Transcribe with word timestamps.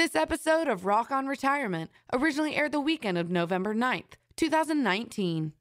This 0.00 0.16
episode 0.16 0.66
of 0.66 0.86
Rock 0.86 1.10
on 1.10 1.26
Retirement 1.26 1.90
originally 2.14 2.56
aired 2.56 2.72
the 2.72 2.80
weekend 2.80 3.18
of 3.18 3.28
November 3.28 3.74
9th, 3.74 4.14
2019. 4.34 5.52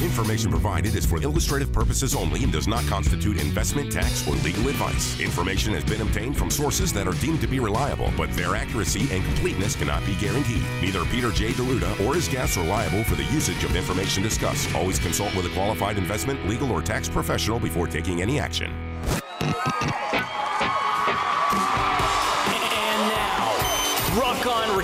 Information 0.00 0.50
provided 0.50 0.94
is 0.94 1.04
for 1.04 1.22
illustrative 1.22 1.74
purposes 1.74 2.14
only 2.14 2.42
and 2.42 2.50
does 2.50 2.66
not 2.66 2.86
constitute 2.86 3.38
investment, 3.38 3.92
tax, 3.92 4.26
or 4.26 4.34
legal 4.36 4.66
advice. 4.68 5.20
Information 5.20 5.74
has 5.74 5.84
been 5.84 6.00
obtained 6.00 6.38
from 6.38 6.48
sources 6.48 6.90
that 6.94 7.06
are 7.06 7.12
deemed 7.20 7.42
to 7.42 7.46
be 7.46 7.60
reliable, 7.60 8.10
but 8.16 8.32
their 8.32 8.56
accuracy 8.56 9.06
and 9.14 9.22
completeness 9.26 9.76
cannot 9.76 10.02
be 10.06 10.14
guaranteed. 10.14 10.62
Neither 10.80 11.04
Peter 11.04 11.30
J. 11.30 11.52
D'Arruda 11.52 12.06
or 12.06 12.14
his 12.14 12.28
guests 12.28 12.56
are 12.56 12.64
liable 12.64 13.04
for 13.04 13.16
the 13.16 13.24
usage 13.24 13.62
of 13.62 13.76
information 13.76 14.22
discussed. 14.22 14.74
Always 14.74 14.98
consult 14.98 15.36
with 15.36 15.44
a 15.44 15.50
qualified 15.50 15.98
investment, 15.98 16.48
legal, 16.48 16.72
or 16.72 16.80
tax 16.80 17.10
professional 17.10 17.60
before 17.60 17.88
taking 17.88 18.22
any 18.22 18.40
action. 18.40 18.72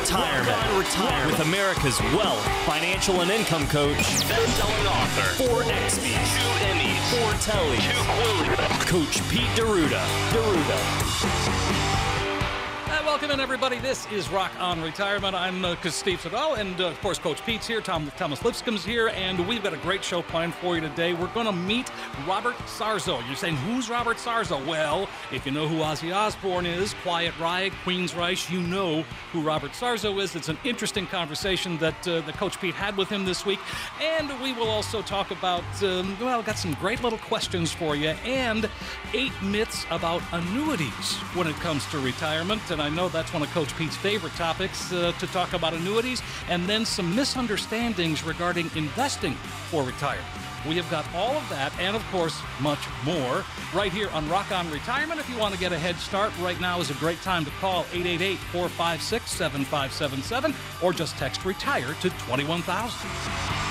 Retirement, 0.00 0.48
Rock 0.48 0.78
Retirement. 0.84 1.30
with 1.30 1.40
America's 1.46 2.00
wealth, 2.14 2.44
financial, 2.64 3.20
and 3.20 3.30
income 3.30 3.66
coach, 3.66 3.96
best-selling 4.28 4.86
author, 4.86 5.44
four 5.44 5.62
XBs, 5.62 6.28
two 6.38 6.52
Emmys, 6.70 6.98
four 7.10 7.32
Tellys, 7.40 7.82
two 7.82 8.02
Quillies, 8.06 8.86
Coach 8.86 9.28
Pete 9.28 9.50
D'Arruda. 9.56 10.04
D'Arruda. 10.32 11.57
Welcome 13.18 13.34
in, 13.34 13.40
everybody. 13.40 13.80
This 13.80 14.06
is 14.12 14.30
Rock 14.30 14.52
on 14.60 14.80
Retirement. 14.80 15.34
I'm 15.34 15.64
uh, 15.64 15.74
Steve 15.90 16.20
Siddall, 16.20 16.54
and 16.54 16.80
uh, 16.80 16.86
of 16.86 17.00
course, 17.00 17.18
Coach 17.18 17.44
Pete's 17.44 17.66
here. 17.66 17.80
Tom, 17.80 18.12
Thomas 18.16 18.44
Lipscomb's 18.44 18.84
here, 18.84 19.08
and 19.08 19.44
we've 19.48 19.60
got 19.60 19.74
a 19.74 19.78
great 19.78 20.04
show 20.04 20.22
planned 20.22 20.54
for 20.54 20.76
you 20.76 20.80
today. 20.80 21.14
We're 21.14 21.26
going 21.34 21.46
to 21.46 21.52
meet 21.52 21.90
Robert 22.28 22.54
Sarzo. 22.58 23.26
You're 23.26 23.34
saying, 23.34 23.56
who's 23.56 23.90
Robert 23.90 24.18
Sarzo? 24.18 24.64
Well, 24.64 25.08
if 25.32 25.44
you 25.44 25.50
know 25.50 25.66
who 25.66 25.78
Ozzy 25.78 26.14
Osbourne 26.14 26.64
is, 26.64 26.94
Quiet 27.02 27.36
Riot, 27.40 27.72
Queensryche, 27.84 28.52
you 28.52 28.60
know 28.60 29.02
who 29.32 29.40
Robert 29.40 29.72
Sarzo 29.72 30.22
is. 30.22 30.36
It's 30.36 30.48
an 30.48 30.58
interesting 30.62 31.08
conversation 31.08 31.76
that 31.78 32.06
uh, 32.06 32.20
the 32.20 32.32
Coach 32.34 32.60
Pete 32.60 32.76
had 32.76 32.96
with 32.96 33.08
him 33.08 33.24
this 33.24 33.44
week, 33.44 33.58
and 34.00 34.30
we 34.40 34.52
will 34.52 34.70
also 34.70 35.02
talk 35.02 35.32
about, 35.32 35.64
um, 35.82 36.16
well, 36.20 36.40
got 36.40 36.56
some 36.56 36.74
great 36.74 37.02
little 37.02 37.18
questions 37.18 37.72
for 37.72 37.96
you, 37.96 38.10
and 38.24 38.70
eight 39.12 39.32
myths 39.42 39.86
about 39.90 40.22
annuities 40.30 41.16
when 41.34 41.48
it 41.48 41.56
comes 41.56 41.84
to 41.86 41.98
retirement. 41.98 42.62
And 42.70 42.80
I 42.80 42.88
know 42.88 43.07
that's 43.08 43.32
one 43.32 43.42
of 43.42 43.50
Coach 43.50 43.76
Pete's 43.76 43.96
favorite 43.96 44.34
topics 44.34 44.92
uh, 44.92 45.12
to 45.18 45.26
talk 45.28 45.52
about 45.52 45.74
annuities, 45.74 46.22
and 46.48 46.66
then 46.66 46.84
some 46.84 47.14
misunderstandings 47.14 48.24
regarding 48.24 48.70
investing 48.74 49.34
for 49.70 49.82
retirement. 49.82 50.26
We 50.66 50.76
have 50.76 50.90
got 50.90 51.06
all 51.14 51.36
of 51.36 51.48
that, 51.50 51.72
and 51.78 51.94
of 51.94 52.04
course, 52.10 52.40
much 52.60 52.80
more, 53.04 53.44
right 53.72 53.92
here 53.92 54.08
on 54.10 54.28
Rock 54.28 54.50
On 54.50 54.68
Retirement. 54.70 55.20
If 55.20 55.28
you 55.30 55.38
want 55.38 55.54
to 55.54 55.60
get 55.60 55.72
a 55.72 55.78
head 55.78 55.96
start, 55.96 56.32
right 56.40 56.60
now 56.60 56.80
is 56.80 56.90
a 56.90 56.94
great 56.94 57.20
time 57.22 57.44
to 57.44 57.50
call 57.60 57.82
888 57.92 58.38
456 58.38 59.30
7577 59.30 60.54
or 60.82 60.92
just 60.92 61.16
text 61.16 61.44
retire 61.44 61.94
to 62.00 62.10
21000. 62.10 63.67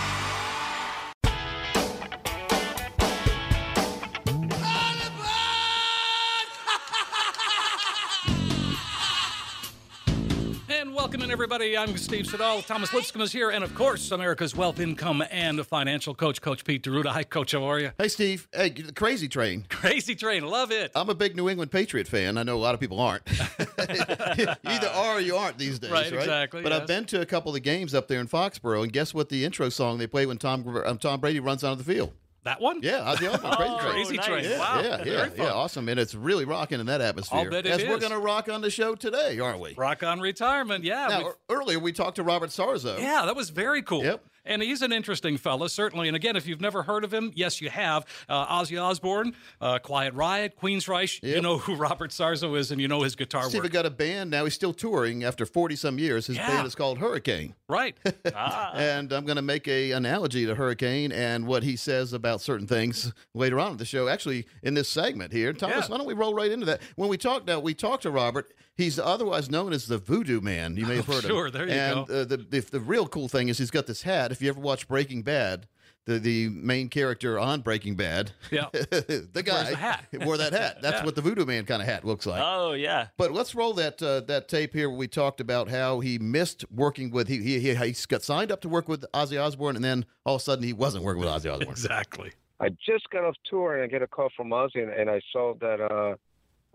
Everybody. 11.59 11.75
I'm 11.75 11.97
Steve 11.97 12.27
Siddall. 12.27 12.61
Thomas 12.61 12.93
Lipscomb 12.93 13.23
is 13.23 13.31
here. 13.31 13.49
And 13.49 13.63
of 13.63 13.73
course, 13.73 14.11
America's 14.11 14.55
wealth, 14.55 14.79
income, 14.79 15.23
and 15.31 15.65
financial 15.65 16.13
coach, 16.13 16.39
Coach 16.39 16.63
Pete 16.63 16.83
D'Arruda. 16.83 17.07
Hi, 17.07 17.23
Coach. 17.23 17.53
How 17.53 17.63
are 17.63 17.79
you? 17.79 17.91
Hey, 17.97 18.09
Steve. 18.09 18.47
Hey, 18.53 18.69
the 18.69 18.93
crazy 18.93 19.27
train. 19.27 19.65
Crazy 19.69 20.13
train. 20.13 20.45
Love 20.45 20.71
it. 20.71 20.91
I'm 20.93 21.09
a 21.09 21.15
big 21.15 21.35
New 21.35 21.49
England 21.49 21.71
Patriot 21.71 22.07
fan. 22.07 22.37
I 22.37 22.43
know 22.43 22.55
a 22.55 22.59
lot 22.61 22.75
of 22.75 22.79
people 22.79 22.99
aren't. 22.99 23.23
Either 23.79 24.87
are 24.87 25.15
or 25.15 25.19
you 25.19 25.35
aren't 25.35 25.57
these 25.57 25.79
days, 25.79 25.89
Right, 25.89 26.11
right? 26.11 26.19
exactly, 26.19 26.61
But 26.61 26.73
yes. 26.73 26.81
I've 26.81 26.87
been 26.87 27.05
to 27.05 27.21
a 27.21 27.25
couple 27.25 27.49
of 27.49 27.53
the 27.55 27.59
games 27.59 27.95
up 27.95 28.07
there 28.07 28.19
in 28.19 28.27
Foxborough, 28.27 28.83
and 28.83 28.93
guess 28.93 29.15
what? 29.15 29.29
The 29.29 29.43
intro 29.43 29.69
song 29.69 29.97
they 29.97 30.05
play 30.05 30.27
when 30.27 30.37
Tom 30.37 30.63
um, 30.85 30.99
Tom 30.99 31.19
Brady 31.19 31.39
runs 31.39 31.63
onto 31.63 31.81
the 31.83 31.91
field. 31.91 32.13
That 32.47 32.61
one? 32.61 32.79
Yeah, 32.81 33.13
Ozzy 33.13 33.31
Osbourne, 33.31 33.77
crazy 33.79 33.79
Oh, 33.79 33.79
train. 33.79 34.05
Crazy 34.05 34.17
train. 34.17 34.43
Yeah, 34.45 34.59
wow. 34.59 34.81
yeah, 34.81 35.03
yeah, 35.03 35.29
yeah, 35.35 35.51
awesome, 35.51 35.89
and 35.89 35.99
it's 35.99 36.15
really 36.15 36.45
rocking 36.45 36.79
in 36.79 36.85
that 36.85 37.01
atmosphere. 37.01 37.39
I'll 37.39 37.49
bet 37.49 37.65
it 37.65 37.71
As 37.71 37.83
we're 37.83 37.99
going 37.99 38.11
to 38.11 38.19
rock 38.19 38.49
on 38.49 38.61
the 38.61 38.69
show 38.71 38.95
today, 38.95 39.39
aren't 39.39 39.59
we? 39.59 39.73
Rock 39.75 40.03
on 40.03 40.19
retirement. 40.19 40.83
Yeah. 40.83 41.07
Now, 41.07 41.33
earlier 41.49 41.79
we 41.79 41.91
talked 41.91 42.15
to 42.15 42.23
Robert 42.23 42.49
Sarzo. 42.49 42.99
Yeah, 42.99 43.25
that 43.25 43.35
was 43.35 43.49
very 43.49 43.81
cool. 43.81 44.03
Yep. 44.03 44.23
And 44.47 44.61
he's 44.63 44.81
an 44.81 44.91
interesting 44.91 45.37
fella, 45.37 45.69
certainly. 45.69 46.07
And 46.07 46.15
again, 46.15 46.35
if 46.35 46.47
you've 46.47 46.61
never 46.61 46.83
heard 46.83 47.03
of 47.03 47.13
him, 47.13 47.31
yes, 47.35 47.61
you 47.61 47.69
have. 47.69 48.05
Uh, 48.29 48.45
Ozzy 48.61 48.81
Osbourne, 48.81 49.33
uh, 49.61 49.79
Quiet 49.79 50.13
Riot, 50.13 50.53
Queensryche. 50.59 51.21
You 51.21 51.41
know 51.41 51.57
who 51.57 51.75
Robert 51.75 52.11
Sarzo 52.11 52.57
is, 52.57 52.71
and 52.71 52.79
you 52.81 52.87
know 52.87 53.03
his 53.03 53.15
guitar 53.15 53.43
Steve 53.49 53.63
work. 53.63 53.71
got 53.71 53.85
a 53.85 53.89
band 53.89 54.31
now. 54.31 54.45
He's 54.45 54.53
still 54.53 54.73
touring 54.73 55.23
after 55.23 55.45
40 55.45 55.75
some 55.75 55.99
years. 55.99 56.27
His 56.27 56.37
Yeah. 56.37 56.47
band 56.47 56.65
is 56.67 56.75
called 56.75 56.97
Hurricane. 56.99 57.53
Right. 57.67 57.95
and 58.73 59.11
I'm 59.11 59.25
going 59.25 59.35
to 59.35 59.41
make 59.41 59.67
a 59.67 59.91
analogy 59.91 60.45
to 60.45 60.55
Hurricane 60.55 61.11
and 61.11 61.45
what 61.47 61.63
he 61.63 61.75
says 61.75 62.13
about 62.13 62.41
certain 62.41 62.67
things 62.67 63.11
later 63.33 63.59
on 63.59 63.71
in 63.71 63.77
the 63.77 63.85
show. 63.85 64.07
Actually, 64.07 64.45
in 64.63 64.73
this 64.73 64.89
segment 64.89 65.33
here, 65.33 65.53
Thomas, 65.53 65.85
Yeah. 65.85 65.91
why 65.91 65.97
don't 65.97 66.07
we 66.07 66.13
roll 66.13 66.33
right 66.33 66.51
into 66.51 66.65
that? 66.67 66.81
When 66.95 67.09
we 67.09 67.17
talked 67.17 67.47
now, 67.47 67.59
we 67.59 67.73
talked 67.73 68.03
to 68.03 68.11
Robert. 68.11 68.53
He's 68.77 68.99
otherwise 68.99 69.49
known 69.49 69.73
as 69.73 69.87
the 69.87 69.97
Voodoo 69.97 70.39
Man. 70.39 70.77
You 70.77 70.85
may 70.85 70.97
have 70.97 71.05
heard 71.07 71.17
of 71.19 71.23
him. 71.25 71.29
sure, 71.31 71.49
there 71.51 71.65
you 71.65 71.71
and, 71.73 72.07
go. 72.07 72.21
uh, 72.21 72.25
the, 72.25 72.37
the 72.37 72.59
the 72.59 72.79
real 72.79 73.07
cool 73.07 73.27
thing 73.27 73.49
is 73.49 73.57
he's 73.57 73.71
got 73.71 73.87
this 73.87 74.03
hat. 74.03 74.31
If 74.31 74.41
you 74.41 74.49
ever 74.49 74.59
watch 74.61 74.87
Breaking 74.87 75.23
Bad. 75.23 75.67
The, 76.05 76.19
the 76.19 76.47
main 76.47 76.87
character 76.87 77.37
on 77.37 77.59
Breaking 77.59 77.95
Bad, 77.97 78.31
Yeah. 78.49 78.67
the 78.71 79.43
guy 79.45 79.71
the 79.71 79.75
hat. 79.75 80.05
wore 80.21 80.37
that 80.37 80.53
hat. 80.53 80.81
That's 80.81 80.99
Yeah. 80.99 81.05
what 81.05 81.15
the 81.15 81.21
Voodoo 81.21 81.43
Man 81.45 81.65
kind 81.65 81.81
of 81.81 81.87
hat 81.89 82.05
looks 82.05 82.25
like. 82.25 82.41
Oh, 82.41 82.71
yeah. 82.71 83.07
But 83.17 83.33
let's 83.33 83.53
roll 83.53 83.73
that 83.73 84.01
uh, 84.01 84.21
that 84.21 84.47
tape 84.47 84.71
here. 84.73 84.89
Where 84.89 84.97
we 84.97 85.09
talked 85.09 85.41
about 85.41 85.67
how 85.67 85.99
he 85.99 86.17
missed 86.17 86.63
working 86.71 87.11
with 87.11 87.27
he 87.27 87.39
he 87.43 87.59
he 87.59 87.75
he 87.75 87.95
got 88.07 88.23
signed 88.23 88.53
up 88.53 88.61
to 88.61 88.69
work 88.69 88.87
with 88.87 89.03
Ozzy 89.13 89.37
Osbourne, 89.37 89.75
and 89.75 89.83
then 89.83 90.05
all 90.25 90.35
of 90.35 90.41
a 90.41 90.43
sudden 90.45 90.63
he 90.63 90.71
wasn't 90.71 91.03
working 91.03 91.19
with 91.19 91.29
Ozzy 91.29 91.51
Osbourne. 91.51 91.67
exactly. 91.69 92.31
I 92.61 92.69
just 92.69 93.09
got 93.09 93.25
off 93.25 93.35
tour 93.49 93.75
and 93.75 93.83
I 93.83 93.87
get 93.87 94.01
a 94.01 94.07
call 94.07 94.29
from 94.37 94.51
Ozzy 94.51 94.81
and, 94.81 94.89
and 94.93 95.09
I 95.09 95.19
saw 95.33 95.55
that 95.59 95.81
uh, 95.81 96.15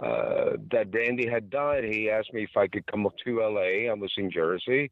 uh, 0.03 0.57
that 0.71 0.89
Randy 0.93 1.29
had 1.29 1.51
died. 1.51 1.85
He 1.85 2.11
asked 2.11 2.33
me 2.33 2.43
if 2.43 2.57
I 2.57 2.67
could 2.67 2.87
come 2.87 3.07
up 3.07 3.15
to 3.25 3.41
LA. 3.41 3.91
I 3.91 3.95
was 3.95 4.13
in 4.17 4.31
Jersey 4.31 4.91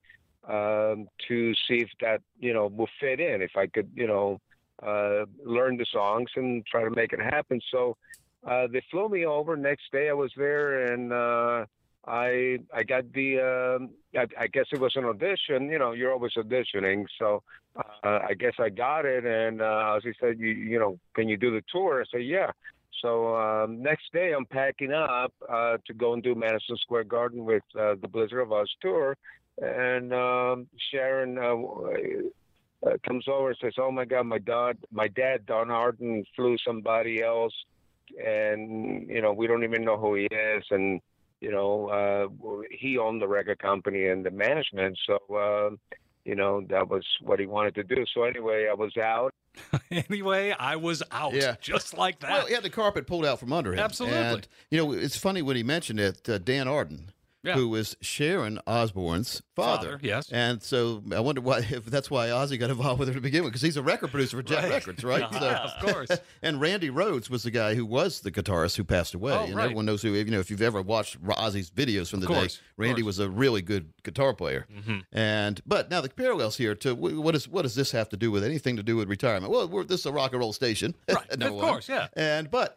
um, 0.49 1.09
to 1.29 1.53
see 1.67 1.79
if 1.79 1.91
that 2.01 2.23
you 2.39 2.55
know 2.55 2.69
would 2.69 2.89
fit 3.01 3.21
in. 3.21 3.43
If 3.43 3.57
I 3.57 3.67
could 3.67 3.91
you 3.95 4.07
know 4.07 4.41
uh, 4.83 5.25
learn 5.45 5.77
the 5.77 5.87
songs 5.93 6.31
and 6.37 6.65
try 6.67 6.85
to 6.85 6.91
make 6.91 7.13
it 7.13 7.21
happen. 7.21 7.61
So 7.71 7.97
uh, 8.47 8.69
they 8.73 8.83
flew 8.91 9.09
me 9.09 9.27
over. 9.27 9.57
Next 9.57 9.91
day 9.93 10.09
I 10.09 10.15
was 10.15 10.33
there 10.37 10.93
and. 10.93 11.13
Uh, 11.13 11.67
I 12.07 12.59
I 12.73 12.83
got 12.83 13.13
the 13.13 13.77
um, 13.79 13.91
I, 14.17 14.27
I 14.45 14.47
guess 14.47 14.65
it 14.73 14.81
was 14.81 14.97
an 14.97 15.05
audition. 15.05 15.69
You 15.69 15.79
know, 15.79 15.93
you're 15.93 16.13
always 16.13 16.33
auditioning, 16.33 17.05
so 17.19 17.43
uh, 17.77 18.21
I 18.27 18.35
guess 18.35 18.55
I 18.59 18.71
got 18.71 19.05
it. 19.05 19.27
And 19.27 19.61
uh, 19.61 19.95
as 19.97 20.03
he 20.03 20.13
said, 20.19 20.39
you 20.39 20.49
you 20.49 20.79
know, 20.79 20.99
can 21.15 21.29
you 21.29 21.37
do 21.37 21.51
the 21.51 21.63
tour? 21.71 22.01
I 22.01 22.05
said, 22.11 22.25
yeah. 22.25 22.53
So 23.01 23.37
um, 23.37 23.83
next 23.83 24.13
day, 24.13 24.33
I'm 24.37 24.47
packing 24.47 24.93
up 24.93 25.33
uh, 25.49 25.79
to 25.87 25.95
go 25.95 26.13
and 26.13 26.23
do 26.23 26.35
Madison 26.35 26.77
Square 26.77 27.05
Garden 27.05 27.45
with 27.45 27.63
uh, 27.79 27.95
the 28.01 28.09
Blizzard 28.09 28.41
of 28.41 28.53
Oz 28.53 28.71
tour, 28.81 29.17
and 29.59 30.13
um, 30.13 30.67
Sharon 30.91 31.39
uh, 31.39 32.89
uh, 32.89 32.97
comes 33.07 33.27
over 33.29 33.49
and 33.49 33.59
says, 33.61 33.75
"Oh 33.79 33.91
my 33.91 34.05
God, 34.05 34.27
my 34.27 34.39
dad, 34.39 34.79
my 34.91 35.09
dad, 35.09 35.47
Don 35.47 35.71
Arden, 35.71 36.25
flew 36.37 36.57
somebody 36.67 37.23
else, 37.23 37.55
and 38.25 39.09
you 39.09 39.23
know, 39.23 39.33
we 39.33 39.47
don't 39.47 39.65
even 39.65 39.85
know 39.85 39.97
who 39.97 40.15
he 40.15 40.25
is, 40.25 40.65
and." 40.71 41.01
you 41.41 41.51
know, 41.51 41.89
uh, 41.89 42.63
he 42.71 42.99
owned 42.99 43.23
the 43.23 43.27
record 43.27 43.59
company 43.59 44.09
and 44.09 44.25
the 44.25 44.31
management. 44.31 44.99
So, 45.07 45.35
uh, 45.35 45.71
you 46.25 46.35
know, 46.35 46.63
that 46.69 46.89
was 46.89 47.05
what 47.23 47.41
he 47.41 47.47
wanted 47.47 47.75
to 47.77 47.85
do. 47.85 48.05
So 48.15 48.25
anyway, 48.25 48.69
I 48.71 48.75
was 48.75 48.97
out. 48.97 49.31
Anyway, 49.91 50.55
I 50.57 50.77
was 50.77 51.03
out. 51.11 51.35
Yeah. 51.35 51.57
Just 51.61 51.99
like 51.99 52.21
that. 52.21 52.31
Well, 52.31 52.47
he 52.47 52.55
had 52.55 52.63
the 52.63 52.71
carpet 52.71 53.09
pulled 53.09 53.27
out 53.27 53.41
from 53.41 53.53
under 53.53 53.73
him. 53.73 53.81
Absolutely. 53.81 54.19
And 54.19 54.49
you 54.71 54.79
know, 54.79 54.93
it's 54.93 55.17
funny 55.17 55.43
when 55.43 55.57
he 55.57 55.65
mentioned 55.65 55.99
it. 55.99 56.29
Uh, 56.29 56.39
Dan 56.39 56.69
Arden. 56.69 57.11
Yeah. 57.43 57.55
Who 57.55 57.71
was 57.71 57.97
Sharon 58.03 58.59
Osbourne's 58.67 59.41
father? 59.57 59.93
Father, 59.93 60.01
yes. 60.03 60.31
And 60.31 60.63
so 60.63 61.03
I 61.15 61.21
wonder 61.21 61.41
why 61.41 61.59
if 61.61 61.87
that's 61.87 62.11
why 62.11 62.27
Ozzy 62.29 62.59
got 62.61 62.69
involved 62.69 62.99
with 62.99 63.09
her 63.09 63.15
to 63.15 63.21
begin 63.23 63.45
with 63.45 63.53
because 63.53 63.63
he's 63.63 63.79
a 63.79 63.83
record 63.83 64.11
producer 64.11 64.37
for 64.37 64.43
Jet 64.43 64.65
Right. 64.65 64.73
Records, 64.73 65.03
right? 65.05 65.25
So- 65.33 65.39
of 65.49 65.71
course. 65.81 66.11
and 66.43 66.61
Randy 66.61 66.91
Rhoads 66.91 67.31
was 67.31 67.43
the 67.43 67.51
guy 67.51 67.75
who 67.75 67.87
was 67.87 68.21
the 68.21 68.31
guitarist 68.31 68.77
who 68.77 68.85
passed 68.85 69.15
away. 69.15 69.33
Oh, 69.33 69.45
and 69.45 69.55
right. 69.55 69.65
everyone 69.65 69.87
knows 69.87 70.03
who, 70.03 70.13
you 70.13 70.25
know, 70.27 70.39
if 70.41 70.51
you've 70.51 70.61
ever 70.61 70.83
watched 70.83 71.19
Ozzy's 71.25 71.71
videos 71.71 72.11
from 72.11 72.21
the 72.21 72.27
course, 72.27 72.57
day, 72.57 72.63
Randy. 72.77 73.01
Mm-hmm. 73.01 73.07
was 73.07 73.19
a 73.19 73.31
really 73.31 73.63
good 73.63 73.91
guitar 74.03 74.35
player. 74.35 74.67
And 75.13 75.61
but 75.67 75.91
now 75.91 76.01
the 76.01 76.11
parallels 76.11 76.57
here 76.57 76.75
to 76.75 76.95
wh- 76.95 77.23
what 77.23 77.35
is 77.35 77.49
what 77.49 77.63
does 77.63 77.75
this 77.75 77.91
have 77.93 78.09
to 78.11 78.17
do 78.17 78.31
with 78.31 78.45
anything 78.45 78.77
to 78.77 78.83
do 78.83 78.97
with 78.97 79.09
retirement? 79.09 79.51
Well, 79.53 79.69
we're, 79.69 79.85
this 79.85 80.01
is 80.01 80.07
a 80.07 80.13
rock 80.13 80.33
and 80.33 80.41
roll 80.41 80.53
station, 80.53 80.95
Right, 81.11 81.27
of 81.31 81.41
one. 81.55 81.65
course, 81.65 81.89
yeah. 81.89 82.09
And 82.17 82.51
but 82.51 82.77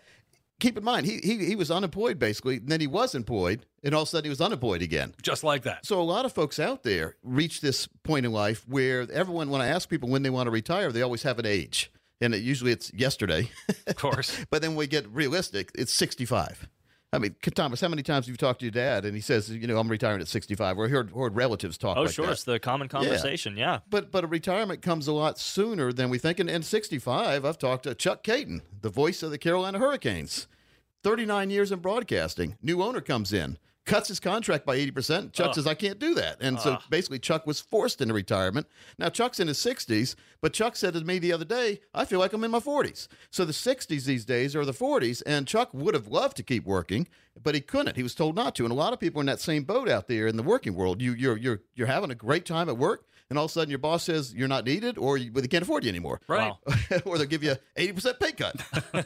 keep 0.60 0.78
in 0.78 0.84
mind, 0.84 1.06
he, 1.06 1.18
he 1.18 1.46
he 1.46 1.56
was 1.56 1.72
unemployed 1.72 2.20
basically, 2.20 2.58
and 2.58 2.70
then 2.70 2.80
he 2.80 2.88
was 2.88 3.16
employed, 3.16 3.66
and 3.84 3.94
all 3.94 4.04
of 4.04 4.08
a 4.08 4.12
sudden 4.12 4.26
he 4.26 4.30
was 4.30 4.42
unemployed 4.42 4.82
again. 4.82 5.14
Just 5.22 5.44
like 5.44 5.64
that. 5.64 5.86
So 5.86 6.02
a 6.02 6.04
lot 6.04 6.26
of 6.26 6.34
folks 6.34 6.60
out 6.60 6.84
there 6.84 7.16
reach 7.24 7.62
this 7.62 7.88
point 8.04 8.26
in 8.26 8.32
life 8.32 8.68
where 8.68 9.08
everyone, 9.12 9.50
when 9.50 9.62
I 9.62 9.68
ask 9.68 9.90
people 9.90 10.10
when 10.10 10.24
they 10.24 10.30
want 10.30 10.48
to 10.48 10.52
retire, 10.52 10.92
they 10.92 11.02
always 11.02 11.24
have 11.24 11.40
an 11.40 11.46
age, 11.46 11.92
and 12.22 12.34
it, 12.34 12.42
usually 12.42 12.72
it's 12.72 12.94
yesterday. 12.94 13.50
Of 13.88 13.96
course. 13.98 14.44
but 14.50 14.62
then 14.62 14.76
we 14.76 14.88
get 14.88 15.08
realistic, 15.10 15.72
it's 15.76 15.94
65. 15.94 16.68
I 17.14 17.20
mean, 17.20 17.36
Thomas, 17.54 17.80
how 17.80 17.88
many 17.90 18.02
times 18.04 18.26
have 18.26 18.34
you 18.34 18.38
talked 18.38 18.60
to 18.60 18.66
your 18.66 18.72
dad 18.72 19.06
and 19.06 19.14
he 19.16 19.22
says, 19.22 19.50
you 19.50 19.68
know, 19.68 19.78
I'm 19.78 19.88
retiring 19.88 20.20
at 20.20 20.28
65, 20.28 20.78
or 20.80 20.88
heard, 20.90 21.12
heard 21.12 21.36
relatives 21.36 21.78
talk 21.78 21.96
Oh, 21.98 22.02
like 22.04 22.12
sure. 22.14 22.26
that. 22.26 22.32
It's 22.34 22.44
the 22.44 22.60
common 22.60 22.88
conversation. 22.88 23.56
Yeah. 23.56 23.80
But 23.90 24.12
but 24.12 24.24
a 24.24 24.28
retirement 24.28 24.82
comes 24.82 25.08
a 25.08 25.14
lot 25.14 25.38
sooner 25.38 25.94
than 25.94 26.10
we 26.10 26.18
think. 26.18 26.40
And, 26.40 26.50
and 26.50 26.66
65, 26.66 27.46
I've 27.46 27.58
talked 27.60 27.84
to 27.84 27.94
Chuck 27.96 28.24
Kaiton, 28.24 28.62
the 28.82 28.90
voice 28.90 29.22
of 29.24 29.32
the 29.32 29.38
Carolina 29.38 29.78
Hurricanes. 29.80 30.48
39 31.04 31.50
years 31.50 31.72
in 31.72 31.80
broadcasting. 31.80 32.58
New 32.62 32.82
owner 32.82 33.02
comes 33.02 33.32
in, 33.34 33.58
cuts 33.86 34.08
his 34.08 34.20
contract 34.20 34.66
by 34.66 34.78
80%. 34.78 35.34
Chuck 35.34 35.56
says, 35.56 35.68
I 35.68 35.74
can't 35.74 36.00
do 36.00 36.14
that. 36.16 36.38
And 36.40 36.60
so 36.60 36.78
basically, 36.90 37.20
Chuck 37.20 37.46
was 37.46 37.60
forced 37.60 38.02
into 38.02 38.14
retirement. 38.14 38.68
Now, 38.98 39.10
Chuck's 39.10 39.40
in 39.40 39.48
his 39.48 39.58
60s, 39.58 40.16
but 40.42 40.54
Chuck 40.54 40.76
said 40.76 40.94
to 40.94 41.02
me 41.02 41.20
the 41.20 41.34
other 41.34 41.46
day, 41.46 41.82
I 41.94 42.06
feel 42.06 42.20
like 42.20 42.34
I'm 42.34 42.44
in 42.44 42.52
my 42.52 42.60
40s. 42.60 43.08
So 43.30 43.46
the 43.46 43.52
60s 43.52 44.06
these 44.06 44.26
days 44.26 44.56
are 44.56 44.66
the 44.66 44.72
40s. 44.72 45.22
And 45.26 45.48
Chuck 45.48 45.74
would 45.74 45.94
have 45.94 46.08
loved 46.08 46.38
to 46.38 46.44
keep 46.44 46.66
working, 46.66 47.08
but 47.42 47.56
he 47.56 47.62
couldn't. 47.62 47.98
He 47.98 48.04
was 48.04 48.16
told 48.16 48.36
not 48.36 48.56
to. 48.56 48.64
And 48.64 48.72
a 48.72 48.76
lot 48.76 48.94
of 48.94 49.00
people 49.00 49.20
are 49.20 49.24
in 49.24 49.28
that 49.28 49.42
same 49.42 49.64
boat 49.64 49.90
out 49.90 50.08
there 50.08 50.28
in 50.28 50.38
the 50.38 50.44
working 50.44 50.76
world. 50.76 51.02
You, 51.02 51.14
you're, 51.14 51.38
you're, 51.38 51.62
you're 51.76 51.88
having 51.88 52.12
a 52.12 52.16
great 52.16 52.46
time 52.46 52.70
at 52.70 52.78
work. 52.78 53.06
And 53.30 53.40
all 53.40 53.46
of 53.46 53.52
a 53.52 53.54
sudden, 53.54 53.70
your 53.70 53.80
boss 53.80 54.04
says 54.04 54.34
you're 54.34 54.48
not 54.48 54.66
needed, 54.66 54.98
or 54.98 55.18
you, 55.18 55.32
well, 55.32 55.42
they 55.42 55.48
can't 55.48 55.64
afford 55.64 55.84
you 55.84 55.90
anymore, 55.90 56.22
Right. 56.28 56.52
Wow. 56.68 56.76
or 57.06 57.18
they'll 57.18 57.26
give 57.28 57.44
you 57.44 57.56
eighty 57.76 57.94
percent 57.94 58.20
pay 58.20 58.32
cut. 58.32 58.56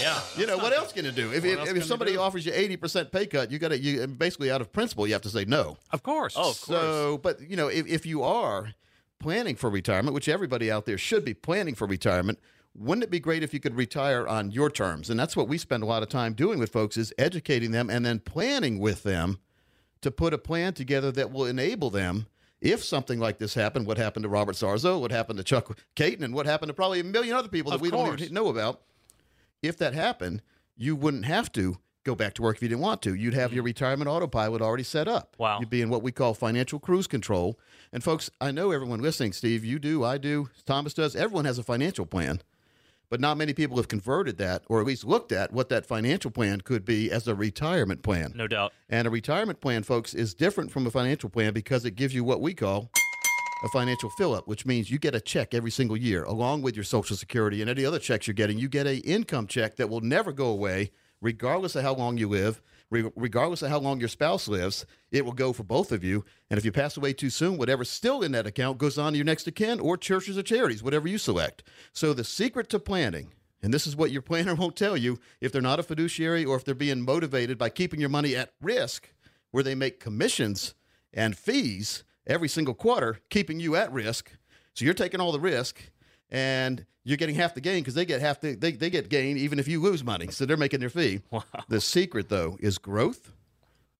Yeah. 0.00 0.20
You 0.36 0.46
know 0.46 0.56
what 0.56 0.72
else 0.72 0.92
can 0.92 1.04
you 1.04 1.12
do? 1.12 1.32
If, 1.32 1.44
if, 1.44 1.76
if 1.76 1.84
somebody 1.84 2.14
do? 2.14 2.20
offers 2.20 2.44
you 2.44 2.52
eighty 2.52 2.76
percent 2.76 3.12
pay 3.12 3.26
cut, 3.26 3.50
you 3.52 3.58
got 3.58 3.68
to 3.68 3.78
you 3.78 4.04
basically 4.06 4.50
out 4.50 4.60
of 4.60 4.72
principle 4.72 5.06
you 5.06 5.12
have 5.12 5.22
to 5.22 5.28
say 5.28 5.44
no. 5.44 5.76
Of 5.92 6.02
course. 6.02 6.34
Oh, 6.36 6.50
of 6.50 6.60
course. 6.60 6.80
So, 6.80 7.18
but 7.18 7.40
you 7.40 7.56
know, 7.56 7.68
if, 7.68 7.86
if 7.86 8.06
you 8.06 8.22
are 8.24 8.74
planning 9.20 9.54
for 9.54 9.70
retirement, 9.70 10.14
which 10.14 10.28
everybody 10.28 10.70
out 10.70 10.86
there 10.86 10.98
should 10.98 11.24
be 11.24 11.34
planning 11.34 11.74
for 11.74 11.86
retirement, 11.86 12.40
wouldn't 12.74 13.04
it 13.04 13.10
be 13.10 13.20
great 13.20 13.42
if 13.42 13.54
you 13.54 13.60
could 13.60 13.76
retire 13.76 14.26
on 14.26 14.50
your 14.50 14.70
terms? 14.70 15.08
And 15.10 15.20
that's 15.20 15.36
what 15.36 15.46
we 15.48 15.58
spend 15.58 15.82
a 15.82 15.86
lot 15.86 16.02
of 16.02 16.08
time 16.08 16.32
doing 16.32 16.58
with 16.58 16.72
folks 16.72 16.96
is 16.96 17.12
educating 17.18 17.70
them 17.70 17.88
and 17.90 18.04
then 18.04 18.18
planning 18.18 18.78
with 18.78 19.02
them 19.02 19.38
to 20.00 20.10
put 20.10 20.34
a 20.34 20.38
plan 20.38 20.72
together 20.72 21.12
that 21.12 21.30
will 21.30 21.46
enable 21.46 21.90
them. 21.90 22.26
If 22.62 22.84
something 22.84 23.18
like 23.18 23.38
this 23.38 23.54
happened, 23.54 23.88
what 23.88 23.98
happened 23.98 24.22
to 24.22 24.28
Robert 24.28 24.54
Sarzo, 24.54 25.00
what 25.00 25.10
happened 25.10 25.36
to 25.38 25.44
Chuck 25.44 25.76
Kaiton, 25.96 26.22
and 26.22 26.32
what 26.32 26.46
happened 26.46 26.68
to 26.68 26.74
probably 26.74 27.00
a 27.00 27.04
million 27.04 27.34
other 27.34 27.48
people 27.48 27.72
that 27.72 27.76
Of 27.76 27.82
we 27.82 27.90
don't 27.90 28.20
even 28.20 28.32
know 28.32 28.48
about, 28.48 28.82
if 29.62 29.76
that 29.78 29.94
happened, 29.94 30.42
you 30.76 30.94
wouldn't 30.94 31.24
have 31.24 31.50
to 31.52 31.78
go 32.04 32.14
back 32.14 32.34
to 32.34 32.42
work 32.42 32.56
if 32.56 32.62
you 32.62 32.68
didn't 32.68 32.80
want 32.80 33.02
to. 33.02 33.14
You'd 33.14 33.34
have 33.34 33.52
your 33.52 33.62
mm-hmm. 33.62 33.66
retirement 33.66 34.08
autopilot 34.08 34.62
already 34.62 34.84
set 34.84 35.08
up. 35.08 35.34
Wow. 35.38 35.58
You'd 35.58 35.70
be 35.70 35.82
in 35.82 35.90
what 35.90 36.04
we 36.04 36.12
call 36.12 36.34
financial 36.34 36.78
cruise 36.78 37.08
control. 37.08 37.58
And 37.92 38.02
folks, 38.02 38.30
I 38.40 38.52
know 38.52 38.70
everyone 38.70 39.00
listening, 39.00 39.32
Steve, 39.32 39.64
you 39.64 39.80
do, 39.80 40.04
I 40.04 40.18
do, 40.18 40.48
Thomas 40.64 40.94
does. 40.94 41.16
Everyone 41.16 41.44
has 41.44 41.58
a 41.58 41.62
financial 41.64 42.06
plan. 42.06 42.42
But 43.12 43.20
not 43.20 43.36
many 43.36 43.52
people 43.52 43.76
have 43.76 43.88
converted 43.88 44.38
that 44.38 44.62
or 44.70 44.80
at 44.80 44.86
least 44.86 45.04
looked 45.04 45.32
at 45.32 45.52
what 45.52 45.68
that 45.68 45.84
financial 45.84 46.30
plan 46.30 46.62
could 46.62 46.82
be 46.82 47.10
as 47.10 47.28
a 47.28 47.34
retirement 47.34 48.02
plan. 48.02 48.32
No 48.34 48.48
doubt. 48.48 48.72
And 48.88 49.06
a 49.06 49.10
retirement 49.10 49.60
plan, 49.60 49.82
folks, 49.82 50.14
is 50.14 50.32
different 50.32 50.70
from 50.70 50.86
a 50.86 50.90
financial 50.90 51.28
plan 51.28 51.52
because 51.52 51.84
it 51.84 51.90
gives 51.90 52.14
you 52.14 52.24
what 52.24 52.40
we 52.40 52.54
call 52.54 52.90
a 53.64 53.68
financial 53.68 54.08
fill 54.16 54.34
up, 54.34 54.48
which 54.48 54.64
means 54.64 54.90
you 54.90 54.98
get 54.98 55.14
a 55.14 55.20
check 55.20 55.52
every 55.52 55.70
single 55.70 55.98
year 55.98 56.24
along 56.24 56.62
with 56.62 56.74
your 56.74 56.84
Social 56.84 57.14
Security 57.14 57.60
and 57.60 57.68
any 57.68 57.84
other 57.84 57.98
checks 57.98 58.26
you're 58.26 58.32
getting. 58.32 58.56
You 58.56 58.70
get 58.70 58.86
a 58.86 58.96
income 59.00 59.46
check 59.46 59.76
that 59.76 59.90
will 59.90 60.00
never 60.00 60.32
go 60.32 60.46
away, 60.46 60.90
regardless 61.22 61.74
of 61.74 61.82
how 61.82 61.94
long 61.94 62.18
you 62.18 62.28
live, 62.28 62.60
re- 62.90 63.10
regardless 63.16 63.62
of 63.62 63.70
how 63.70 63.78
long 63.78 63.98
your 63.98 64.10
spouse 64.10 64.46
lives. 64.46 64.84
It 65.10 65.24
will 65.24 65.32
go 65.32 65.54
for 65.54 65.62
both 65.62 65.90
of 65.92 66.04
you. 66.04 66.26
And 66.50 66.58
if 66.58 66.64
you 66.66 66.72
pass 66.72 66.98
away 66.98 67.14
too 67.14 67.30
soon, 67.30 67.56
whatever's 67.56 67.88
still 67.88 68.22
in 68.22 68.32
that 68.32 68.46
account 68.46 68.76
goes 68.76 68.98
on 68.98 69.12
to 69.12 69.16
your 69.16 69.24
next 69.24 69.48
of 69.48 69.54
kin 69.54 69.80
or 69.80 69.96
churches 69.96 70.36
or 70.36 70.42
charities, 70.42 70.82
whatever 70.82 71.08
you 71.08 71.16
select. 71.16 71.62
So 71.94 72.12
the 72.12 72.24
secret 72.24 72.68
to 72.70 72.78
planning 72.78 73.32
and 73.62 73.72
this 73.72 73.86
is 73.86 73.96
what 73.96 74.10
your 74.10 74.22
planner 74.30 74.54
won't 74.54 74.76
tell 74.76 74.96
you 74.96 75.18
if 75.40 75.52
they're 75.52 75.62
not 75.62 75.78
a 75.78 75.84
fiduciary 75.84 76.44
or 76.44 76.56
if 76.56 76.64
they're 76.64 76.74
being 76.74 77.02
motivated 77.02 77.56
by 77.56 77.68
keeping 77.68 78.00
your 78.00 78.08
money 78.08 78.34
at 78.36 78.52
risk, 78.60 79.12
where 79.50 79.62
they 79.62 79.74
make 79.74 80.00
commissions 80.00 80.74
and 81.12 81.36
fees 81.36 82.04
every 82.26 82.48
single 82.48 82.74
quarter, 82.74 83.20
keeping 83.30 83.60
you 83.60 83.76
at 83.76 83.92
risk. 83.92 84.32
So 84.74 84.84
you're 84.84 84.94
taking 84.94 85.20
all 85.20 85.32
the 85.32 85.40
risk 85.40 85.91
and 86.32 86.84
you're 87.04 87.16
getting 87.16 87.34
half 87.36 87.54
the 87.54 87.60
gain 87.60 87.80
because 87.80 87.94
they 87.94 88.04
get 88.04 88.20
half 88.20 88.40
the 88.40 88.54
they, 88.54 88.72
they 88.72 88.90
get 88.90 89.08
gain 89.08 89.36
even 89.36 89.58
if 89.60 89.68
you 89.68 89.80
lose 89.80 90.02
money. 90.02 90.28
So 90.32 90.46
they're 90.46 90.56
making 90.56 90.80
their 90.80 90.90
fee. 90.90 91.20
Wow. 91.30 91.44
The 91.68 91.80
secret 91.80 92.28
though 92.28 92.56
is 92.60 92.78
growth, 92.78 93.30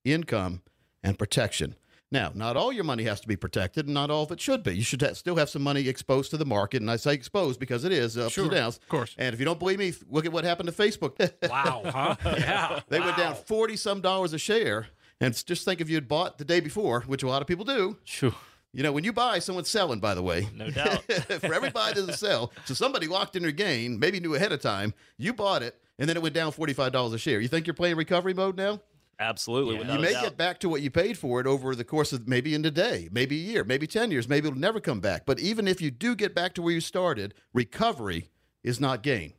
income, 0.04 0.62
and 1.02 1.18
protection. 1.18 1.76
Now, 2.10 2.30
not 2.34 2.58
all 2.58 2.72
your 2.74 2.84
money 2.84 3.04
has 3.04 3.22
to 3.22 3.28
be 3.28 3.36
protected, 3.36 3.86
and 3.86 3.94
not 3.94 4.10
all 4.10 4.24
of 4.24 4.30
it 4.32 4.38
should 4.40 4.62
be. 4.62 4.76
You 4.76 4.82
should 4.82 5.00
ha- 5.00 5.14
still 5.14 5.36
have 5.36 5.48
some 5.48 5.62
money 5.62 5.88
exposed 5.88 6.30
to 6.32 6.36
the 6.36 6.44
market, 6.44 6.82
and 6.82 6.90
I 6.90 6.96
say 6.96 7.14
exposed 7.14 7.58
because 7.58 7.84
it 7.84 7.92
is 7.92 8.18
ups 8.18 8.34
Sure, 8.34 8.44
and 8.44 8.52
downs. 8.52 8.76
of 8.76 8.86
course. 8.88 9.14
And 9.16 9.32
if 9.32 9.40
you 9.40 9.46
don't 9.46 9.58
believe 9.58 9.78
me, 9.78 9.94
look 10.10 10.26
at 10.26 10.32
what 10.32 10.44
happened 10.44 10.68
to 10.68 10.74
Facebook. 10.74 11.12
Wow. 11.48 11.82
Huh? 11.86 12.16
Yeah. 12.36 12.80
they 12.90 13.00
went 13.00 13.16
down 13.16 13.34
forty 13.34 13.76
some 13.76 14.02
dollars 14.02 14.34
a 14.34 14.38
share, 14.38 14.88
and 15.22 15.34
just 15.46 15.64
think 15.64 15.80
if 15.80 15.88
you 15.88 15.94
had 15.94 16.06
bought 16.06 16.36
the 16.36 16.44
day 16.44 16.60
before, 16.60 17.00
which 17.06 17.22
a 17.22 17.28
lot 17.28 17.40
of 17.40 17.48
people 17.48 17.64
do. 17.64 17.96
Phew. 18.04 18.34
You 18.72 18.82
know, 18.82 18.92
when 18.92 19.04
you 19.04 19.12
buy, 19.12 19.38
someone's 19.38 19.68
selling. 19.68 20.00
By 20.00 20.14
the 20.14 20.22
way, 20.22 20.48
No 20.54 20.70
doubt. 20.70 21.02
for 21.40 21.52
every 21.52 21.70
buy 21.70 21.92
there's 21.92 22.08
a 22.08 22.16
sell. 22.16 22.52
So 22.64 22.74
somebody 22.74 23.06
locked 23.06 23.36
in 23.36 23.42
their 23.42 23.52
gain, 23.52 23.98
maybe 23.98 24.18
knew 24.18 24.34
ahead 24.34 24.52
of 24.52 24.60
time. 24.60 24.94
You 25.18 25.34
bought 25.34 25.62
it, 25.62 25.78
and 25.98 26.08
then 26.08 26.16
it 26.16 26.22
went 26.22 26.34
down 26.34 26.52
forty 26.52 26.72
five 26.72 26.92
dollars 26.92 27.12
a 27.12 27.18
share. 27.18 27.40
You 27.40 27.48
think 27.48 27.66
you're 27.66 27.74
playing 27.74 27.96
recovery 27.96 28.34
mode 28.34 28.56
now? 28.56 28.80
Absolutely. 29.20 29.78
Yeah. 29.78 29.94
You 29.94 30.00
may 30.00 30.12
doubt. 30.12 30.22
get 30.22 30.36
back 30.36 30.58
to 30.60 30.68
what 30.68 30.80
you 30.82 30.90
paid 30.90 31.16
for 31.16 31.40
it 31.40 31.46
over 31.46 31.76
the 31.76 31.84
course 31.84 32.12
of 32.12 32.26
maybe 32.26 32.54
in 32.54 32.64
a 32.64 32.70
day, 32.70 33.08
maybe 33.12 33.36
a 33.36 33.42
year, 33.42 33.62
maybe 33.62 33.86
10 33.86 34.10
years, 34.10 34.28
maybe 34.28 34.48
it'll 34.48 34.58
never 34.58 34.80
come 34.80 34.98
back. 35.00 35.26
But 35.26 35.38
even 35.38 35.68
if 35.68 35.80
you 35.80 35.92
do 35.92 36.16
get 36.16 36.34
back 36.34 36.54
to 36.54 36.62
where 36.62 36.72
you 36.74 36.80
started, 36.80 37.34
recovery 37.52 38.30
is 38.64 38.80
not 38.80 39.02
gain. 39.02 39.34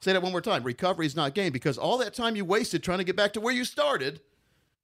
Say 0.00 0.12
that 0.12 0.22
one 0.22 0.32
more 0.32 0.40
time. 0.40 0.64
Recovery 0.64 1.06
is 1.06 1.14
not 1.14 1.34
gain 1.34 1.52
because 1.52 1.78
all 1.78 1.98
that 1.98 2.14
time 2.14 2.34
you 2.34 2.44
wasted 2.44 2.82
trying 2.82 2.98
to 2.98 3.04
get 3.04 3.16
back 3.16 3.32
to 3.34 3.40
where 3.40 3.54
you 3.54 3.64
started, 3.64 4.20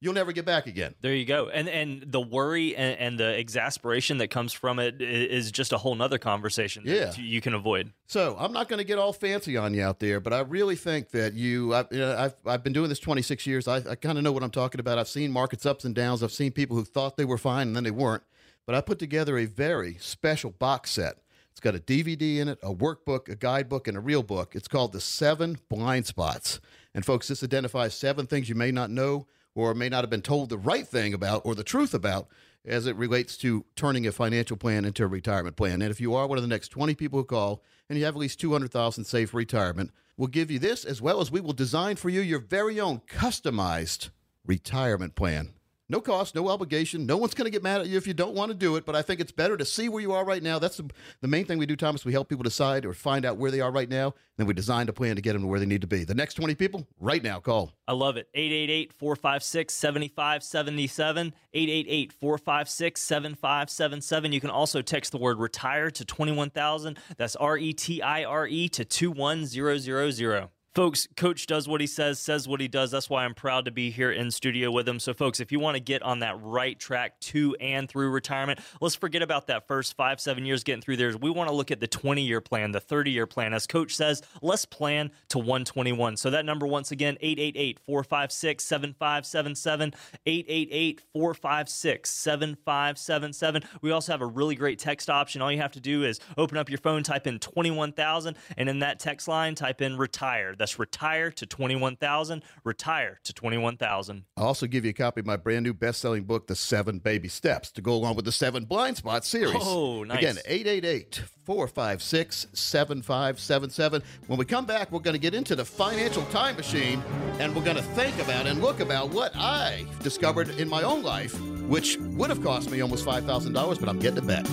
you'll 0.00 0.12
never 0.14 0.32
get 0.32 0.44
back 0.44 0.66
again. 0.66 0.94
There 1.00 1.14
you 1.14 1.24
go. 1.24 1.48
And 1.48 1.68
and 1.68 2.04
the 2.06 2.20
worry 2.20 2.76
and, 2.76 2.98
and 2.98 3.18
the 3.18 3.38
exasperation 3.38 4.18
that 4.18 4.28
comes 4.28 4.52
from 4.52 4.78
it 4.78 5.00
is 5.00 5.50
just 5.50 5.72
a 5.72 5.78
whole 5.78 5.94
nother 5.94 6.18
conversation 6.18 6.84
that 6.84 6.94
Yeah. 7.16 7.22
you 7.22 7.40
can 7.40 7.54
avoid. 7.54 7.92
So 8.06 8.36
I'm 8.38 8.52
not 8.52 8.68
going 8.68 8.78
to 8.78 8.84
get 8.84 8.98
all 8.98 9.12
fancy 9.12 9.56
on 9.56 9.72
you 9.74 9.82
out 9.82 10.00
there, 10.00 10.20
but 10.20 10.32
I 10.32 10.40
really 10.40 10.76
think 10.76 11.10
that 11.10 11.34
you, 11.34 11.72
I, 11.74 11.84
you 11.90 11.98
know, 11.98 12.16
I've, 12.16 12.34
I've 12.46 12.62
been 12.62 12.72
doing 12.74 12.88
this 12.90 12.98
26 12.98 13.46
years. 13.46 13.66
I, 13.66 13.76
I 13.76 13.94
kind 13.94 14.18
of 14.18 14.24
know 14.24 14.32
what 14.32 14.42
I'm 14.42 14.50
talking 14.50 14.80
about. 14.80 14.98
I've 14.98 15.08
seen 15.08 15.32
markets 15.32 15.64
ups 15.64 15.84
and 15.84 15.94
downs. 15.94 16.22
I've 16.22 16.32
seen 16.32 16.52
people 16.52 16.76
who 16.76 16.84
thought 16.84 17.16
they 17.16 17.24
were 17.24 17.38
fine 17.38 17.68
and 17.68 17.76
then 17.76 17.84
they 17.84 17.90
weren't. 17.90 18.22
But 18.66 18.74
I 18.74 18.80
put 18.80 18.98
together 18.98 19.38
a 19.38 19.44
very 19.46 19.96
special 20.00 20.50
box 20.50 20.90
set. 20.90 21.16
It's 21.50 21.60
got 21.60 21.74
a 21.76 21.78
DVD 21.78 22.38
in 22.38 22.48
it, 22.48 22.58
a 22.62 22.74
workbook, 22.74 23.28
a 23.28 23.36
guidebook, 23.36 23.86
and 23.86 23.96
a 23.96 24.00
real 24.00 24.22
book. 24.24 24.56
It's 24.56 24.66
called 24.68 24.92
The 24.92 25.00
Seven 25.00 25.56
Blind 25.68 26.04
Spots. 26.06 26.60
And 26.94 27.04
folks, 27.06 27.28
this 27.28 27.44
identifies 27.44 27.94
seven 27.94 28.26
things 28.26 28.48
you 28.48 28.54
may 28.56 28.72
not 28.72 28.90
know 28.90 29.26
or 29.54 29.74
may 29.74 29.88
not 29.88 30.02
have 30.02 30.10
been 30.10 30.22
told 30.22 30.48
the 30.48 30.58
right 30.58 30.86
thing 30.86 31.14
about 31.14 31.42
or 31.44 31.54
the 31.54 31.64
truth 31.64 31.94
about 31.94 32.28
as 32.66 32.86
it 32.86 32.96
relates 32.96 33.36
to 33.36 33.64
turning 33.76 34.06
a 34.06 34.12
financial 34.12 34.56
plan 34.56 34.84
into 34.84 35.04
a 35.04 35.06
retirement 35.06 35.56
plan. 35.56 35.82
And 35.82 35.90
if 35.90 36.00
you 36.00 36.14
are 36.14 36.26
one 36.26 36.38
of 36.38 36.42
the 36.42 36.48
next 36.48 36.68
20 36.68 36.94
people 36.94 37.18
who 37.18 37.24
call 37.24 37.62
and 37.88 37.98
you 37.98 38.04
have 38.04 38.14
at 38.14 38.20
least 38.20 38.40
200,000 38.40 39.04
saved 39.04 39.30
for 39.30 39.36
retirement, 39.36 39.90
we'll 40.16 40.28
give 40.28 40.50
you 40.50 40.58
this 40.58 40.84
as 40.84 41.02
well 41.02 41.20
as 41.20 41.30
we 41.30 41.40
will 41.40 41.52
design 41.52 41.96
for 41.96 42.08
you 42.08 42.20
your 42.20 42.38
very 42.38 42.80
own 42.80 43.00
customized 43.06 44.10
retirement 44.46 45.14
plan. 45.14 45.52
No 45.90 46.00
cost, 46.00 46.34
no 46.34 46.48
obligation. 46.48 47.04
No 47.04 47.18
one's 47.18 47.34
going 47.34 47.44
to 47.44 47.50
get 47.50 47.62
mad 47.62 47.82
at 47.82 47.88
you 47.88 47.98
if 47.98 48.06
you 48.06 48.14
don't 48.14 48.34
want 48.34 48.50
to 48.50 48.54
do 48.54 48.76
it, 48.76 48.86
but 48.86 48.96
I 48.96 49.02
think 49.02 49.20
it's 49.20 49.32
better 49.32 49.54
to 49.58 49.66
see 49.66 49.90
where 49.90 50.00
you 50.00 50.12
are 50.12 50.24
right 50.24 50.42
now. 50.42 50.58
That's 50.58 50.78
the, 50.78 50.88
the 51.20 51.28
main 51.28 51.44
thing 51.44 51.58
we 51.58 51.66
do, 51.66 51.76
Thomas. 51.76 52.06
We 52.06 52.12
help 52.12 52.30
people 52.30 52.42
decide 52.42 52.86
or 52.86 52.94
find 52.94 53.26
out 53.26 53.36
where 53.36 53.50
they 53.50 53.60
are 53.60 53.70
right 53.70 53.88
now, 53.88 54.14
then 54.38 54.46
we 54.46 54.54
design 54.54 54.88
a 54.88 54.94
plan 54.94 55.14
to 55.16 55.22
get 55.22 55.34
them 55.34 55.42
to 55.42 55.48
where 55.48 55.60
they 55.60 55.66
need 55.66 55.82
to 55.82 55.86
be. 55.86 56.04
The 56.04 56.14
next 56.14 56.34
20 56.34 56.54
people, 56.54 56.86
right 56.98 57.22
now, 57.22 57.38
call. 57.38 57.74
I 57.86 57.92
love 57.92 58.16
it. 58.16 58.28
888 58.32 58.94
456 58.94 59.74
7577. 59.74 61.34
888 61.52 62.12
456 62.14 63.02
7577. 63.02 64.32
You 64.32 64.40
can 64.40 64.50
also 64.50 64.80
text 64.80 65.12
the 65.12 65.18
word 65.18 65.38
retire 65.38 65.90
to 65.90 66.04
21000. 66.04 66.98
That's 67.18 67.36
R 67.36 67.58
E 67.58 67.74
T 67.74 68.00
I 68.00 68.24
R 68.24 68.46
E 68.46 68.70
to 68.70 68.86
21000. 68.86 70.48
Folks, 70.74 71.06
Coach 71.16 71.46
does 71.46 71.68
what 71.68 71.80
he 71.80 71.86
says, 71.86 72.18
says 72.18 72.48
what 72.48 72.60
he 72.60 72.66
does. 72.66 72.90
That's 72.90 73.08
why 73.08 73.24
I'm 73.24 73.34
proud 73.34 73.66
to 73.66 73.70
be 73.70 73.92
here 73.92 74.10
in 74.10 74.32
studio 74.32 74.72
with 74.72 74.88
him. 74.88 74.98
So, 74.98 75.14
folks, 75.14 75.38
if 75.38 75.52
you 75.52 75.60
want 75.60 75.76
to 75.76 75.80
get 75.80 76.02
on 76.02 76.18
that 76.18 76.36
right 76.42 76.76
track 76.76 77.20
to 77.20 77.54
and 77.60 77.88
through 77.88 78.10
retirement, 78.10 78.58
let's 78.80 78.96
forget 78.96 79.22
about 79.22 79.46
that 79.46 79.68
first 79.68 79.96
five, 79.96 80.20
seven 80.20 80.44
years 80.44 80.64
getting 80.64 80.82
through 80.82 80.96
there. 80.96 81.16
We 81.16 81.30
want 81.30 81.48
to 81.48 81.54
look 81.54 81.70
at 81.70 81.78
the 81.78 81.86
20 81.86 82.22
year 82.22 82.40
plan, 82.40 82.72
the 82.72 82.80
30 82.80 83.12
year 83.12 83.24
plan. 83.24 83.54
As 83.54 83.68
Coach 83.68 83.94
says, 83.94 84.20
let's 84.42 84.64
plan 84.64 85.12
to 85.28 85.38
121. 85.38 86.16
So, 86.16 86.30
that 86.30 86.44
number, 86.44 86.66
once 86.66 86.90
again, 86.90 87.18
888 87.20 87.78
456 87.78 88.64
7577. 88.64 89.94
888 90.26 91.02
456 91.12 92.10
7577. 92.10 93.62
We 93.80 93.92
also 93.92 94.10
have 94.10 94.22
a 94.22 94.26
really 94.26 94.56
great 94.56 94.80
text 94.80 95.08
option. 95.08 95.40
All 95.40 95.52
you 95.52 95.58
have 95.58 95.70
to 95.72 95.80
do 95.80 96.02
is 96.02 96.18
open 96.36 96.58
up 96.58 96.68
your 96.68 96.78
phone, 96.78 97.04
type 97.04 97.28
in 97.28 97.38
21,000, 97.38 98.36
and 98.56 98.68
in 98.68 98.80
that 98.80 98.98
text 98.98 99.28
line, 99.28 99.54
type 99.54 99.80
in 99.80 99.96
retire. 99.96 100.56
That's 100.64 100.78
retire 100.78 101.30
to 101.30 101.44
21,000. 101.44 102.42
Retire 102.64 103.20
to 103.24 103.34
21,000. 103.34 104.24
I'll 104.38 104.46
also 104.46 104.66
give 104.66 104.86
you 104.86 104.92
a 104.92 104.94
copy 104.94 105.20
of 105.20 105.26
my 105.26 105.36
brand 105.36 105.62
new 105.62 105.74
best 105.74 106.00
selling 106.00 106.24
book, 106.24 106.46
The 106.46 106.56
Seven 106.56 107.00
Baby 107.00 107.28
Steps, 107.28 107.70
to 107.72 107.82
go 107.82 107.92
along 107.92 108.16
with 108.16 108.24
the 108.24 108.32
Seven 108.32 108.64
Blind 108.64 108.96
Spot 108.96 109.26
series. 109.26 109.58
Oh, 109.60 110.04
nice. 110.04 110.16
Again, 110.16 110.38
888 110.46 111.22
456 111.44 112.46
7577. 112.54 114.02
When 114.26 114.38
we 114.38 114.46
come 114.46 114.64
back, 114.64 114.90
we're 114.90 115.00
going 115.00 115.12
to 115.12 115.20
get 115.20 115.34
into 115.34 115.54
the 115.54 115.66
financial 115.66 116.24
time 116.26 116.56
machine 116.56 117.04
and 117.40 117.54
we're 117.54 117.62
going 117.62 117.76
to 117.76 117.82
think 117.82 118.18
about 118.22 118.46
and 118.46 118.62
look 118.62 118.80
about 118.80 119.10
what 119.10 119.36
I 119.36 119.84
discovered 120.02 120.48
in 120.58 120.66
my 120.66 120.82
own 120.82 121.02
life, 121.02 121.38
which 121.68 121.98
would 121.98 122.30
have 122.30 122.42
cost 122.42 122.70
me 122.70 122.80
almost 122.80 123.04
$5,000, 123.04 123.80
but 123.80 123.86
I'm 123.86 123.98
getting 123.98 124.24
it 124.24 124.26
back. 124.26 124.46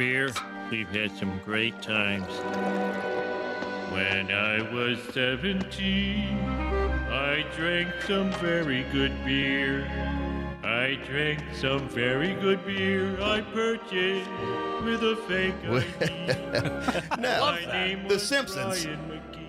Beer, 0.00 0.32
we've 0.70 0.88
had 0.88 1.14
some 1.18 1.38
great 1.44 1.82
times. 1.82 2.24
When 3.92 4.32
I 4.32 4.62
was 4.72 4.98
17, 5.12 6.38
I 7.10 7.44
drank 7.54 7.90
some 8.06 8.32
very 8.40 8.84
good 8.92 9.12
beer. 9.26 9.84
I 10.64 10.98
drank 11.06 11.42
some 11.54 11.86
very 11.90 12.32
good 12.36 12.64
beer 12.64 13.20
I 13.20 13.42
purchased 13.42 14.30
with 14.84 15.02
a 15.02 15.16
fake 15.28 15.54
ID. 15.68 17.20
Now, 17.20 17.40
My 17.40 17.66
name 17.66 18.08
The 18.08 18.18
Simpsons. 18.18 18.86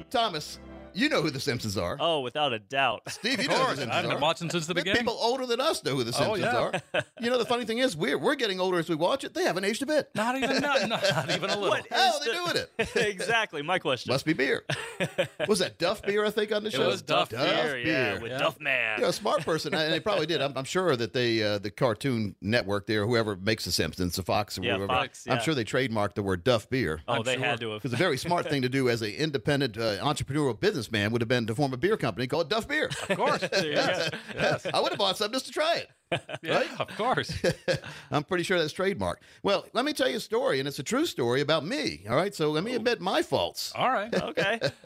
Thomas, 0.10 0.60
you 0.94 1.10
know 1.10 1.22
who 1.22 1.30
the 1.30 1.40
Simpsons 1.40 1.78
are. 1.78 1.98
Oh, 2.00 2.22
without 2.22 2.54
a 2.54 2.60
doubt. 2.60 3.02
Steve, 3.10 3.40
you 3.40 3.46
Of 3.46 3.52
know 3.52 3.58
who 3.58 3.66
course, 3.66 3.80
the 3.80 3.94
I've 3.94 4.04
been 4.04 4.12
are. 4.14 4.20
watching 4.20 4.50
since 4.50 4.68
the 4.68 4.74
beginning. 4.74 5.00
People 5.00 5.18
older 5.20 5.46
than 5.46 5.60
us 5.62 5.84
know 5.84 5.96
who 5.96 6.04
the 6.04 6.14
Simpsons 6.14 6.44
Oh, 6.46 6.52
Simpsons 6.62 6.84
yeah. 6.94 7.00
are. 7.02 7.04
You 7.24 7.30
know, 7.30 7.38
the 7.38 7.46
funny 7.46 7.66
thing 7.66 7.80
is, 7.80 7.96
we're 7.96 8.18
we're 8.18 8.36
getting 8.36 8.60
older 8.60 8.80
as 8.80 8.90
we 8.90 8.96
watch 8.96 9.24
it. 9.24 9.34
They 9.34 9.44
haven't 9.44 9.64
aged 9.66 9.82
a 9.84 9.86
bit. 9.86 10.10
Not 10.16 10.36
even, 10.38 10.62
not, 10.62 10.88
not 10.90 11.30
even 11.30 11.50
a 11.50 11.56
little. 11.56 11.70
What 11.70 11.86
How 11.90 12.10
is 12.10 12.16
are 12.16 12.20
they 12.20 12.32
the- 12.32 12.54
doing 12.54 12.66
it? 12.80 12.96
exactly. 13.08 13.62
My 13.62 13.80
question. 13.80 14.12
Must 14.12 14.26
be 14.26 14.34
beer. 14.34 14.64
was 15.48 15.60
that 15.60 15.78
Duff 15.78 16.02
beer? 16.02 16.26
I 16.26 16.30
think 16.30 16.52
on 16.52 16.64
the 16.64 16.72
show. 16.72 16.84
It 16.84 16.88
was 16.88 17.02
Duff 17.02 17.30
Duff 17.30 17.42
beer, 17.46 17.78
yeah, 17.78 18.20
with 18.20 18.32
Yeah. 18.32 18.38
Duff 18.38 18.60
Man. 18.60 18.98
You 19.00 19.04
know, 19.04 19.10
a 19.10 19.14
smart 19.14 19.46
person, 19.46 19.74
and 19.74 19.94
they 19.94 20.00
probably 20.00 20.26
did. 20.26 20.42
I'm, 20.42 20.58
I'm 20.58 20.66
sure 20.66 20.96
that 20.96 21.14
they, 21.14 21.42
uh, 21.44 21.58
the 21.60 21.72
Cartoon 21.72 22.36
Network 22.42 22.88
there, 22.88 23.06
whoever 23.06 23.36
makes 23.36 23.66
the 23.66 23.72
Simpsons, 23.72 24.16
the 24.16 24.24
Fox 24.24 24.58
or 24.58 24.64
Yeah, 24.64 24.78
whoever, 24.78 24.88
Fox, 24.88 25.26
I'm 25.30 25.40
sure 25.42 25.54
they 25.56 25.64
trademarked 25.64 26.16
the 26.16 26.24
word 26.24 26.44
Duff 26.44 26.70
beer. 26.70 27.02
oh, 27.08 27.16
I'm 27.16 27.24
they 27.24 27.36
sure. 27.36 27.44
had 27.46 27.60
to 27.62 27.70
have. 27.72 27.82
Because 27.82 27.94
a 27.94 27.98
very 27.98 28.18
smart 28.18 28.50
thing 28.50 28.62
to 28.64 28.70
do 28.70 28.90
as 28.90 29.02
an 29.02 29.12
independent 29.12 29.78
uh, 29.78 29.98
entrepreneurial 30.04 30.60
businessman 30.82 31.12
would 31.12 31.22
have 31.22 31.30
been 31.30 31.46
to 31.46 31.54
form 31.56 31.74
a 31.74 31.78
beer 31.78 31.96
company 31.98 32.28
called 32.28 32.50
Duff 32.50 32.68
Beer. 32.68 32.90
Of 33.10 33.18
course. 33.18 33.42
There 33.42 33.66
you 33.66 33.76
go. 33.76 34.08
yes. 34.36 34.66
I 34.74 34.80
would 34.80 34.90
have 34.92 34.98
bought 35.00 35.18
some 35.18 35.32
just 35.32 35.46
to 35.46 35.52
try 35.52 35.76
it. 35.78 35.90
Yeah, 36.42 36.64
of 36.78 36.90
course. 36.98 37.32
I'm 38.12 38.24
pretty 38.26 38.44
sure 38.44 38.60
that's 38.60 38.74
trademark. 38.74 39.22
Well, 39.44 39.66
let 39.72 39.86
me 39.86 39.94
tell 39.94 40.10
you 40.10 40.18
a 40.18 40.20
story, 40.20 40.60
and 40.60 40.68
it's 40.68 40.80
a 40.80 40.84
true 40.84 41.06
story 41.06 41.40
about 41.40 41.66
me. 41.66 42.04
All 42.10 42.18
right, 42.18 42.36
so 42.36 42.52
let 42.52 42.66
me 42.66 42.74
admit 42.76 43.00
my 43.00 43.22
faults. 43.22 43.72
All 43.76 43.90
right. 43.90 44.14
Okay. 44.14 44.60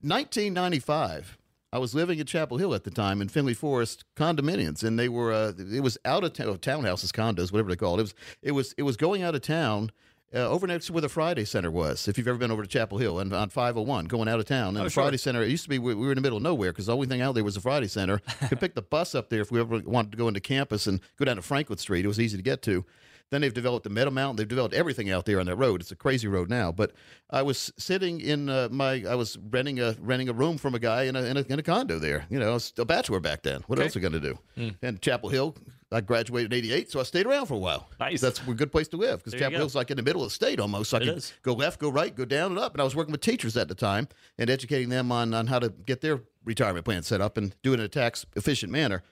1995. 0.00 1.36
I 1.72 1.78
was 1.78 1.94
living 1.94 2.18
in 2.18 2.24
Chapel 2.26 2.56
Hill 2.56 2.72
at 2.72 2.84
the 2.84 2.90
time 2.90 3.20
in 3.20 3.28
Finley 3.28 3.52
Forest 3.52 4.04
condominiums, 4.16 4.82
and 4.84 4.98
they 4.98 5.08
were 5.08 5.32
uh, 5.32 5.52
it 5.58 5.80
was 5.82 5.98
out 6.04 6.22
of 6.24 6.32
town, 6.32 6.56
townhouses, 6.58 7.10
condos, 7.10 7.52
whatever 7.52 7.68
they 7.70 7.76
called 7.76 7.98
it. 8.00 8.02
It 8.02 8.04
was 8.04 8.14
it 8.42 8.52
was 8.52 8.74
it 8.78 8.82
was 8.84 8.96
going 8.96 9.22
out 9.22 9.34
of 9.34 9.42
town. 9.42 9.90
Uh, 10.34 10.48
over 10.48 10.66
next 10.66 10.86
to 10.86 10.92
where 10.92 11.00
the 11.02 11.08
Friday 11.08 11.44
Center 11.44 11.70
was, 11.70 12.08
if 12.08 12.18
you've 12.18 12.26
ever 12.26 12.38
been 12.38 12.50
over 12.50 12.62
to 12.62 12.68
Chapel 12.68 12.98
Hill 12.98 13.20
and 13.20 13.32
on 13.32 13.50
501, 13.50 14.06
going 14.06 14.26
out 14.28 14.40
of 14.40 14.46
town. 14.46 14.70
And 14.70 14.78
Oh, 14.78 14.84
the 14.84 14.90
sure. 14.90 15.04
Friday 15.04 15.16
Center, 15.16 15.42
it 15.42 15.48
used 15.50 15.62
to 15.64 15.68
be, 15.68 15.78
we 15.78 15.94
we 15.94 16.06
were 16.06 16.12
in 16.12 16.16
the 16.16 16.22
middle 16.22 16.38
of 16.38 16.42
nowhere 16.42 16.72
because 16.72 16.86
the 16.86 16.94
only 16.94 17.06
thing 17.06 17.20
out 17.20 17.34
there 17.34 17.44
was 17.44 17.54
the 17.54 17.60
Friday 17.60 17.86
Center. 17.88 18.20
Could 18.48 18.58
pick 18.60 18.74
the 18.74 18.82
bus 18.82 19.14
up 19.14 19.28
there 19.30 19.40
if 19.42 19.52
we 19.52 19.60
ever 19.60 19.80
wanted 19.84 20.10
to 20.12 20.16
go 20.18 20.26
into 20.28 20.40
campus 20.40 20.86
and 20.86 21.00
go 21.18 21.24
down 21.24 21.36
to 21.36 21.42
Franklin 21.42 21.78
Street. 21.78 22.04
It 22.04 22.08
was 22.08 22.18
easy 22.18 22.36
to 22.36 22.42
get 22.42 22.62
to. 22.62 22.84
Then 23.30 23.40
they've 23.40 23.54
developed 23.54 23.84
the 23.84 23.90
Meadowmont. 23.90 24.36
They've 24.36 24.46
developed 24.46 24.74
everything 24.74 25.10
out 25.10 25.24
there 25.24 25.40
on 25.40 25.46
that 25.46 25.56
road. 25.56 25.80
It's 25.80 25.90
a 25.90 25.96
crazy 25.96 26.28
road 26.28 26.50
now. 26.50 26.70
But 26.70 26.92
I 27.30 27.40
was 27.42 27.72
sitting 27.78 28.20
in 28.20 28.50
uh, 28.50 28.68
my, 28.70 29.02
I 29.08 29.14
was 29.14 29.38
renting 29.50 29.80
a 29.80 29.96
renting 29.98 30.28
a 30.28 30.34
room 30.34 30.58
from 30.58 30.74
a 30.74 30.78
guy 30.78 31.04
in 31.04 31.16
a 31.16 31.22
in 31.22 31.36
a, 31.38 31.40
in 31.48 31.58
a 31.58 31.62
condo 31.62 31.98
there. 31.98 32.26
You 32.28 32.38
know, 32.38 32.50
I 32.50 32.54
was 32.54 32.72
a 32.78 32.84
bachelor 32.84 33.20
back 33.20 33.42
then. 33.42 33.62
What 33.66 33.78
else 33.80 33.96
are 33.96 33.98
we 33.98 34.02
going 34.08 34.20
to 34.20 34.34
do? 34.56 34.74
And 34.82 35.00
Chapel 35.00 35.30
Hill, 35.30 35.56
I 35.92 36.00
graduated 36.00 36.52
in 36.52 36.58
'88, 36.58 36.90
so 36.90 37.00
I 37.00 37.02
stayed 37.04 37.26
around 37.26 37.46
for 37.46 37.54
a 37.54 37.58
while. 37.58 37.88
Nice. 38.00 38.20
That's 38.20 38.40
a 38.46 38.54
good 38.54 38.72
place 38.72 38.88
to 38.88 38.96
live 38.96 39.22
because 39.22 39.38
Chapel. 39.38 39.58
Hill's 39.58 39.74
like 39.74 39.90
in 39.90 39.96
the 39.96 40.02
middle 40.02 40.22
of 40.22 40.28
the 40.30 40.34
state 40.34 40.58
almost. 40.58 40.90
So 40.90 40.98
I 40.98 41.00
It 41.02 41.06
could 41.06 41.16
is. 41.18 41.32
go 41.42 41.52
left, 41.54 41.78
go 41.80 41.88
right, 41.90 42.14
go 42.14 42.24
down 42.24 42.50
and 42.52 42.58
up. 42.58 42.72
And 42.74 42.80
I 42.80 42.84
was 42.84 42.96
working 42.96 43.12
with 43.12 43.20
teachers 43.20 43.56
at 43.56 43.68
the 43.68 43.74
time 43.74 44.08
and 44.38 44.50
educating 44.50 44.88
them 44.88 45.12
on 45.12 45.34
on 45.34 45.46
how 45.48 45.58
to 45.58 45.68
get 45.68 46.00
their 46.00 46.20
retirement 46.44 46.84
plan 46.84 47.02
set 47.02 47.20
up 47.20 47.36
and 47.36 47.54
do 47.62 47.72
it 47.72 47.80
in 47.80 47.84
a 47.86 47.88
tax 47.88 48.26
efficient 48.36 48.72
manner. 48.72 49.02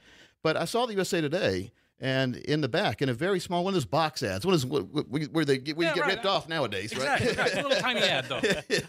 But 0.42 0.56
I 0.56 0.64
saw 0.64 0.86
the 0.86 0.94
USA 0.94 1.20
Today. 1.20 1.72
And 2.04 2.34
in 2.34 2.62
the 2.62 2.68
back, 2.68 3.00
in 3.00 3.08
a 3.08 3.14
very 3.14 3.38
small 3.38 3.62
one 3.62 3.70
of 3.70 3.74
those 3.76 3.84
box 3.84 4.24
ads, 4.24 4.44
one 4.44 4.54
of 4.54 4.68
those 4.68 4.84
wh- 4.84 4.98
wh- 5.08 5.32
where 5.32 5.44
they 5.44 5.56
get, 5.58 5.76
where 5.76 5.84
Yeah, 5.86 5.90
you 5.90 5.94
get 5.94 6.00
right. 6.04 6.14
ripped 6.14 6.26
off 6.26 6.48
nowadays, 6.48 6.92
right? 6.98 7.20
Exactly. 7.20 7.36
right. 7.44 7.52
A 7.64 7.68
little 7.68 7.80
tiny 7.80 8.00
ad, 8.02 8.24
though. 8.28 8.40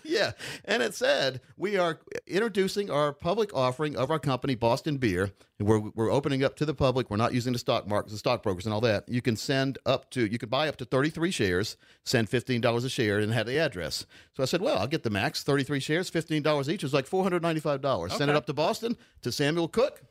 yeah. 0.03 0.31
And 0.65 0.81
it 0.81 0.95
said, 0.95 1.39
we 1.55 1.77
are 1.77 1.99
introducing 2.25 2.89
our 2.89 3.13
public 3.13 3.53
offering 3.55 3.95
of 3.95 4.09
our 4.09 4.17
company, 4.17 4.55
Boston 4.55 4.97
Beer. 4.97 5.29
And 5.59 5.67
we're, 5.67 5.77
we're 5.93 6.09
opening 6.11 6.43
up 6.43 6.55
to 6.55 6.65
the 6.65 6.73
public. 6.73 7.11
We're 7.11 7.17
not 7.17 7.35
using 7.35 7.53
the 7.53 7.59
stock 7.59 7.87
markets, 7.87 8.13
the 8.13 8.17
stockbrokers 8.17 8.65
and 8.65 8.73
all 8.73 8.81
that. 8.81 9.07
You 9.07 9.21
can 9.21 9.35
send 9.35 9.77
up 9.85 10.09
to, 10.11 10.25
you 10.25 10.39
can 10.39 10.49
buy 10.49 10.67
up 10.67 10.77
to 10.77 10.85
33 10.85 11.29
shares, 11.29 11.77
send 12.03 12.31
$15 12.31 12.83
a 12.83 12.89
share, 12.89 13.19
and 13.19 13.31
have 13.31 13.45
the 13.45 13.59
address. 13.59 14.07
So 14.35 14.41
I 14.41 14.47
said, 14.47 14.59
well, 14.61 14.79
I'll 14.79 14.87
get 14.87 15.03
the 15.03 15.11
max 15.11 15.43
33 15.43 15.79
shares, 15.79 16.09
$15 16.09 16.67
each. 16.67 16.81
It 16.81 16.83
was 16.83 16.93
like 16.95 17.07
$495. 17.07 18.11
Send 18.11 18.31
it 18.31 18.35
up 18.35 18.47
to 18.47 18.53
Boston 18.53 18.97
to 19.21 19.31
Samuel 19.31 19.67
Cook. 19.67 20.01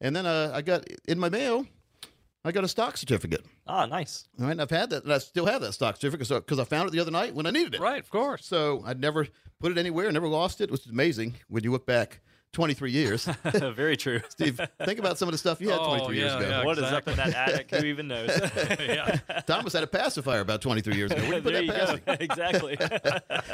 And 0.00 0.16
then 0.16 0.26
uh, 0.26 0.50
I 0.52 0.62
got 0.62 0.84
in 1.06 1.18
my 1.20 1.28
mail, 1.28 1.66
I 2.44 2.52
got 2.52 2.64
a 2.64 2.68
stock 2.68 2.96
certificate. 2.96 3.44
Ah, 3.66 3.84
nice. 3.86 4.26
All 4.38 4.46
right. 4.46 4.52
And 4.52 4.62
I've 4.62 4.70
had 4.70 4.90
that, 4.90 5.04
and 5.04 5.12
I 5.12 5.18
still 5.18 5.46
have 5.46 5.60
that 5.60 5.72
stock 5.74 5.96
certificate 5.96 6.28
because 6.28 6.58
I 6.58 6.64
found 6.64 6.88
it 6.88 6.92
the 6.92 7.00
other 7.00 7.10
night 7.10 7.34
when 7.34 7.44
I 7.46 7.50
needed 7.50 7.74
it. 7.74 7.80
Right, 7.80 8.00
of 8.00 8.08
course. 8.10 8.46
So 8.46 8.82
I'd 8.86 9.00
never 9.00 9.26
put 9.60 9.72
it 9.72 9.78
anywhere, 9.78 10.10
never 10.10 10.28
lost 10.28 10.60
it, 10.62 10.70
which 10.70 10.86
is 10.86 10.90
amazing 10.92 11.34
when 11.48 11.64
you 11.64 11.70
look 11.70 11.84
back 11.84 12.20
23 12.52 12.90
years. 12.92 13.24
Very 13.44 13.94
true. 13.96 14.20
Steve, 14.30 14.58
think 14.84 14.98
about 14.98 15.18
some 15.18 15.28
of 15.28 15.32
the 15.32 15.38
stuff 15.38 15.60
you 15.60 15.68
had 15.68 15.78
Oh, 15.80 15.88
23 15.98 16.16
years 16.16 16.32
yeah, 16.32 16.38
ago. 16.38 16.48
yeah. 16.48 16.64
What 16.64 16.78
is 16.78 16.84
up 16.84 17.06
in 17.08 17.16
that 17.16 17.34
attic? 17.34 17.70
Who 17.72 17.84
even 17.84 18.08
knows? 18.08 18.30
yeah. 18.80 19.18
Thomas 19.46 19.74
had 19.74 19.84
a 19.84 19.86
pacifier 19.86 20.40
about 20.40 20.62
23 20.62 20.96
years 20.96 21.12
ago. 21.12 21.20
Where 21.22 21.36
you 21.36 21.42
put 21.42 21.52
there 21.52 21.66
that 21.66 21.66
you 21.66 21.72
past 21.72 22.04
go. 22.06 22.12
exactly. 22.18 22.76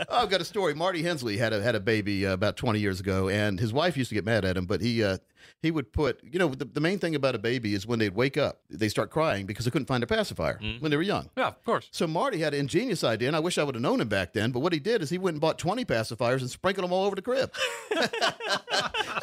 Oh, 0.08 0.22
I've 0.22 0.30
got 0.30 0.40
a 0.40 0.44
story. 0.44 0.74
Marty 0.74 1.02
Hensley 1.02 1.36
had 1.36 1.52
a 1.52 1.60
had 1.60 1.74
a 1.74 1.80
baby 1.80 2.24
uh, 2.24 2.32
about 2.34 2.56
20 2.56 2.78
years 2.78 3.00
ago, 3.00 3.28
and 3.28 3.58
his 3.58 3.72
wife 3.72 3.96
used 3.96 4.10
to 4.10 4.14
get 4.14 4.24
mad 4.24 4.44
at 4.44 4.56
him, 4.56 4.64
but 4.66 4.80
he 4.80 5.02
uh, 5.02 5.18
he 5.62 5.70
would 5.70 5.92
put, 5.92 6.20
you 6.22 6.38
know, 6.38 6.48
the, 6.48 6.64
the 6.64 6.80
main 6.80 6.98
thing 6.98 7.14
about 7.14 7.34
a 7.34 7.38
baby 7.38 7.74
is 7.74 7.86
when 7.86 7.98
they'd 7.98 8.14
wake 8.14 8.36
up, 8.36 8.60
they 8.70 8.88
start 8.88 9.10
crying 9.10 9.46
because 9.46 9.64
they 9.64 9.70
couldn't 9.70 9.86
find 9.86 10.02
a 10.02 10.06
pacifier 10.06 10.58
when 10.80 10.90
they 10.90 10.96
were 10.96 11.02
young. 11.02 11.30
Yeah, 11.36 11.48
of 11.48 11.64
course. 11.64 11.88
So 11.90 12.06
Marty 12.06 12.38
had 12.38 12.54
an 12.54 12.60
ingenious 12.60 13.04
idea, 13.04 13.28
and 13.28 13.36
I 13.36 13.40
wish 13.40 13.58
I 13.58 13.64
would 13.64 13.74
have 13.74 13.82
known 13.82 14.00
him 14.00 14.08
back 14.08 14.32
then. 14.32 14.50
But 14.52 14.60
what 14.60 14.72
he 14.72 14.78
did 14.78 15.02
is 15.02 15.10
he 15.10 15.18
went 15.18 15.34
and 15.34 15.40
bought 15.40 15.58
20 15.58 15.84
pacifiers 15.84 16.40
and 16.42 16.50
sprinkled 16.50 16.84
them 16.84 16.92
all 16.92 17.04
over 17.04 17.16
the 17.16 17.22
crib. 17.22 17.52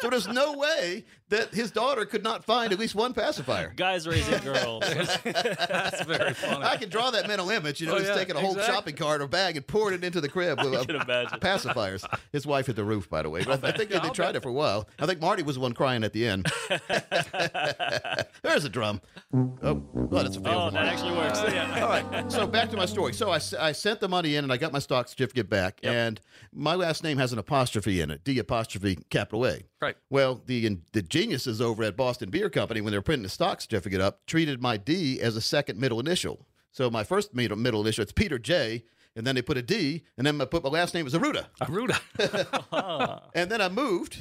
so 0.00 0.10
there's 0.10 0.28
no 0.28 0.52
way 0.54 1.04
that 1.30 1.54
his 1.54 1.70
daughter 1.70 2.04
could 2.04 2.22
not 2.22 2.44
find 2.44 2.72
at 2.72 2.78
least 2.78 2.94
one 2.94 3.12
pacifier. 3.14 3.72
Guys 3.74 4.06
raising 4.06 4.38
girls. 4.40 4.82
That's 5.24 6.02
very 6.04 6.34
funny. 6.34 6.64
I 6.64 6.76
can 6.76 6.88
draw 6.88 7.10
that 7.10 7.26
mental 7.28 7.50
image. 7.50 7.80
You 7.80 7.86
know, 7.88 7.94
Oh, 7.94 7.98
he's 7.98 8.08
yeah, 8.08 8.14
taking 8.14 8.34
a 8.34 8.40
whole 8.40 8.50
exactly. 8.52 8.74
shopping 8.74 8.96
cart 8.96 9.22
or 9.22 9.28
bag 9.28 9.56
and 9.56 9.64
pouring 9.66 9.94
it 9.94 10.02
into 10.04 10.20
the 10.20 10.28
crib 10.28 10.58
with 10.62 10.74
uh, 10.74 10.84
can 10.84 10.96
imagine. 10.96 11.38
pacifiers. 11.38 12.04
His 12.32 12.44
wife 12.46 12.66
hit 12.66 12.76
the 12.76 12.84
roof, 12.84 13.08
by 13.08 13.22
the 13.22 13.30
way. 13.30 13.44
But 13.54 13.62
I, 13.64 13.68
I 13.68 13.72
think 13.72 13.90
they, 13.90 13.98
they 13.98 14.08
tried 14.10 14.34
it 14.36 14.42
for 14.42 14.48
a 14.48 14.52
while. 14.52 14.88
I 14.98 15.06
think 15.06 15.20
Marty 15.20 15.42
was 15.42 15.54
the 15.56 15.60
one 15.60 15.74
crying 15.74 16.02
at 16.02 16.12
the 16.14 16.26
end. 16.26 16.46
There's 18.42 18.64
a 18.64 18.70
drum. 18.70 19.02
Oh, 19.34 19.82
well, 19.92 20.22
that's 20.22 20.36
a 20.36 20.40
Oh, 20.46 20.70
that 20.70 20.86
actually 20.86 21.12
works. 21.12 21.38
Uh, 21.38 21.50
yeah. 21.52 21.82
All 21.82 21.88
right. 21.88 22.32
So 22.32 22.46
back 22.46 22.70
to 22.70 22.76
my 22.76 22.86
story. 22.86 23.12
So 23.12 23.30
I, 23.30 23.40
I 23.60 23.72
sent 23.72 24.00
the 24.00 24.08
money 24.08 24.36
in 24.36 24.44
and 24.44 24.52
I 24.52 24.56
got 24.56 24.72
my 24.72 24.78
stock 24.78 25.08
certificate 25.08 25.50
back. 25.50 25.80
And 25.82 26.20
my 26.52 26.74
last 26.74 27.04
name 27.04 27.18
has 27.18 27.32
an 27.32 27.38
apostrophe 27.38 28.00
in 28.00 28.10
it 28.10 28.24
D 28.24 28.38
apostrophe 28.38 28.98
capital 29.10 29.46
A. 29.46 29.60
Right. 29.82 29.96
Well, 30.08 30.40
the 30.46 30.78
the 30.92 31.02
geniuses 31.02 31.60
over 31.60 31.82
at 31.84 31.96
Boston 31.96 32.30
Beer 32.30 32.48
Company, 32.48 32.80
when 32.80 32.92
they 32.92 32.98
were 32.98 33.02
printing 33.02 33.24
the 33.24 33.28
stock 33.28 33.60
certificate 33.60 34.00
up, 34.00 34.24
treated 34.26 34.62
my 34.62 34.76
D 34.78 35.20
as 35.20 35.36
a 35.36 35.40
second 35.42 35.78
middle 35.78 36.00
initial. 36.00 36.46
So 36.72 36.90
my 36.90 37.04
first 37.04 37.34
middle, 37.34 37.56
middle 37.58 37.82
initial, 37.82 38.02
it's 38.02 38.12
Peter 38.12 38.38
J. 38.38 38.84
And 39.16 39.24
then 39.24 39.36
they 39.36 39.42
put 39.42 39.56
a 39.56 39.62
D, 39.62 40.02
and 40.18 40.26
then 40.26 40.40
I 40.40 40.44
put 40.44 40.64
my 40.64 40.70
last 40.70 40.92
name 40.92 41.06
as 41.06 41.14
Arruda. 41.14 41.46
Arruda. 41.60 42.00
Oh. 42.72 43.20
And 43.32 43.48
then 43.48 43.60
I 43.60 43.68
moved, 43.68 44.20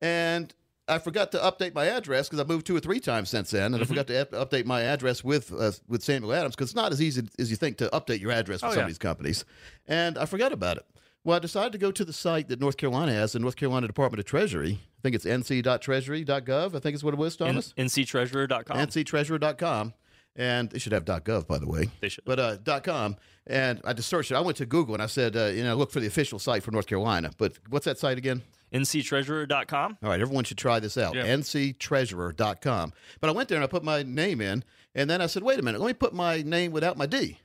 and 0.00 0.54
I 0.90 0.98
forgot 0.98 1.32
to 1.32 1.38
update 1.38 1.74
my 1.74 1.86
address 1.86 2.28
because 2.28 2.40
I 2.40 2.44
moved 2.44 2.66
two 2.66 2.76
or 2.76 2.80
three 2.80 3.00
times 3.00 3.30
since 3.30 3.50
then, 3.50 3.72
and 3.74 3.82
I 3.82 3.86
forgot 3.86 4.06
to 4.08 4.20
up- 4.22 4.32
update 4.50 4.64
my 4.66 4.82
address 4.82 5.22
with 5.24 5.52
uh, 5.52 5.72
with 5.88 6.02
Samuel 6.02 6.32
Adams 6.34 6.56
because 6.56 6.70
it's 6.70 6.76
not 6.76 6.92
as 6.92 7.00
easy 7.00 7.22
as 7.38 7.50
you 7.50 7.56
think 7.56 7.78
to 7.78 7.88
update 7.88 8.20
your 8.20 8.32
address 8.32 8.60
for 8.60 8.66
Oh, 8.66 8.70
some 8.70 8.78
yeah. 8.78 8.82
of 8.84 8.88
these 8.88 8.98
companies, 8.98 9.44
and 9.86 10.18
I 10.18 10.26
forgot 10.26 10.52
about 10.52 10.76
it. 10.76 10.84
Well, 11.22 11.36
I 11.36 11.38
decided 11.38 11.72
to 11.72 11.78
go 11.78 11.90
to 11.92 12.04
the 12.04 12.12
site 12.14 12.48
that 12.48 12.60
North 12.60 12.76
Carolina 12.78 13.12
has, 13.12 13.32
the 13.32 13.38
North 13.38 13.56
Carolina 13.56 13.86
Department 13.86 14.18
of 14.20 14.24
Treasury. 14.24 14.80
I 14.98 15.00
think 15.02 15.14
it's 15.14 15.26
nc.treasury.gov. 15.26 16.74
I 16.74 16.78
think 16.78 16.94
is 16.94 17.04
what 17.04 17.14
it 17.14 17.18
was, 17.18 17.36
Thomas. 17.36 17.74
NCTreasurer.com. 17.76 18.76
nctreasurer.com. 18.76 19.94
And 20.36 20.70
they 20.70 20.78
should 20.78 20.92
have 20.92 21.04
.gov, 21.04 21.46
by 21.46 21.58
the 21.58 21.66
way. 21.66 21.90
They 22.00 22.08
should. 22.08 22.24
But 22.24 22.38
uh, 22.66 22.80
.com. 22.80 23.16
And 23.46 23.80
I 23.84 23.92
just 23.92 24.08
searched 24.08 24.30
it. 24.30 24.36
I 24.36 24.40
went 24.40 24.56
to 24.58 24.66
Google 24.66 24.94
and 24.94 25.02
I 25.02 25.06
said, 25.06 25.36
uh, 25.36 25.46
you 25.46 25.64
know, 25.64 25.74
look 25.74 25.90
for 25.90 25.98
the 26.00 26.06
official 26.06 26.38
site 26.38 26.62
for 26.62 26.70
North 26.70 26.86
Carolina. 26.86 27.30
But 27.36 27.58
what's 27.68 27.84
that 27.84 27.98
site 27.98 28.16
again? 28.16 28.42
nctreasurer.com. 28.72 29.98
All 30.02 30.08
right, 30.08 30.20
everyone 30.20 30.44
should 30.44 30.58
try 30.58 30.80
this 30.80 30.96
out. 30.96 31.14
Yeah. 31.14 31.26
nctreasurer.com. 31.26 32.92
But 33.20 33.30
I 33.30 33.32
went 33.32 33.48
there 33.48 33.56
and 33.56 33.64
I 33.64 33.68
put 33.68 33.84
my 33.84 34.02
name 34.02 34.40
in, 34.40 34.64
and 34.94 35.08
then 35.08 35.20
I 35.20 35.26
said, 35.26 35.42
wait 35.42 35.58
a 35.58 35.62
minute, 35.62 35.80
let 35.80 35.86
me 35.88 35.94
put 35.94 36.14
my 36.14 36.42
name 36.42 36.72
without 36.72 36.96
my 36.96 37.06
D. 37.06 37.38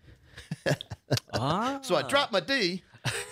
Ah. 1.35 1.79
So 1.83 1.95
I 1.95 2.01
dropped 2.01 2.31
my 2.31 2.39
D, 2.39 2.81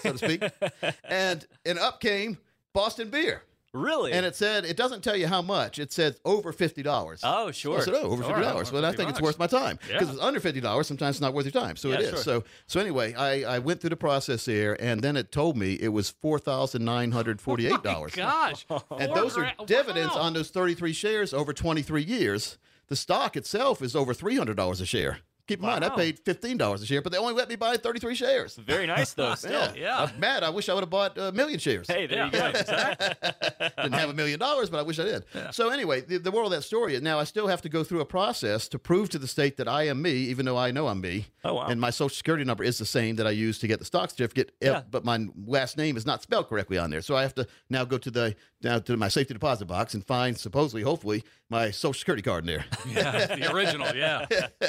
so 0.04 0.12
to 0.12 0.18
speak, 0.18 0.44
and 1.04 1.44
and 1.66 1.80
up 1.80 2.00
came 2.00 2.38
Boston 2.72 3.10
Beer. 3.10 3.42
Really? 3.74 4.12
And 4.12 4.24
it 4.26 4.36
said 4.36 4.66
it 4.66 4.78
doesn't 4.78 5.04
tell 5.04 5.16
you 5.16 5.26
how 5.28 5.42
much. 5.42 5.80
It 5.80 5.92
says 5.92 6.20
over 6.26 6.52
fifty 6.54 6.84
dollars. 6.84 7.22
Oh, 7.24 7.50
sure. 7.52 7.80
I 7.80 7.84
said, 7.84 7.96
oh, 7.96 8.04
over 8.12 8.22
fifty 8.24 8.42
dollars. 8.42 8.68
over 8.70 8.76
Well, 8.76 8.86
I 8.86 8.90
50 8.92 8.98
think 8.98 9.10
it's 9.10 9.22
worth 9.22 9.40
my 9.40 9.48
time 9.48 9.80
because 9.88 10.08
Yeah. 10.10 10.14
it's 10.14 10.22
under 10.22 10.40
fifty 10.40 10.62
dollars. 10.62 10.86
Sometimes 10.88 11.16
it's 11.16 11.22
not 11.22 11.34
worth 11.34 11.46
your 11.46 11.52
time. 11.64 11.76
So 11.76 11.90
it 11.90 11.94
Yeah, 11.94 12.06
is. 12.06 12.10
sure. 12.10 12.18
So 12.20 12.44
so 12.68 12.80
anyway, 12.80 13.16
I, 13.16 13.56
I 13.56 13.60
went 13.60 13.82
through 13.82 13.90
the 13.90 13.96
process 13.98 14.46
here, 14.46 14.78
and 14.80 15.02
then 15.02 15.18
it 15.18 15.32
told 15.32 15.58
me 15.58 15.74
it 15.74 15.88
was 15.90 16.12
four 16.12 16.38
thousand 16.38 16.86
nine 16.86 17.12
hundred 17.12 17.42
forty-eight 17.42 17.82
dollars. 17.82 18.14
Gosh. 18.16 18.66
and 18.70 18.82
Four 18.88 19.16
those 19.16 19.38
are 19.38 19.52
dividends 19.66 20.14
wow. 20.16 20.22
on 20.22 20.34
those 20.34 20.50
thirty-three 20.52 20.94
shares 20.94 21.34
over 21.34 21.52
twenty-three 21.52 22.04
years. 22.04 22.60
The 22.90 22.96
stock 22.96 23.36
itself 23.36 23.82
is 23.82 23.96
over 23.96 24.14
three 24.14 24.38
hundred 24.38 24.56
dollars 24.58 24.82
a 24.82 24.86
share. 24.86 25.20
Keep 25.46 25.60
in 25.60 25.66
mind, 25.66 25.84
I 25.84 25.90
paid 25.90 26.20
fifteen 26.20 26.58
dollars 26.58 26.82
a 26.82 26.86
share, 26.86 27.02
but 27.02 27.12
they 27.12 27.18
only 27.18 27.34
let 27.34 27.50
me 27.50 27.58
buy 27.58 27.76
thirty-three 27.76 28.16
shares. 28.16 28.56
Very 28.56 28.88
nice, 28.88 29.14
though, 29.14 29.36
still. 29.36 29.52
Yeah, 29.52 29.74
yeah. 29.76 30.02
I'm 30.04 30.18
mad. 30.20 30.42
I 30.42 30.50
wish 30.50 30.70
I 30.70 30.74
would 30.74 30.84
have 30.84 30.90
bought 30.90 31.18
a 31.18 31.34
million 31.34 31.60
shares. 31.60 31.86
Hey, 31.88 32.08
there 32.08 32.26
you 32.26 32.32
go. 32.32 32.52
Didn't 33.78 33.94
have 33.94 34.10
a 34.10 34.14
million 34.14 34.40
dollars, 34.40 34.70
but 34.70 34.80
I 34.80 34.84
wish 34.84 35.00
I 35.00 35.04
did. 35.04 35.26
So 35.52 35.70
anyway, 35.70 36.02
the, 36.02 36.18
the 36.18 36.32
moral 36.32 36.48
of 36.48 36.52
that 36.54 36.62
story 36.64 36.96
is 36.96 37.02
now 37.02 37.20
I 37.20 37.26
still 37.26 37.48
have 37.48 37.62
to 37.64 37.70
go 37.70 37.84
through 37.84 38.00
a 38.00 38.06
process 38.06 38.68
to 38.70 38.80
prove 38.80 39.10
to 39.10 39.20
the 39.20 39.28
state 39.28 39.58
that 39.58 39.68
I 39.68 39.84
am 39.88 40.02
me, 40.02 40.12
even 40.14 40.46
though 40.46 40.58
I 40.58 40.72
know 40.72 40.88
I'm 40.88 41.02
me. 41.02 41.28
Oh, 41.44 41.56
wow. 41.56 41.68
And 41.68 41.82
my 41.82 41.90
social 41.90 42.16
security 42.16 42.46
number 42.46 42.64
is 42.64 42.78
the 42.78 42.86
same 42.86 43.18
that 43.18 43.28
I 43.28 43.32
use 43.32 43.60
to 43.60 43.68
get 43.68 43.80
the 43.80 43.86
stock 43.86 44.12
certificate, 44.12 44.54
Yeah. 44.62 44.84
but 44.90 45.04
my 45.04 45.28
last 45.46 45.78
name 45.78 45.98
is 45.98 46.06
not 46.06 46.22
spelled 46.22 46.48
correctly 46.48 46.78
on 46.78 46.90
there. 46.90 47.02
So 47.02 47.18
I 47.18 47.22
have 47.24 47.36
to 47.36 47.48
now 47.70 47.84
go 47.84 47.98
to 47.98 48.10
the 48.10 48.36
now 48.64 48.80
to 48.80 48.98
my 48.98 49.08
safety 49.08 49.34
deposit 49.34 49.66
box 49.66 49.94
and 49.94 50.06
find 50.06 50.38
supposedly, 50.38 50.82
hopefully, 50.82 51.24
my 51.50 51.72
social 51.72 51.94
security 51.94 52.22
card 52.22 52.44
in 52.44 52.48
there. 52.48 52.66
Yeah, 52.88 53.36
the 53.36 53.52
original. 53.54 53.96
Yeah. 53.96 54.26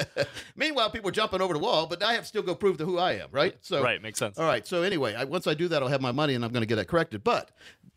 Meanwhile, 0.57 0.91
people 0.91 1.09
are 1.09 1.13
jumping 1.13 1.41
over 1.41 1.53
the 1.53 1.61
wall, 1.61 1.87
but 1.87 2.03
I 2.03 2.15
have 2.15 2.23
to 2.23 2.29
still 2.29 2.43
go 2.43 2.55
prove 2.55 2.79
to 2.79 2.85
who 2.85 2.99
I 2.99 3.13
am, 3.15 3.29
right? 3.33 3.57
So 3.61 3.83
Right, 3.83 4.01
makes 4.03 4.19
sense. 4.19 4.39
All 4.39 4.47
right. 4.47 4.67
So 4.67 4.83
anyway, 4.83 5.15
I, 5.15 5.25
once 5.25 5.47
I 5.47 5.55
do 5.55 5.69
that, 5.69 5.83
I'll 5.83 5.89
have 5.89 6.01
my 6.01 6.13
money, 6.13 6.35
and 6.35 6.45
I'm 6.45 6.53
going 6.53 6.63
to 6.63 6.67
get 6.67 6.77
that 6.77 6.89
corrected. 6.89 7.23
But 7.23 7.51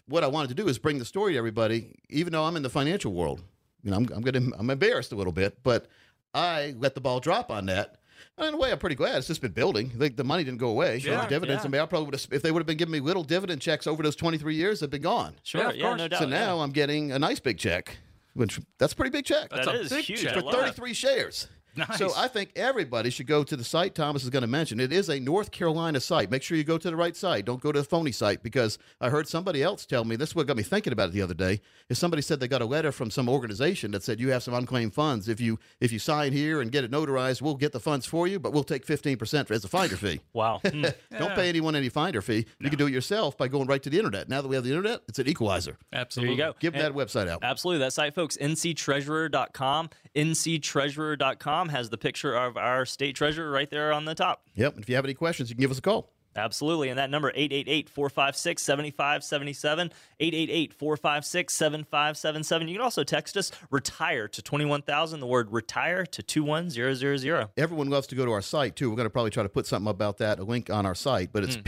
what 0.07 0.23
I 0.23 0.27
wanted 0.27 0.49
to 0.49 0.53
do 0.55 0.67
is 0.67 0.77
bring 0.77 0.99
the 0.99 1.05
story 1.05 1.33
to 1.33 1.37
everybody, 1.37 1.95
even 2.09 2.33
though 2.33 2.43
I'm 2.43 2.55
in 2.55 2.63
the 2.63 2.69
financial 2.69 3.13
world. 3.13 3.41
You 3.83 3.91
know, 3.91 3.97
I'm 3.97 4.07
I'm 4.13 4.21
getting 4.21 4.51
I'm 4.57 4.69
embarrassed 4.69 5.11
a 5.11 5.15
little 5.15 5.33
bit, 5.33 5.59
but 5.63 5.87
I 6.33 6.75
let 6.77 6.95
the 6.95 7.01
ball 7.01 7.19
drop 7.19 7.49
on 7.51 7.67
that. 7.67 7.97
And 8.37 8.47
in 8.47 8.53
a 8.53 8.57
way, 8.57 8.71
I'm 8.71 8.77
pretty 8.77 8.95
glad. 8.95 9.17
It's 9.17 9.27
just 9.27 9.41
been 9.41 9.51
building. 9.51 9.91
The, 9.95 10.09
the 10.09 10.23
money 10.23 10.43
didn't 10.43 10.59
go 10.59 10.69
away. 10.69 10.97
Yeah, 10.97 11.21
the 11.21 11.27
dividends. 11.27 11.63
yeah. 11.63 11.67
I 11.67 11.71
mean, 11.71 11.81
I 11.81 11.85
probably 11.85 12.05
would 12.05 12.15
have, 12.15 12.27
if 12.31 12.41
they 12.41 12.51
would 12.51 12.59
have 12.59 12.67
been 12.67 12.77
giving 12.77 12.91
me 12.91 12.99
little 12.99 13.23
dividend 13.23 13.61
checks 13.61 13.87
over 13.87 14.03
those 14.03 14.15
23 14.15 14.55
years, 14.55 14.79
they've 14.79 14.89
been 14.89 15.01
gone. 15.01 15.35
Sure, 15.43 15.61
Yeah, 15.61 15.71
yeah, 15.71 15.73
of 15.75 15.81
course. 15.81 15.97
no 15.99 16.07
doubt. 16.07 16.19
so 16.19 16.27
yeah. 16.27 16.39
now 16.45 16.59
I'm 16.59 16.71
getting 16.71 17.11
a 17.11 17.19
nice 17.19 17.39
big 17.39 17.57
check, 17.57 17.97
which 18.33 18.59
that's 18.77 18.93
a 18.93 18.95
pretty 18.95 19.11
big 19.11 19.25
check 19.25 19.49
That 19.49 19.65
That's 19.65 19.67
a 19.67 19.81
is 19.81 19.89
big 19.89 20.05
huge. 20.05 20.21
check. 20.21 20.31
I 20.37 20.39
for 20.39 20.45
love 20.45 20.55
33 20.55 20.93
shares. 20.93 21.47
Nice. 21.77 21.97
So 21.97 22.11
I 22.15 22.27
think 22.27 22.51
everybody 22.55 23.09
should 23.09 23.27
go 23.27 23.43
to 23.43 23.55
the 23.55 23.63
site 23.63 23.93
Thomas 23.95 24.23
is 24.23 24.29
going 24.29 24.41
to 24.41 24.47
mention. 24.47 24.79
It 24.79 24.91
is 24.91 25.09
a 25.09 25.19
North 25.19 25.51
Carolina 25.51 25.99
site. 25.99 26.31
Make 26.31 26.43
sure 26.43 26.57
you 26.57 26.63
go 26.63 26.77
to 26.77 26.89
the 26.89 26.95
right 26.95 27.15
site. 27.15 27.45
Don't 27.45 27.61
go 27.61 27.71
to 27.71 27.79
the 27.79 27.85
phony 27.85 28.11
site 28.11 28.41
because 28.43 28.77
I 28.99 29.09
heard 29.09 29.27
somebody 29.27 29.61
else 29.61 29.85
tell 29.85 30.03
me 30.03 30.15
this 30.15 30.29
is 30.29 30.35
what 30.35 30.47
got 30.47 30.57
me 30.57 30.63
thinking 30.63 30.91
about 30.93 31.09
it 31.09 31.13
the 31.13 31.21
other 31.21 31.33
day. 31.33 31.61
Is 31.89 31.99
somebody 31.99 32.21
said 32.21 32.39
they 32.39 32.47
got 32.47 32.61
a 32.61 32.65
letter 32.65 32.91
from 32.91 33.11
some 33.11 33.29
organization 33.29 33.91
that 33.91 34.03
said 34.03 34.19
you 34.19 34.29
have 34.31 34.43
some 34.43 34.53
unclaimed 34.53 34.93
funds. 34.93 35.29
If 35.29 35.39
you 35.39 35.59
if 35.79 35.91
you 35.91 35.99
sign 35.99 36.33
here 36.33 36.61
and 36.61 36.71
get 36.71 36.83
it 36.83 36.91
notarized, 36.91 37.41
we'll 37.41 37.55
get 37.55 37.71
the 37.71 37.79
funds 37.79 38.05
for 38.05 38.27
you, 38.27 38.39
but 38.39 38.53
we'll 38.53 38.63
take 38.63 38.85
15% 38.85 39.51
as 39.51 39.63
a 39.63 39.67
finder 39.67 39.95
fee. 39.97 40.19
Wow. 40.33 40.59
Hmm. 40.63 40.85
Don't 41.17 41.33
pay 41.33 41.49
anyone 41.49 41.75
any 41.75 41.89
finder 41.89 42.21
fee. 42.21 42.45
You 42.59 42.69
can 42.69 42.77
do 42.77 42.85
it 42.85 42.93
yourself 42.93 43.37
by 43.37 43.47
going 43.47 43.67
right 43.67 43.81
to 43.81 43.89
the 43.89 43.97
internet. 43.97 44.29
Now 44.29 44.41
that 44.41 44.47
we 44.47 44.55
have 44.55 44.63
the 44.63 44.69
internet, 44.69 45.01
it's 45.07 45.17
an 45.17 45.27
equalizer. 45.27 45.77
Absolutely. 45.91 46.35
There 46.35 46.47
you 46.47 46.53
go. 46.53 46.57
Give 46.59 46.73
that 46.73 46.93
website 46.93 47.27
out. 47.27 47.39
Absolutely. 47.43 47.79
That 47.79 47.93
site, 47.93 48.13
folks, 48.13 48.37
nctreasurer.com. 48.37 49.89
nctreasurer.com 50.15 51.66
has 51.69 51.89
the 51.89 51.97
picture 51.97 52.33
of 52.33 52.57
our 52.57 52.85
state 52.85 53.15
treasurer 53.15 53.49
right 53.49 53.69
there 53.69 53.93
on 53.93 54.05
the 54.05 54.15
top. 54.15 54.43
Yep. 54.55 54.75
And 54.75 54.83
if 54.83 54.89
you 54.89 54.95
have 54.95 55.05
any 55.05 55.13
questions, 55.13 55.49
you 55.49 55.55
can 55.55 55.61
give 55.61 55.71
us 55.71 55.79
a 55.79 55.81
call. 55.81 56.11
Absolutely. 56.37 56.89
And 56.89 56.99
that 56.99 57.09
number, 57.09 57.31
888-456-7577, 57.31 59.91
888-456-7577. 60.21 62.69
You 62.69 62.75
can 62.75 62.83
also 62.83 63.03
text 63.03 63.35
us, 63.37 63.51
retire 63.71 64.27
to 64.27 64.41
21,000, 64.41 65.19
the 65.19 65.25
word 65.25 65.51
retire 65.51 66.05
to 66.05 66.21
21000. 66.21 67.49
everyone 67.57 67.89
loves 67.89 68.05
to 68.07 68.15
go 68.15 68.25
to 68.25 68.31
our 68.31 68.41
site 68.41 68.75
too. 68.75 68.89
We're 68.89 68.97
going 68.97 69.07
to 69.07 69.11
probably 69.11 69.31
try 69.31 69.41
to 69.43 69.49
put 69.49 69.65
something 69.65 69.89
about 69.89 70.19
that, 70.19 70.39
a 70.39 70.43
link 70.43 70.69
on 70.69 70.85
our 70.85 70.95
site, 70.95 71.33
but 71.33 71.43
it's 71.43 71.55
hmm. 71.55 71.63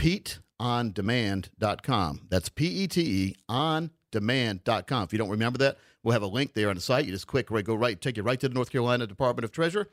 PeteOnDemand.com. 0.60 2.20
That's 2.28 2.48
P 2.48 2.66
E 2.66 2.86
T 2.86 3.00
E 3.00 3.34
on 3.48 3.90
demand.com. 4.12 5.04
If 5.04 5.12
you 5.12 5.18
don't 5.18 5.30
remember 5.30 5.58
that, 5.58 5.78
we'll 6.02 6.12
have 6.12 6.22
a 6.22 6.26
link 6.26 6.54
there 6.54 6.68
on 6.68 6.74
the 6.74 6.80
site. 6.80 7.04
You 7.04 7.12
just 7.12 7.26
click 7.26 7.50
right, 7.50 7.64
go 7.64 7.74
right, 7.74 8.00
take 8.00 8.16
you 8.16 8.22
right 8.22 8.38
to 8.40 8.48
the 8.48 8.54
North 8.54 8.70
Carolina 8.70 9.06
Department 9.06 9.44
of 9.44 9.52
Treasury. 9.52 9.86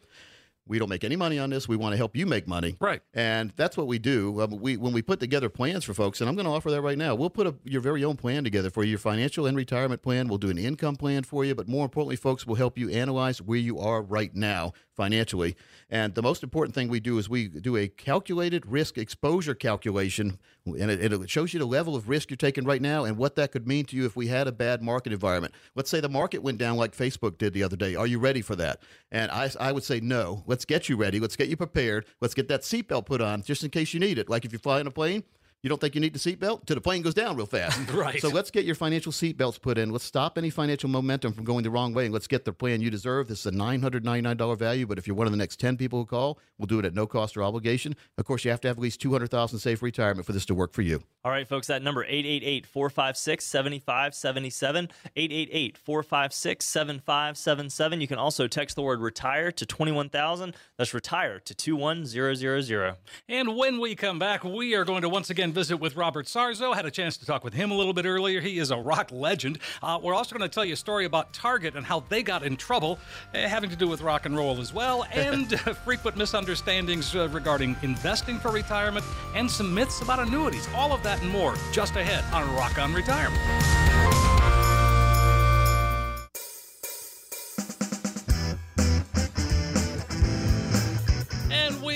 We 0.68 0.80
don't 0.80 0.90
make 0.90 1.04
any 1.04 1.16
money 1.16 1.40
on 1.40 1.50
this. 1.50 1.68
We 1.68 1.78
want 1.78 1.94
to 1.94 1.98
help 1.98 2.16
you 2.16 2.26
make 2.26 2.48
money. 2.48 2.76
Right. 2.80 3.02
And 3.14 3.54
that's 3.56 3.78
what 3.78 3.88
we 3.88 4.00
do. 4.00 4.42
Um, 4.42 4.60
we 4.60 4.76
when 4.76 4.92
we 4.92 5.02
put 5.02 5.20
together 5.20 5.50
plans 5.50 5.86
for 5.86 5.94
folks, 5.94 6.20
and 6.20 6.30
I'm 6.30 6.36
going 6.36 6.46
to 6.46 6.52
offer 6.52 6.70
that 6.72 6.82
right 6.82 6.98
now. 6.98 7.16
We'll 7.16 7.30
put 7.30 7.48
a, 7.48 7.56
your 7.64 7.82
very 7.82 8.04
own 8.04 8.18
plan 8.18 8.44
together 8.44 8.70
for 8.70 8.84
your 8.84 9.00
financial 9.00 9.46
and 9.46 9.56
retirement 9.56 10.02
plan. 10.02 10.28
We'll 10.28 10.38
do 10.40 10.50
an 10.50 10.58
income 10.58 10.98
plan 10.98 11.24
for 11.24 11.46
you, 11.46 11.56
but 11.56 11.70
more 11.70 11.86
importantly, 11.86 12.18
folks, 12.18 12.46
we'll 12.46 12.58
help 12.58 12.78
you 12.78 12.90
analyze 12.90 13.42
where 13.42 13.60
you 13.60 13.80
are 13.80 14.02
right 14.02 14.36
now 14.36 14.74
financially. 14.98 15.56
And 15.90 16.16
the 16.16 16.22
most 16.22 16.44
important 16.44 16.76
thing 16.76 16.90
we 16.90 17.00
do 17.00 17.18
is 17.20 17.30
we 17.30 17.48
do 17.48 17.78
a 17.78 17.88
calculated 17.88 18.66
risk 18.66 18.98
exposure 18.98 19.56
calculation, 19.56 20.40
and 20.66 20.92
it, 20.92 21.14
it 21.14 21.30
shows 21.30 21.54
you 21.54 21.60
the 21.60 21.66
level 21.66 21.96
of 21.96 22.10
risk 22.10 22.30
you're 22.30 22.36
taking 22.36 22.66
right 22.66 22.82
now 22.82 23.06
and 23.06 23.16
what 23.16 23.36
that 23.36 23.54
could 23.54 23.68
mean 23.68 23.86
to 23.86 23.96
you 23.96 24.06
if 24.06 24.18
we 24.18 24.28
had 24.28 24.48
a 24.48 24.52
bad 24.52 24.82
market 24.82 25.14
environment. 25.14 25.54
Let's 25.76 25.90
say 25.90 26.02
the 26.02 26.10
market 26.10 26.44
went 26.44 26.58
down 26.58 26.76
like 26.76 26.98
Facebook 26.98 27.38
did 27.38 27.54
the 27.54 27.64
other 27.64 27.78
day. 27.78 27.96
Are 27.96 28.08
you 28.08 28.20
ready 28.20 28.42
for 28.42 28.58
that? 28.58 28.82
And 29.12 29.32
I, 29.32 29.50
I 29.60 29.72
would 29.72 29.84
say 29.84 30.02
no. 30.02 30.44
Let's 30.48 30.66
get 30.66 30.90
you 30.90 30.98
ready. 30.98 31.20
Let's 31.20 31.38
get 31.38 31.48
you 31.48 31.56
prepared. 31.56 32.06
Let's 32.20 32.34
get 32.34 32.50
that 32.50 32.64
seatbelt 32.64 33.06
put 33.06 33.22
on 33.22 33.44
just 33.44 33.64
in 33.64 33.70
case 33.70 33.94
you 33.94 34.00
need 34.02 34.18
it. 34.18 34.30
Like 34.30 34.44
if 34.44 34.52
you 34.52 34.60
fly 34.60 34.82
in 34.82 34.88
a 34.88 34.92
plane, 34.92 35.24
you 35.64 35.70
don't 35.70 35.82
think 35.82 35.96
you 35.96 36.02
need 36.02 36.14
the 36.14 36.20
seatbelt 36.20 36.66
till 36.66 36.76
the 36.76 36.82
plane 36.82 37.02
goes 37.02 37.14
down 37.14 37.36
real 37.36 37.46
fast. 37.46 37.78
Right. 37.98 38.22
So 38.22 38.30
let's 38.30 38.52
get 38.52 38.64
your 38.64 38.76
financial 38.76 39.12
seatbelts 39.12 39.60
put 39.60 39.78
in. 39.78 39.92
Let's 39.92 40.06
stop 40.06 40.38
any 40.38 40.52
financial 40.52 40.90
momentum 40.90 41.34
from 41.34 41.46
going 41.46 41.64
the 41.64 41.72
wrong 41.72 41.94
way, 41.94 42.06
and 42.06 42.14
let's 42.14 42.28
get 42.28 42.46
the 42.46 42.54
plan 42.54 42.82
you 42.82 42.92
deserve. 42.92 43.28
This 43.28 43.40
is 43.40 43.46
a 43.48 43.52
nine 43.52 43.82
hundred 43.82 44.06
ninety 44.06 44.22
nine 44.22 44.38
dollar 44.38 44.56
value, 44.56 44.86
but 44.86 45.00
if 45.00 45.08
you're 45.08 45.16
one 45.16 45.26
of 45.26 45.32
the 45.32 45.38
next 45.38 45.60
ten 45.60 45.78
people 45.78 46.00
who 46.00 46.06
call, 46.06 46.38
we'll 46.58 46.68
do 46.68 46.80
it 46.80 46.86
at 46.86 46.94
no 46.94 47.08
cost 47.08 47.36
or 47.36 47.44
obligation. 47.44 47.96
Of 48.18 48.26
course, 48.26 48.46
you 48.46 48.52
have 48.52 48.62
to 48.62 48.68
have 48.68 48.78
at 48.78 48.82
least 48.82 49.02
two 49.02 49.12
hundred 49.12 49.32
thousand 49.32 49.60
safe 49.60 49.82
retirement 49.82 50.28
for 50.28 50.34
this 50.34 50.46
to 50.46 50.54
work 50.54 50.74
for 50.74 50.84
you. 50.84 51.02
All 51.28 51.32
right, 51.32 51.48
folks, 51.48 51.68
that 51.68 51.84
number 51.84 52.06
888-456-7577, 52.06 54.90
888-456-7577. 55.18 58.02
You 58.02 58.08
can 58.08 58.18
also 58.18 58.48
text 58.48 58.78
the 58.78 58.82
word 58.82 59.02
retire 59.02 59.52
to 59.52 59.66
21000. 59.66 60.56
That's 60.78 60.94
retire 60.94 61.40
to 61.40 61.54
21000. 61.54 62.96
And 63.28 63.58
when 63.58 63.82
we 63.82 63.96
come 63.96 64.20
back, 64.20 64.46
we 64.46 64.74
are 64.76 64.86
going 64.86 65.02
to 65.02 65.10
once 65.10 65.30
again 65.30 65.47
visit 65.54 65.78
with 65.78 65.96
Robert 65.96 66.26
Sarzo. 66.26 66.76
Had 66.76 66.86
a 66.86 66.92
chance 66.92 67.18
to 67.18 67.26
talk 67.26 67.44
with 67.44 67.54
him 67.54 67.72
a 67.72 67.74
little 67.74 67.94
bit 67.94 68.06
earlier. 68.06 68.42
He 68.42 68.60
is 68.60 68.72
a 68.72 68.78
rock 68.78 69.10
legend. 69.12 69.60
Uh, 69.82 70.00
we're 70.02 70.14
also 70.14 70.36
going 70.38 70.48
to 70.48 70.54
tell 70.54 70.66
you 70.66 70.74
a 70.74 70.78
story 70.78 71.06
about 71.06 71.34
Target 71.34 71.76
and 71.76 71.86
how 71.86 72.02
they 72.10 72.24
got 72.24 72.44
in 72.44 72.58
trouble, 72.58 73.00
uh, 73.34 73.40
having 73.40 73.70
to 73.70 73.76
do 73.76 73.88
with 73.88 74.02
rock 74.02 74.26
and 74.26 74.36
roll 74.36 74.60
as 74.60 74.74
well, 74.74 75.06
and 75.12 75.54
uh, 75.54 75.74
frequent 75.74 76.18
misunderstandings 76.18 77.16
uh, 77.16 77.28
regarding 77.30 77.76
investing 77.82 78.40
for 78.40 78.52
retirement, 78.52 79.06
and 79.36 79.50
some 79.50 79.74
myths 79.74 80.02
about 80.02 80.20
annuities. 80.20 80.68
All 80.76 80.94
of 80.94 81.04
that 81.04 81.22
and 81.22 81.32
more 81.32 81.56
just 81.72 81.96
ahead 81.96 82.24
on 82.34 82.54
Rock 82.56 82.78
on 82.78 82.94
Retirement. 82.94 84.27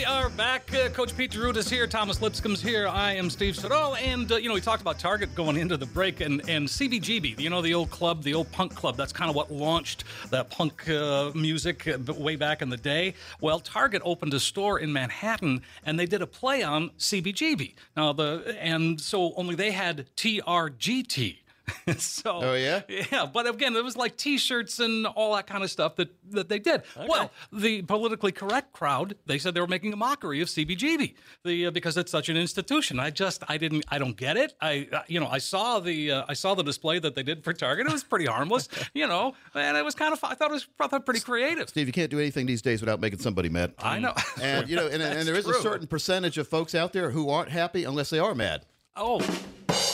We 0.02 0.06
are 0.06 0.30
back. 0.32 0.74
Uh, 0.74 0.90
Coach 0.90 1.16
Pete 1.16 1.30
D'Arruda 1.30 1.58
is 1.58 1.70
here. 1.70 1.86
Thomas 1.86 2.24
Lipscomb's 2.24 2.60
here. 2.60 2.88
I 2.88 3.14
am 3.14 3.30
Steve 3.30 3.56
Siddall. 3.56 3.96
And, 3.98 4.32
uh, 4.32 4.38
you 4.38 4.48
know, 4.48 4.56
we 4.56 4.60
talked 4.60 4.82
about 4.82 4.98
Target 4.98 5.36
going 5.36 5.58
into 5.58 5.78
the 5.78 5.86
break 5.86 6.22
and, 6.22 6.42
and 6.50 6.68
CBGB, 6.68 7.40
you 7.40 7.52
know, 7.52 7.62
the 7.62 7.76
old 7.76 7.92
club, 7.92 8.24
the 8.24 8.34
old 8.34 8.52
punk 8.52 8.74
club. 8.74 8.98
That's 8.98 9.14
kind 9.14 9.30
of 9.30 9.36
what 9.36 9.52
launched 9.52 10.06
that 10.32 10.50
punk 10.50 10.90
uh, 10.90 11.30
music 11.36 11.88
uh, 11.88 12.14
way 12.14 12.36
back 12.36 12.64
in 12.64 12.70
the 12.70 12.78
day. 12.78 13.14
Well, 13.42 13.60
Target 13.60 14.02
opened 14.04 14.34
a 14.34 14.40
store 14.40 14.80
in 14.80 14.92
Manhattan 14.92 15.62
and 15.86 16.00
they 16.00 16.08
did 16.08 16.24
a 16.24 16.28
play 16.28 16.64
on 16.64 16.90
CBGB. 16.98 17.76
Now, 17.96 18.12
the, 18.12 18.58
and 18.60 19.00
so 19.00 19.36
only 19.36 19.54
they 19.54 19.70
had 19.70 20.08
TRGT. 20.18 21.38
so 21.98 22.40
Oh, 22.44 22.54
yeah? 22.54 22.82
yeah 23.12 23.26
but 23.26 23.48
again 23.48 23.76
it 23.76 23.84
was 23.84 23.96
like 23.98 24.18
t-shirts 24.18 24.80
and 24.80 25.06
all 25.08 25.36
that 25.36 25.48
kind 25.48 25.64
of 25.64 25.72
stuff 25.72 25.96
that 25.98 26.10
that 26.32 26.50
they 26.50 26.60
did. 26.60 26.84
Well 27.08 27.32
the 27.52 27.82
politically 27.84 28.32
correct 28.32 28.74
crowd 28.74 29.16
they 29.26 29.38
said 29.38 29.54
they 29.54 29.62
were 29.62 29.68
making 29.68 29.94
a 29.94 29.96
mockery 29.96 30.42
of 30.42 30.48
cbgb 30.48 31.14
the 31.44 31.68
uh, 31.68 31.72
because 31.72 31.98
it's 31.98 32.12
such 32.12 32.30
an 32.30 32.38
institution. 32.38 33.00
I 33.00 33.10
just 33.10 33.44
i 33.50 33.58
didn't 33.58 33.86
i 33.90 33.98
don't 33.98 34.16
get 34.16 34.38
it. 34.38 34.54
I 34.62 34.88
uh, 34.92 35.02
you 35.08 35.20
know 35.20 35.28
i 35.28 35.38
saw 35.38 35.80
the 35.80 36.12
uh, 36.12 36.26
i 36.28 36.34
saw 36.34 36.56
the 36.56 36.64
display 36.64 37.00
that 37.00 37.16
they 37.16 37.24
did 37.24 37.44
for 37.44 37.54
target. 37.54 37.88
It 37.88 37.94
was 37.94 38.04
pretty 38.04 38.26
harmless 38.26 38.68
you 38.94 39.08
know 39.08 39.34
and 39.56 39.78
it 39.78 39.84
was 39.86 39.96
kind 39.96 40.14
of 40.14 40.24
i 40.24 40.34
thought 40.34 40.50
it 40.52 40.54
was 40.54 40.68
I 40.80 40.88
thought 40.88 41.06
pretty 41.06 41.20
creative. 41.22 41.70
Steve, 41.70 41.88
you 41.88 41.94
can't 41.94 42.10
do 42.10 42.20
anything 42.20 42.46
these 42.48 42.62
days 42.62 42.82
without 42.82 43.00
making 43.00 43.20
somebody 43.20 43.50
mad. 43.50 43.74
i 43.80 44.00
know. 44.00 44.14
And 44.42 44.68
you 44.70 44.76
know, 44.76 44.88
and, 44.88 45.02
and 45.02 45.28
there 45.28 45.36
is 45.36 45.46
a 45.48 45.54
certain 45.62 45.88
percentage 45.88 46.38
of 46.38 46.48
folks 46.48 46.74
out 46.76 46.92
there 46.94 47.12
who 47.12 47.30
aren't 47.30 47.50
happy 47.50 47.84
unless 47.84 48.10
they 48.10 48.20
are 48.20 48.34
mad. 48.36 48.66
oh 48.96 49.20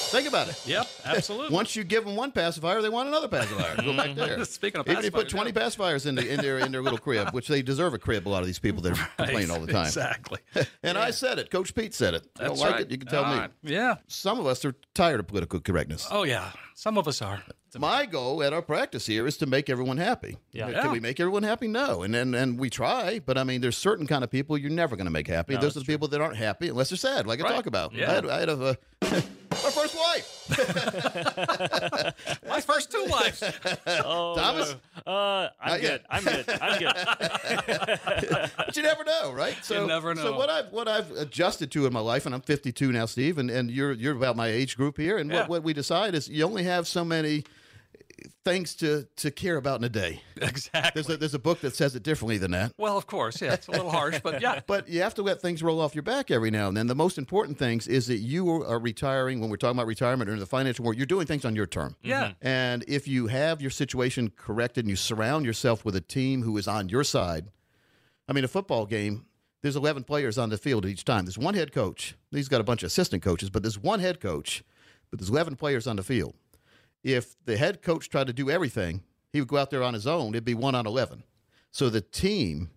Think 0.08 0.28
about 0.28 0.50
it. 0.50 0.62
Yep, 0.66 0.88
absolutely. 1.06 1.54
Once 1.54 1.76
you 1.76 1.84
give 1.84 2.06
them 2.06 2.16
one 2.16 2.32
pacifier, 2.32 2.82
they 2.82 2.90
want 2.90 3.08
another 3.08 3.28
pacifier. 3.28 3.76
Go 3.76 3.96
back 3.96 4.10
mm-hmm. 4.10 4.20
there. 4.20 4.46
Speaking 4.46 4.80
of 4.80 4.88
Even 4.88 5.00
if 5.00 5.06
you 5.06 5.12
put 5.12 5.28
pacifiers, 5.28 5.32
20 5.32 5.52
pacifiers 5.52 6.06
in, 6.06 6.16
the, 6.16 6.28
in, 6.28 6.40
their, 6.40 6.60
in 6.60 6.72
their 6.72 6.82
little 6.82 6.98
crib, 6.98 7.34
which 7.34 7.48
they 7.48 7.62
deserve 7.62 7.94
a 7.94 8.00
crib, 8.00 8.28
a 8.28 8.30
lot 8.30 8.42
of 8.42 8.48
these 8.48 8.60
people 8.60 8.82
that 8.84 8.94
complain 9.18 9.52
all 9.52 9.60
the 9.60 9.72
time. 9.72 9.86
Exactly. 9.86 10.40
And 10.84 10.98
I 10.98 11.12
said 11.12 11.40
it. 11.40 11.50
Coach 11.50 11.76
Pete 11.76 11.94
said 11.94 12.14
it. 12.14 12.28
You 12.40 12.46
don't 12.46 12.60
like 12.60 12.72
right. 12.72 12.82
it, 12.82 12.92
you 12.92 12.98
can 12.98 13.08
tell 13.08 13.26
me. 13.26 13.40
right. 13.40 13.52
Yeah. 13.64 13.96
Some 14.08 14.40
of 14.40 14.46
us 14.46 14.64
are 14.64 14.74
tired 14.94 15.20
of 15.20 15.28
political 15.28 15.60
correctness. 15.60 16.08
Oh 16.10 16.24
yeah. 16.24 16.52
Some 16.76 16.98
of 16.98 17.08
us 17.08 17.22
are. 17.22 17.44
My 17.78 18.06
goal 18.06 18.42
at 18.44 18.54
our 18.54 18.62
practice 18.62 19.06
here 19.06 19.28
is 19.28 19.38
to 19.38 19.46
make 19.46 19.70
everyone 19.70 19.98
happy. 19.98 20.38
Yeah. 20.52 20.82
Can 20.82 20.92
we 20.92 21.00
make 21.00 21.20
everyone 21.20 21.44
happy? 21.44 21.68
No. 21.68 22.04
And, 22.04 22.16
and 22.16 22.36
and 22.36 22.60
we 22.60 22.70
try, 22.70 23.20
but 23.20 23.38
I 23.38 23.44
mean, 23.44 23.62
there's 23.62 23.78
certain 23.78 24.08
kind 24.08 24.24
of 24.24 24.32
people 24.32 24.58
you're 24.58 24.72
never 24.72 24.96
going 24.96 25.06
to 25.06 25.12
make 25.12 25.28
happy. 25.28 25.56
Those 25.58 25.76
are 25.76 25.82
the 25.82 25.86
people 25.86 26.08
that 26.10 26.22
aren't 26.22 26.38
happy 26.38 26.70
unless 26.70 26.90
they're 26.90 26.98
sad, 26.98 27.28
like 27.28 27.44
I 27.44 27.50
talk 27.50 27.66
about. 27.66 27.94
Yeah. 27.94 28.10
I 28.10 28.14
had, 28.14 28.30
I 28.30 28.40
had 28.40 28.50
a, 28.50 28.78
my 29.02 29.72
first 29.72 29.96
wife. 29.96 30.34
My 32.48 32.62
first 32.62 32.92
two 32.92 33.06
wives. 33.10 33.44
Oh, 33.88 34.36
Thomas? 34.36 34.72
no. 34.72 34.97
Uh, 35.08 35.50
I'm 35.62 35.70
Not 35.72 35.82
good. 35.82 35.90
yet. 35.90 36.06
I'm 36.10 36.24
good. 36.24 36.50
I'm 36.62 36.80
good. 36.80 38.50
but 38.58 38.76
you 38.76 38.84
never 38.84 39.06
know, 39.06 39.32
right? 39.32 39.56
So, 39.64 39.82
you 39.82 39.88
never 39.88 40.14
know. 40.14 40.22
So 40.22 40.38
what 40.38 40.50
I've 40.50 40.72
what 40.74 40.88
I've 40.90 41.10
adjusted 41.12 41.72
to 41.72 41.86
in 41.86 41.94
my 41.94 42.02
life, 42.02 42.26
and 42.26 42.36
I'm 42.36 42.42
52 42.42 42.92
now, 42.92 43.06
Steve, 43.06 43.38
and, 43.38 43.50
and 43.50 43.72
you're 43.72 43.94
you're 43.94 44.16
about 44.18 44.36
my 44.36 44.48
age 44.48 44.76
group 44.76 44.98
here, 44.98 45.18
and 45.18 45.30
Yeah. 45.32 45.42
what, 45.42 45.50
what 45.50 45.64
we 45.64 45.72
decide 45.74 46.14
is 46.14 46.28
you 46.28 46.44
only 46.44 46.64
have 46.64 46.88
so 46.88 47.06
many 47.06 47.46
things 48.44 48.76
to 48.76 49.08
to 49.18 49.32
care 49.32 49.58
about 49.58 49.80
in 49.80 49.84
a 49.84 49.90
day. 49.90 50.22
exactly. 50.42 50.92
There's 50.94 51.10
a, 51.10 51.18
there's 51.18 51.34
a 51.34 51.40
book 51.40 51.62
that 51.62 51.76
says 51.76 51.96
it 51.96 52.04
differently 52.04 52.38
than 52.38 52.52
that. 52.52 52.74
well, 52.78 52.98
of 52.98 53.08
course. 53.08 53.42
Yeah, 53.42 53.54
it's 53.54 53.68
a 53.68 53.72
little 53.72 53.92
harsh, 53.92 54.20
but 54.24 54.42
yeah. 54.42 54.62
But 54.68 54.90
you 54.90 55.02
have 55.02 55.14
to 55.16 55.22
let 55.22 55.42
things 55.42 55.64
roll 55.64 55.80
off 55.80 55.96
your 55.96 56.04
back 56.04 56.32
every 56.32 56.52
now 56.52 56.68
and 56.68 56.76
then. 56.76 56.88
The 56.88 56.96
most 56.96 57.18
important 57.18 57.58
things 57.58 57.88
is 57.88 58.08
that 58.08 58.18
you 58.18 58.50
are 58.64 58.80
retiring 58.80 59.40
when 59.40 59.50
we're 59.50 59.58
talking 59.58 59.78
about 59.78 59.88
retirement 59.88 60.30
or 60.30 60.34
in 60.34 60.40
the 60.40 60.46
financial 60.46 60.84
world. 60.84 60.98
You're 60.98 61.06
doing 61.06 61.28
things 61.28 61.46
on 61.46 61.56
your 61.56 61.68
term. 61.68 61.96
Yeah. 62.02 62.26
Mm-hmm. 62.26 62.48
And 62.48 62.86
if 62.88 63.08
you 63.08 63.28
have 63.28 63.62
your 63.62 63.72
situation 63.72 64.32
corrected 64.36 64.86
and 64.86 64.90
you 64.90 64.96
surround 64.96 65.46
yourself 65.46 65.86
with 65.86 65.96
a 65.96 66.02
team 66.02 66.44
who 66.44 66.58
is 66.58 66.68
on 66.68 66.90
your 66.90 67.04
side, 67.04 67.48
I 68.28 68.34
mean, 68.34 68.44
a 68.44 68.48
football 68.50 68.86
game, 68.86 69.26
there's 69.62 69.76
11 69.76 70.04
players 70.04 70.38
on 70.38 70.50
the 70.50 70.58
field 70.58 70.86
each 70.86 71.06
time. 71.06 71.26
There's 71.26 71.38
one 71.38 71.54
head 71.54 71.72
coach. 71.72 72.16
He's 72.32 72.50
got 72.50 72.62
a 72.62 72.64
bunch 72.64 72.84
of 72.84 72.88
assistant 72.88 73.24
coaches, 73.24 73.50
but 73.50 73.64
there's 73.64 73.80
one 73.80 74.00
head 74.00 74.20
coach, 74.20 74.64
but 75.10 75.20
there's 75.20 75.30
11 75.30 75.56
players 75.56 75.88
on 75.88 75.96
the 75.96 76.04
field. 76.04 76.36
If 77.04 77.36
the 77.46 77.58
head 77.58 77.82
coach 77.82 78.10
tried 78.10 78.28
to 78.28 78.34
do 78.34 78.50
everything, 78.50 79.04
he 79.32 79.40
would 79.40 79.50
go 79.50 79.58
out 79.58 79.70
there 79.70 79.84
on 79.84 79.94
his 79.94 80.08
own. 80.08 80.30
It'd 80.30 80.46
be 80.46 80.54
one 80.54 80.76
on 80.76 80.88
11. 80.88 81.24
So 81.72 81.90
the 81.90 82.02
team 82.02 82.72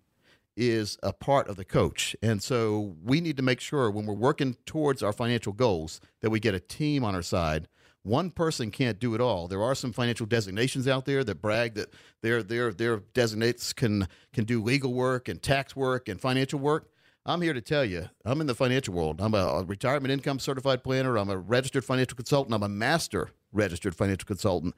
is 0.55 0.97
a 1.01 1.13
part 1.13 1.47
of 1.47 1.55
the 1.55 1.65
coach. 1.65 2.15
And 2.21 2.43
so 2.43 2.95
we 3.03 3.21
need 3.21 3.37
to 3.37 3.43
make 3.43 3.59
sure 3.59 3.89
when 3.89 4.05
we're 4.05 4.13
working 4.13 4.57
towards 4.65 5.01
our 5.01 5.13
financial 5.13 5.53
goals 5.53 6.01
that 6.21 6.29
we 6.29 6.39
get 6.39 6.53
a 6.53 6.59
team 6.59 7.03
on 7.03 7.15
our 7.15 7.21
side. 7.21 7.67
One 8.03 8.31
person 8.31 8.71
can't 8.71 8.99
do 8.99 9.13
it 9.13 9.21
all. 9.21 9.47
There 9.47 9.61
are 9.61 9.75
some 9.75 9.93
financial 9.93 10.25
designations 10.25 10.87
out 10.87 11.05
there 11.05 11.23
that 11.23 11.41
brag 11.41 11.75
that 11.75 11.93
their 12.21 12.41
their 12.41 12.73
their 12.73 12.97
designates 13.13 13.73
can 13.73 14.07
can 14.33 14.43
do 14.43 14.61
legal 14.61 14.93
work 14.93 15.27
and 15.27 15.41
tax 15.41 15.75
work 15.75 16.09
and 16.09 16.19
financial 16.19 16.59
work. 16.59 16.89
I'm 17.25 17.41
here 17.41 17.53
to 17.53 17.61
tell 17.61 17.85
you, 17.85 18.09
I'm 18.25 18.41
in 18.41 18.47
the 18.47 18.55
financial 18.55 18.93
world. 18.93 19.21
I'm 19.21 19.35
a, 19.35 19.63
retirement 19.63 20.11
income 20.11 20.39
certified 20.39 20.83
planner. 20.83 21.17
I'm 21.17 21.29
a 21.29 21.37
registered 21.37 21.85
financial 21.85 22.15
consultant. 22.15 22.55
I'm 22.55 22.63
a 22.63 22.69
master 22.69 23.29
registered 23.51 23.95
financial 23.95 24.25
consultant. 24.25 24.75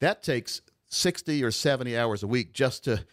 That 0.00 0.22
takes 0.22 0.62
60 0.88 1.44
or 1.44 1.50
70 1.50 1.96
hours 1.96 2.22
a 2.22 2.26
week 2.26 2.52
just 2.52 2.84
to 2.84 3.04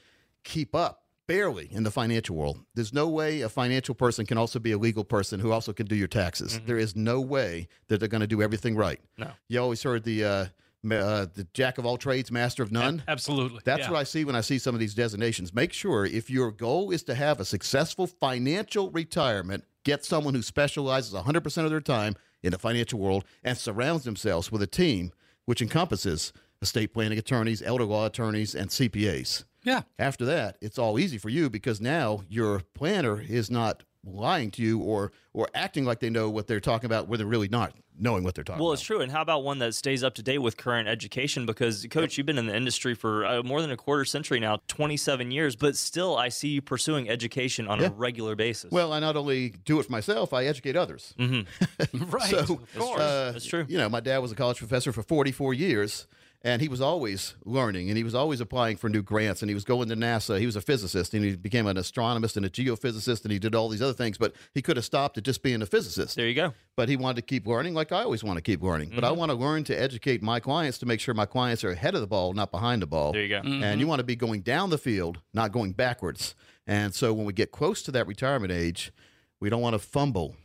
keep 0.44 0.74
up 0.74 1.04
barely 1.28 1.70
in 1.72 1.84
the 1.84 1.92
financial 1.92 2.36
world. 2.36 2.60
There's 2.74 2.94
no 2.94 3.08
way 3.08 3.42
a 3.42 3.50
financial 3.50 3.96
person 3.96 4.26
can 4.26 4.38
also 4.38 4.60
be 4.60 4.72
a 4.72 4.78
legal 4.78 5.04
person 5.04 5.40
who 5.40 5.52
also 5.52 5.72
can 5.72 5.86
do 5.86 5.96
your 5.96 6.08
taxes. 6.08 6.60
There 6.66 6.78
is 6.78 6.96
no 6.96 7.22
way 7.22 7.68
that 7.88 8.00
they're 8.00 8.10
going 8.10 8.22
to 8.22 8.28
do 8.28 8.42
everything 8.42 8.76
right. 8.76 9.00
No. 9.18 9.32
You 9.48 9.62
always 9.62 9.84
heard 9.84 10.04
the 10.04 10.26
uh, 10.26 10.46
uh, 10.86 11.28
the 11.34 11.48
jack 11.54 11.78
of 11.78 11.86
all 11.86 11.98
trades, 11.98 12.32
master 12.32 12.64
of 12.64 12.72
none. 12.72 13.04
Absolutely. 13.08 13.62
That's 13.64 13.82
yeah. 13.82 13.92
what 13.92 14.00
I 14.00 14.04
see 14.04 14.26
when 14.26 14.36
I 14.36 14.42
see 14.42 14.60
some 14.60 14.76
of 14.76 14.80
these 14.80 14.94
designations. 14.94 15.54
Make 15.54 15.74
sure 15.74 16.06
if 16.06 16.30
your 16.30 16.52
goal 16.52 16.92
is 16.92 17.04
to 17.04 17.16
have 17.16 17.40
a 17.40 17.46
successful 17.46 18.08
financial 18.08 18.92
retirement, 18.92 19.64
get 19.84 20.04
someone 20.04 20.34
who 20.34 20.42
specializes 20.42 21.14
100% 21.14 21.64
of 21.64 21.70
their 21.70 21.82
time 21.82 22.16
in 22.42 22.52
the 22.52 22.60
financial 22.60 23.00
world 23.00 23.24
and 23.44 23.58
surrounds 23.58 24.04
themselves 24.04 24.52
with 24.52 24.62
a 24.62 24.68
team 24.68 25.12
which 25.46 25.62
encompasses 25.62 26.34
estate 26.62 26.94
planning 26.94 27.18
attorneys, 27.18 27.62
elder 27.62 27.86
law 27.86 28.06
attorneys, 28.06 28.56
and 28.56 28.70
CPAs. 28.70 29.44
Yeah. 29.64 29.84
After 29.98 30.26
that, 30.26 30.58
it's 30.62 30.78
all 30.78 31.00
easy 31.00 31.18
for 31.18 31.30
you 31.30 31.50
because 31.50 31.80
now 31.80 32.24
your 32.28 32.62
planner 32.74 33.22
is 33.22 33.50
not 33.50 33.84
lying 34.06 34.52
to 34.52 34.62
you 34.62 34.80
or 34.80 35.12
or 35.34 35.48
acting 35.56 35.86
like 35.86 36.00
they 36.00 36.10
know 36.10 36.30
what 36.30 36.46
they're 36.48 36.60
talking 36.60 36.86
about 36.86 37.08
when 37.08 37.18
they're 37.18 37.26
really 37.28 37.48
not 37.48 37.74
knowing 37.98 38.24
what 38.24 38.34
they're 38.36 38.44
talking 38.44 38.60
Well, 38.60 38.70
about. 38.72 38.74
it's 38.80 38.82
true. 38.82 39.02
And 39.02 39.12
how 39.12 39.22
about 39.22 39.44
one 39.44 39.60
that 39.60 39.74
stays 39.76 40.04
up 40.04 40.16
to 40.16 40.24
date 40.24 40.40
with 40.40 40.58
current 40.58 40.88
education? 40.88 41.46
Because, 41.46 41.86
Coach, 41.92 42.18
you've 42.18 42.26
been 42.26 42.40
in 42.40 42.48
the 42.48 42.56
industry 42.56 42.96
for 42.96 43.24
uh, 43.24 43.44
more 43.44 43.62
than 43.62 43.70
a 43.70 43.78
quarter 43.78 44.04
century 44.04 44.40
now, 44.40 44.60
27 44.68 45.30
years, 45.30 45.56
but 45.56 45.76
still 45.76 46.18
I 46.18 46.30
see 46.30 46.50
you 46.50 46.62
pursuing 46.62 47.08
education 47.08 47.68
on 47.68 47.80
Yeah. 47.80 47.88
a 47.88 47.92
regular 47.92 48.36
basis. 48.36 48.72
Well, 48.72 48.92
I 48.94 49.00
not 49.00 49.16
only 49.16 49.50
do 49.64 49.80
it 49.80 49.86
for 49.86 49.92
myself, 49.92 50.34
I 50.34 50.46
educate 50.46 50.76
others. 50.76 51.14
Right. 51.94 52.24
So, 52.30 52.40
of 52.40 52.48
course. 52.78 53.00
uh, 53.00 53.32
That's 53.34 53.46
true. 53.46 53.66
You 53.68 53.78
know, 53.78 53.90
my 53.90 54.00
dad 54.00 54.18
was 54.20 54.32
a 54.32 54.36
college 54.36 54.58
professor 54.58 54.92
for 54.92 55.04
44 55.04 55.54
years, 55.54 56.08
and 56.46 56.62
he 56.62 56.68
was 56.68 56.82
always 56.82 57.36
learning, 57.46 57.88
and 57.90 57.98
he 57.98 58.04
was 58.04 58.14
always 58.14 58.42
applying 58.42 58.76
for 58.76 58.90
new 58.90 59.02
grants, 59.02 59.42
and 59.42 59.50
he 59.50 59.54
was 59.54 59.64
going 59.64 59.88
to 59.90 59.96
NASA. 59.96 60.40
He 60.40 60.46
was 60.46 60.56
a 60.58 60.62
physicist, 60.62 61.14
and 61.14 61.24
he 61.24 61.36
became 61.38 61.68
an 61.68 61.78
astronomist 61.78 62.36
and 62.36 62.46
a 62.46 62.50
geophysicist, 62.50 63.24
and 63.24 63.32
he 63.32 63.40
did 63.40 63.56
all 63.56 63.70
these 63.70 63.82
other 63.82 63.94
things, 63.94 64.18
but 64.18 64.34
he 64.54 64.62
could 64.62 64.76
have 64.76 64.84
stopped 64.86 65.18
at 65.18 65.24
just 65.24 65.42
being 65.42 65.62
a 65.62 65.66
physicist. 65.66 66.16
there 66.18 66.28
you 66.28 66.36
go. 66.36 66.54
But 66.76 66.90
he 66.90 66.98
wanted 66.98 67.16
to 67.18 67.22
keep 67.22 67.48
learning, 67.48 67.74
like 67.76 67.92
I 67.92 68.02
always 68.04 68.24
want 68.24 68.38
to 68.38 68.42
keep 68.42 68.62
learning. 68.62 68.92
But 68.94 69.04
I 69.04 69.10
Mm-hmm. 69.10 69.20
want 69.20 69.32
to 69.32 69.38
learn 69.38 69.64
to 69.66 69.74
educate 69.82 70.22
my 70.22 70.40
clients 70.40 70.78
to 70.80 70.86
make 70.86 71.00
sure 71.00 71.14
my 71.14 71.26
clients 71.26 71.64
are 71.64 71.70
ahead 71.72 71.96
of 71.96 72.02
the 72.02 72.08
ball, 72.08 72.34
not 72.34 72.52
behind 72.52 72.82
the 72.82 72.88
ball. 72.88 73.14
There 73.14 73.22
you 73.24 73.30
go. 73.30 73.42
And 73.44 73.80
you 73.80 73.88
want 73.88 74.00
to 74.00 74.04
be 74.04 74.16
going 74.16 74.42
down 74.42 74.70
the 74.70 74.78
field, 74.78 75.20
not 75.34 75.52
going 75.52 75.72
backwards. 75.74 76.36
And 76.68 76.94
so 76.94 77.14
when 77.14 77.26
we 77.26 77.34
get 77.34 77.52
close 77.52 77.82
to 77.84 77.92
that 77.92 78.08
retirement 78.08 78.52
age, 78.52 78.92
we 79.40 79.50
don't 79.50 79.62
want 79.62 79.76
to 79.76 79.80
fumble 79.80 80.36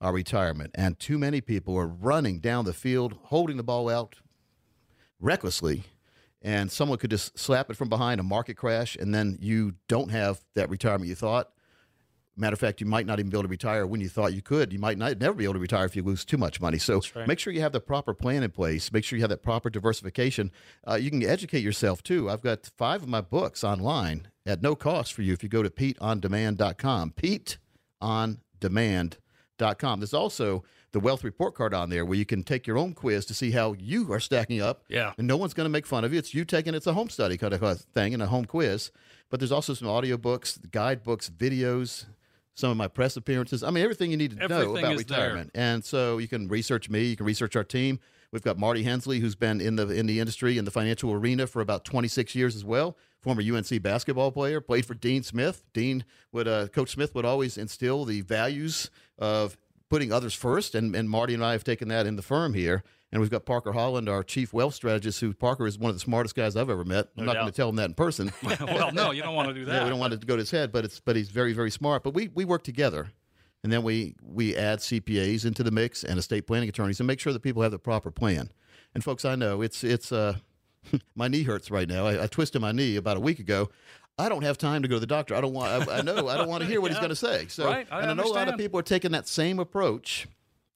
our 0.00 0.12
retirement. 0.12 0.70
And 0.74 0.98
too 0.98 1.18
many 1.18 1.40
people 1.40 1.76
are 1.76 1.86
running 1.86 2.40
down 2.40 2.64
the 2.66 2.72
field, 2.72 3.16
holding 3.24 3.56
the 3.56 3.62
ball 3.62 3.88
out 3.88 4.16
recklessly. 5.20 5.84
And 6.42 6.72
someone 6.72 6.98
could 6.98 7.10
just 7.10 7.38
slap 7.38 7.70
it 7.70 7.76
from 7.76 7.90
behind 7.90 8.18
a 8.18 8.22
market 8.22 8.56
crash, 8.56 8.96
and 8.96 9.14
then 9.14 9.36
you 9.40 9.74
don't 9.88 10.10
have 10.10 10.40
that 10.54 10.70
retirement 10.70 11.08
you 11.08 11.14
thought. 11.14 11.50
Matter 12.36 12.54
of 12.54 12.60
fact, 12.60 12.80
you 12.80 12.86
might 12.86 13.04
not 13.04 13.18
even 13.18 13.28
be 13.28 13.36
able 13.36 13.42
to 13.42 13.48
retire 13.48 13.86
when 13.86 14.00
you 14.00 14.08
thought 14.08 14.32
you 14.32 14.40
could. 14.40 14.72
You 14.72 14.78
might 14.78 14.96
not 14.96 15.20
never 15.20 15.34
be 15.34 15.44
able 15.44 15.54
to 15.54 15.60
retire 15.60 15.84
if 15.84 15.94
you 15.94 16.02
lose 16.02 16.24
too 16.24 16.38
much 16.38 16.58
money. 16.58 16.78
So 16.78 17.02
right. 17.14 17.28
make 17.28 17.38
sure 17.38 17.52
you 17.52 17.60
have 17.60 17.72
the 17.72 17.80
proper 17.80 18.14
plan 18.14 18.42
in 18.42 18.50
place. 18.50 18.90
Make 18.90 19.04
sure 19.04 19.18
you 19.18 19.22
have 19.22 19.28
that 19.28 19.42
proper 19.42 19.68
diversification. 19.68 20.50
Uh, 20.88 20.94
you 20.94 21.10
can 21.10 21.22
educate 21.22 21.62
yourself 21.62 22.02
too. 22.02 22.30
I've 22.30 22.40
got 22.40 22.70
five 22.78 23.02
of 23.02 23.10
my 23.10 23.20
books 23.20 23.62
online 23.62 24.28
at 24.46 24.62
no 24.62 24.74
cost 24.74 25.12
for 25.12 25.20
you 25.20 25.34
if 25.34 25.42
you 25.42 25.50
go 25.50 25.62
to 25.62 25.68
PeteOnDemand.com. 25.68 27.12
PeteOnDemand.com. 28.00 30.00
There's 30.00 30.14
also 30.14 30.64
the 30.92 31.00
wealth 31.00 31.22
report 31.22 31.54
card 31.54 31.72
on 31.72 31.90
there 31.90 32.04
where 32.04 32.18
you 32.18 32.26
can 32.26 32.42
take 32.42 32.66
your 32.66 32.76
own 32.76 32.94
quiz 32.94 33.24
to 33.26 33.34
see 33.34 33.52
how 33.52 33.74
you 33.74 34.12
are 34.12 34.20
stacking 34.20 34.60
up. 34.60 34.82
Yeah. 34.88 35.12
And 35.18 35.26
no 35.26 35.36
one's 35.36 35.54
going 35.54 35.66
to 35.66 35.70
make 35.70 35.86
fun 35.86 36.04
of 36.04 36.12
you. 36.12 36.18
It's 36.18 36.34
you 36.34 36.44
taking 36.44 36.74
it's 36.74 36.86
a 36.86 36.92
home 36.92 37.08
study 37.08 37.36
kind 37.36 37.54
of 37.54 37.80
thing 37.94 38.14
and 38.14 38.22
a 38.22 38.26
home 38.26 38.44
quiz. 38.44 38.90
But 39.30 39.38
there's 39.38 39.52
also 39.52 39.74
some 39.74 39.88
audio 39.88 40.16
books, 40.16 40.58
guidebooks, 40.70 41.30
videos, 41.30 42.06
some 42.54 42.70
of 42.70 42.76
my 42.76 42.88
press 42.88 43.16
appearances. 43.16 43.62
I 43.62 43.70
mean, 43.70 43.84
everything 43.84 44.10
you 44.10 44.16
need 44.16 44.32
to 44.32 44.48
know 44.48 44.76
about 44.76 44.94
is 44.94 45.04
there. 45.04 45.18
retirement. 45.18 45.50
And 45.54 45.84
so 45.84 46.18
you 46.18 46.28
can 46.28 46.48
research 46.48 46.90
me, 46.90 47.04
you 47.04 47.16
can 47.16 47.26
research 47.26 47.54
our 47.54 47.64
team. 47.64 48.00
We've 48.32 48.42
got 48.42 48.58
Marty 48.58 48.84
Hensley, 48.84 49.18
who's 49.18 49.34
been 49.34 49.60
in 49.60 49.74
the 49.74 49.88
in 49.88 50.06
the 50.06 50.20
industry 50.20 50.56
in 50.56 50.64
the 50.64 50.70
financial 50.70 51.12
arena 51.12 51.48
for 51.48 51.60
about 51.60 51.84
26 51.84 52.34
years 52.36 52.54
as 52.54 52.64
well. 52.64 52.96
Former 53.20 53.42
UNC 53.42 53.82
basketball 53.82 54.30
player, 54.30 54.60
played 54.60 54.86
for 54.86 54.94
Dean 54.94 55.22
Smith. 55.22 55.64
Dean 55.74 56.04
would, 56.32 56.48
uh, 56.48 56.68
Coach 56.68 56.92
Smith 56.92 57.14
would 57.14 57.24
always 57.24 57.58
instill 57.58 58.04
the 58.04 58.20
values 58.22 58.88
of 59.18 59.58
putting 59.90 60.12
others 60.12 60.34
first, 60.34 60.74
and, 60.74 60.94
and 60.96 61.10
Marty 61.10 61.34
and 61.34 61.44
I 61.44 61.52
have 61.52 61.64
taken 61.64 61.88
that 61.88 62.06
in 62.06 62.16
the 62.16 62.22
firm 62.22 62.54
here. 62.54 62.82
And 63.12 63.20
we've 63.20 63.30
got 63.30 63.44
Parker 63.44 63.72
Holland, 63.72 64.08
our 64.08 64.22
chief 64.22 64.52
wealth 64.52 64.74
strategist, 64.74 65.20
who 65.20 65.34
Parker 65.34 65.66
is 65.66 65.76
one 65.76 65.90
of 65.90 65.96
the 65.96 66.00
smartest 66.00 66.36
guys 66.36 66.54
I've 66.54 66.70
ever 66.70 66.84
met. 66.84 67.08
I'm 67.18 67.26
not 67.26 67.34
going 67.34 67.46
to 67.46 67.52
tell 67.52 67.68
him 67.68 67.76
that 67.76 67.86
in 67.86 67.94
person. 67.94 68.32
well, 68.42 68.92
no, 68.92 69.10
you 69.10 69.20
don't 69.20 69.34
want 69.34 69.48
to 69.48 69.54
do 69.54 69.64
that. 69.64 69.74
Yeah, 69.80 69.84
we 69.84 69.90
don't 69.90 69.98
want 69.98 70.12
it 70.12 70.20
to 70.20 70.26
go 70.26 70.36
to 70.36 70.40
his 70.40 70.50
head, 70.52 70.70
but 70.70 70.84
it's 70.84 71.00
but 71.00 71.16
he's 71.16 71.28
very 71.28 71.52
very 71.52 71.70
smart. 71.72 72.04
But 72.04 72.14
we 72.14 72.28
we 72.28 72.44
work 72.44 72.62
together, 72.62 73.10
and 73.64 73.72
then 73.72 73.82
we 73.82 74.14
we 74.22 74.54
add 74.56 74.78
CPAs 74.78 75.44
into 75.44 75.64
the 75.64 75.72
mix 75.72 76.04
and 76.04 76.18
estate 76.18 76.46
planning 76.46 76.68
attorneys 76.68 77.00
and 77.00 77.06
make 77.08 77.18
sure 77.18 77.32
that 77.32 77.40
people 77.40 77.62
have 77.62 77.72
the 77.72 77.78
proper 77.80 78.12
plan. 78.12 78.50
And 78.94 79.02
folks, 79.02 79.24
I 79.24 79.34
know 79.34 79.60
it's 79.60 79.82
it's 79.82 80.12
uh 80.12 80.36
my 81.14 81.28
knee 81.28 81.42
hurts 81.42 81.70
right 81.70 81.88
now. 81.88 82.06
I, 82.06 82.24
I 82.24 82.26
twisted 82.26 82.60
my 82.60 82.72
knee 82.72 82.96
about 82.96 83.16
a 83.16 83.20
week 83.20 83.38
ago. 83.38 83.70
I 84.20 84.28
don't 84.28 84.42
have 84.42 84.58
time 84.58 84.82
to 84.82 84.88
go 84.88 84.96
to 84.96 85.00
the 85.00 85.06
doctor. 85.06 85.34
I 85.34 85.40
don't 85.40 85.52
want. 85.52 85.88
I, 85.88 85.98
I 85.98 86.00
know. 86.02 86.28
I 86.28 86.36
don't 86.36 86.48
want 86.48 86.62
to 86.62 86.68
hear 86.68 86.80
what 86.80 86.90
he's 86.90 86.98
going 87.04 87.10
to 87.10 87.16
say. 87.16 87.46
So, 87.48 87.66
Right, 87.66 87.86
I 87.90 88.02
and 88.02 88.10
I 88.10 88.14
know 88.14 88.24
a 88.24 88.32
lot 88.32 88.48
of 88.48 88.56
people 88.56 88.78
are 88.78 88.84
taking 88.84 89.12
that 89.12 89.26
same 89.26 89.58
approach. 89.58 90.28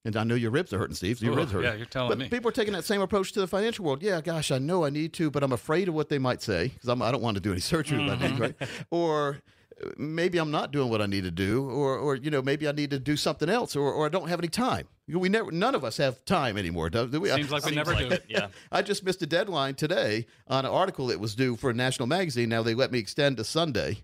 And 0.07 0.16
I 0.16 0.24
know 0.24 0.35
your 0.35 0.50
ribs 0.50 0.70
are 0.74 0.78
hurting, 0.78 0.94
Steve. 0.96 1.22
Your 1.22 1.35
ribs 1.35 1.52
hurt. 1.52 1.64
yeah, 1.64 1.72
you're 1.74 1.87
telling 1.87 2.11
but 2.11 2.18
me. 2.18 2.28
people 2.28 2.48
are 2.50 2.52
taking 2.52 2.74
that 2.74 2.85
same 2.85 3.00
approach 3.00 3.33
to 3.33 3.40
the 3.40 3.46
financial 3.46 3.87
world. 3.87 4.02
Yeah, 4.02 4.20
gosh, 4.20 4.50
I 4.50 4.59
know 4.59 4.85
I 4.85 4.90
need 4.90 5.14
to, 5.14 5.30
but 5.30 5.42
I'm 5.42 5.52
afraid 5.52 5.88
of 5.88 5.94
what 5.94 6.11
they 6.11 6.18
might 6.18 6.42
say 6.42 6.68
because 6.68 6.88
I 6.90 7.11
don't 7.11 7.22
want 7.22 7.37
to 7.37 7.40
do 7.40 7.52
any 7.52 7.61
surgery 7.61 7.98
Mm-hmm. 8.00 8.22
knees, 8.22 8.38
right? 8.38 8.54
Or 8.90 9.38
maybe 9.96 10.37
I'm 10.38 10.50
not 10.50 10.72
doing 10.72 10.90
what 10.90 11.00
I 11.00 11.07
need 11.07 11.24
to 11.24 11.30
do, 11.30 11.68
or 11.70 11.96
or 11.96 12.16
you 12.16 12.30
know 12.30 12.42
maybe 12.42 12.68
I 12.68 12.72
need 12.72 12.90
to 12.90 12.98
do 12.98 13.16
something 13.16 13.48
else, 13.48 13.74
or 13.76 13.90
or 13.92 14.04
I 14.04 14.09
don't 14.11 14.28
have 14.28 14.38
any 14.40 14.48
time. 14.48 14.88
We 15.07 15.29
never, 15.29 15.53
none 15.53 15.75
of 15.75 15.85
us 15.85 15.99
have 15.99 16.25
time 16.25 16.57
anymore. 16.57 16.88
Do 16.88 17.07
do 17.07 17.21
we? 17.21 17.29
Seems 17.29 17.51
like 17.53 17.62
we 17.64 17.73
Seems 17.73 17.77
never 17.77 17.93
like 17.93 18.09
do. 18.09 18.14
it, 18.14 18.25
yeah. 18.27 18.47
I 18.73 18.81
just 18.81 19.05
missed 19.05 19.21
a 19.21 19.27
deadline 19.27 19.75
today 19.75 20.27
on 20.49 20.64
an 20.64 20.71
article 20.71 21.09
that 21.09 21.21
was 21.21 21.35
due 21.35 21.57
for 21.57 21.69
a 21.69 21.75
national 21.75 22.07
magazine. 22.07 22.49
Now 22.49 22.62
they 22.62 22.75
let 22.75 22.90
me 22.90 22.99
extend 23.01 23.37
to 23.37 23.45
Sunday, 23.45 23.99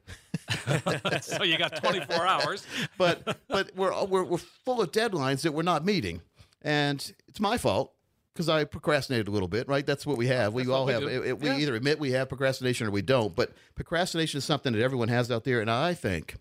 so 1.23 1.43
you 1.43 1.57
got 1.57 1.77
24 1.77 2.27
hours. 2.27 2.67
but 2.99 3.39
but 3.49 3.75
we're, 3.75 4.05
we're 4.05 4.25
we're 4.25 4.37
full 4.39 4.83
of 4.83 4.93
deadlines 4.93 5.41
that 5.43 5.53
we're 5.53 5.63
not 5.63 5.87
meeting, 5.87 6.21
and 6.61 7.13
it's 7.29 7.41
my 7.41 7.57
fault 7.57 7.95
because 8.35 8.51
I 8.51 8.65
procrastinated 8.65 9.27
a 9.27 9.31
little 9.31 9.49
bit. 9.49 9.69
Right? 9.69 9.87
That's 9.87 10.05
what 10.07 10.19
we 10.19 10.27
have. 10.27 10.53
We 10.53 10.65
That's 10.65 10.71
all 10.73 10.85
we 10.85 10.93
have. 10.93 11.03
it- 11.05 11.27
it- 11.29 11.41
we 11.41 11.47
Yeah. 11.49 11.57
either 11.59 11.75
admit 11.77 11.99
we 11.99 12.11
have 12.13 12.29
procrastination 12.29 12.87
or 12.87 12.91
we 12.91 13.01
don't. 13.01 13.35
But 13.35 13.53
procrastination 13.75 14.37
is 14.37 14.45
something 14.45 14.75
that 14.75 14.83
everyone 14.83 15.09
has 15.09 15.31
out 15.31 15.45
there, 15.45 15.63
and 15.63 15.71
I 15.71 15.95
think, 15.95 16.37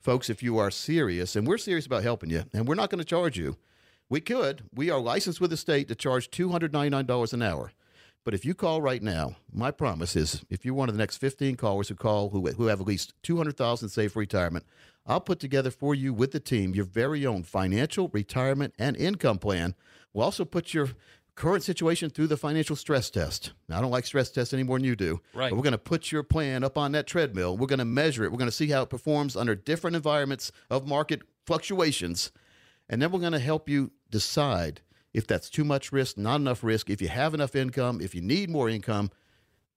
folks, 0.00 0.30
if 0.30 0.44
you 0.44 0.58
are 0.58 0.70
serious, 0.70 1.34
and 1.34 1.44
we're 1.44 1.58
serious 1.58 1.86
about 1.86 2.04
helping 2.04 2.30
you, 2.30 2.44
and 2.52 2.68
we're 2.68 2.76
not 2.76 2.88
going 2.90 3.00
to 3.00 3.04
charge 3.04 3.36
you. 3.36 3.56
We 4.08 4.20
could. 4.20 4.62
We 4.72 4.90
are 4.90 5.00
licensed 5.00 5.40
with 5.40 5.50
the 5.50 5.56
state 5.56 5.88
to 5.88 5.94
charge 5.94 6.30
$299 6.30 7.32
an 7.32 7.42
hour. 7.42 7.72
But 8.24 8.34
if 8.34 8.44
you 8.44 8.54
call 8.54 8.82
right 8.82 9.02
now, 9.02 9.36
my 9.52 9.70
promise 9.70 10.16
is 10.16 10.44
if 10.50 10.64
you're 10.64 10.74
one 10.74 10.88
of 10.88 10.94
the 10.94 10.98
next 10.98 11.18
15 11.18 11.56
callers 11.56 11.88
who 11.88 11.94
call 11.94 12.30
who, 12.30 12.44
who 12.48 12.66
have 12.66 12.80
at 12.80 12.86
least 12.86 13.14
200,000 13.22 13.88
saved 13.88 14.12
for 14.12 14.18
retirement, 14.18 14.64
I'll 15.06 15.20
put 15.20 15.38
together 15.38 15.70
for 15.70 15.94
you 15.94 16.12
with 16.12 16.32
the 16.32 16.40
team 16.40 16.74
your 16.74 16.84
very 16.84 17.24
own 17.24 17.44
financial, 17.44 18.08
retirement, 18.08 18.74
and 18.78 18.96
income 18.96 19.38
plan. 19.38 19.76
We'll 20.12 20.24
also 20.24 20.44
put 20.44 20.74
your 20.74 20.90
current 21.36 21.62
situation 21.62 22.10
through 22.10 22.26
the 22.26 22.36
financial 22.36 22.74
stress 22.74 23.10
test. 23.10 23.52
Now, 23.68 23.78
I 23.78 23.80
don't 23.80 23.90
like 23.90 24.06
stress 24.06 24.30
tests 24.30 24.52
any 24.52 24.64
more 24.64 24.78
than 24.78 24.86
you 24.86 24.96
do. 24.96 25.20
Right. 25.32 25.50
But 25.50 25.56
we're 25.56 25.62
going 25.62 25.72
to 25.72 25.78
put 25.78 26.10
your 26.10 26.22
plan 26.24 26.64
up 26.64 26.76
on 26.76 26.92
that 26.92 27.06
treadmill. 27.06 27.56
We're 27.56 27.66
going 27.68 27.78
to 27.78 27.84
measure 27.84 28.24
it. 28.24 28.32
We're 28.32 28.38
going 28.38 28.50
to 28.50 28.56
see 28.56 28.68
how 28.68 28.82
it 28.82 28.90
performs 28.90 29.36
under 29.36 29.54
different 29.54 29.94
environments 29.94 30.50
of 30.70 30.88
market 30.88 31.22
fluctuations. 31.44 32.32
And 32.88 33.00
then 33.00 33.12
we're 33.12 33.20
going 33.20 33.32
to 33.32 33.38
help 33.38 33.68
you 33.68 33.92
decide 34.10 34.80
if 35.12 35.26
that's 35.26 35.48
too 35.48 35.64
much 35.64 35.92
risk, 35.92 36.18
not 36.18 36.40
enough 36.40 36.62
risk, 36.62 36.90
if 36.90 37.00
you 37.00 37.08
have 37.08 37.34
enough 37.34 37.56
income, 37.56 38.00
if 38.00 38.14
you 38.14 38.20
need 38.20 38.50
more 38.50 38.68
income. 38.68 39.10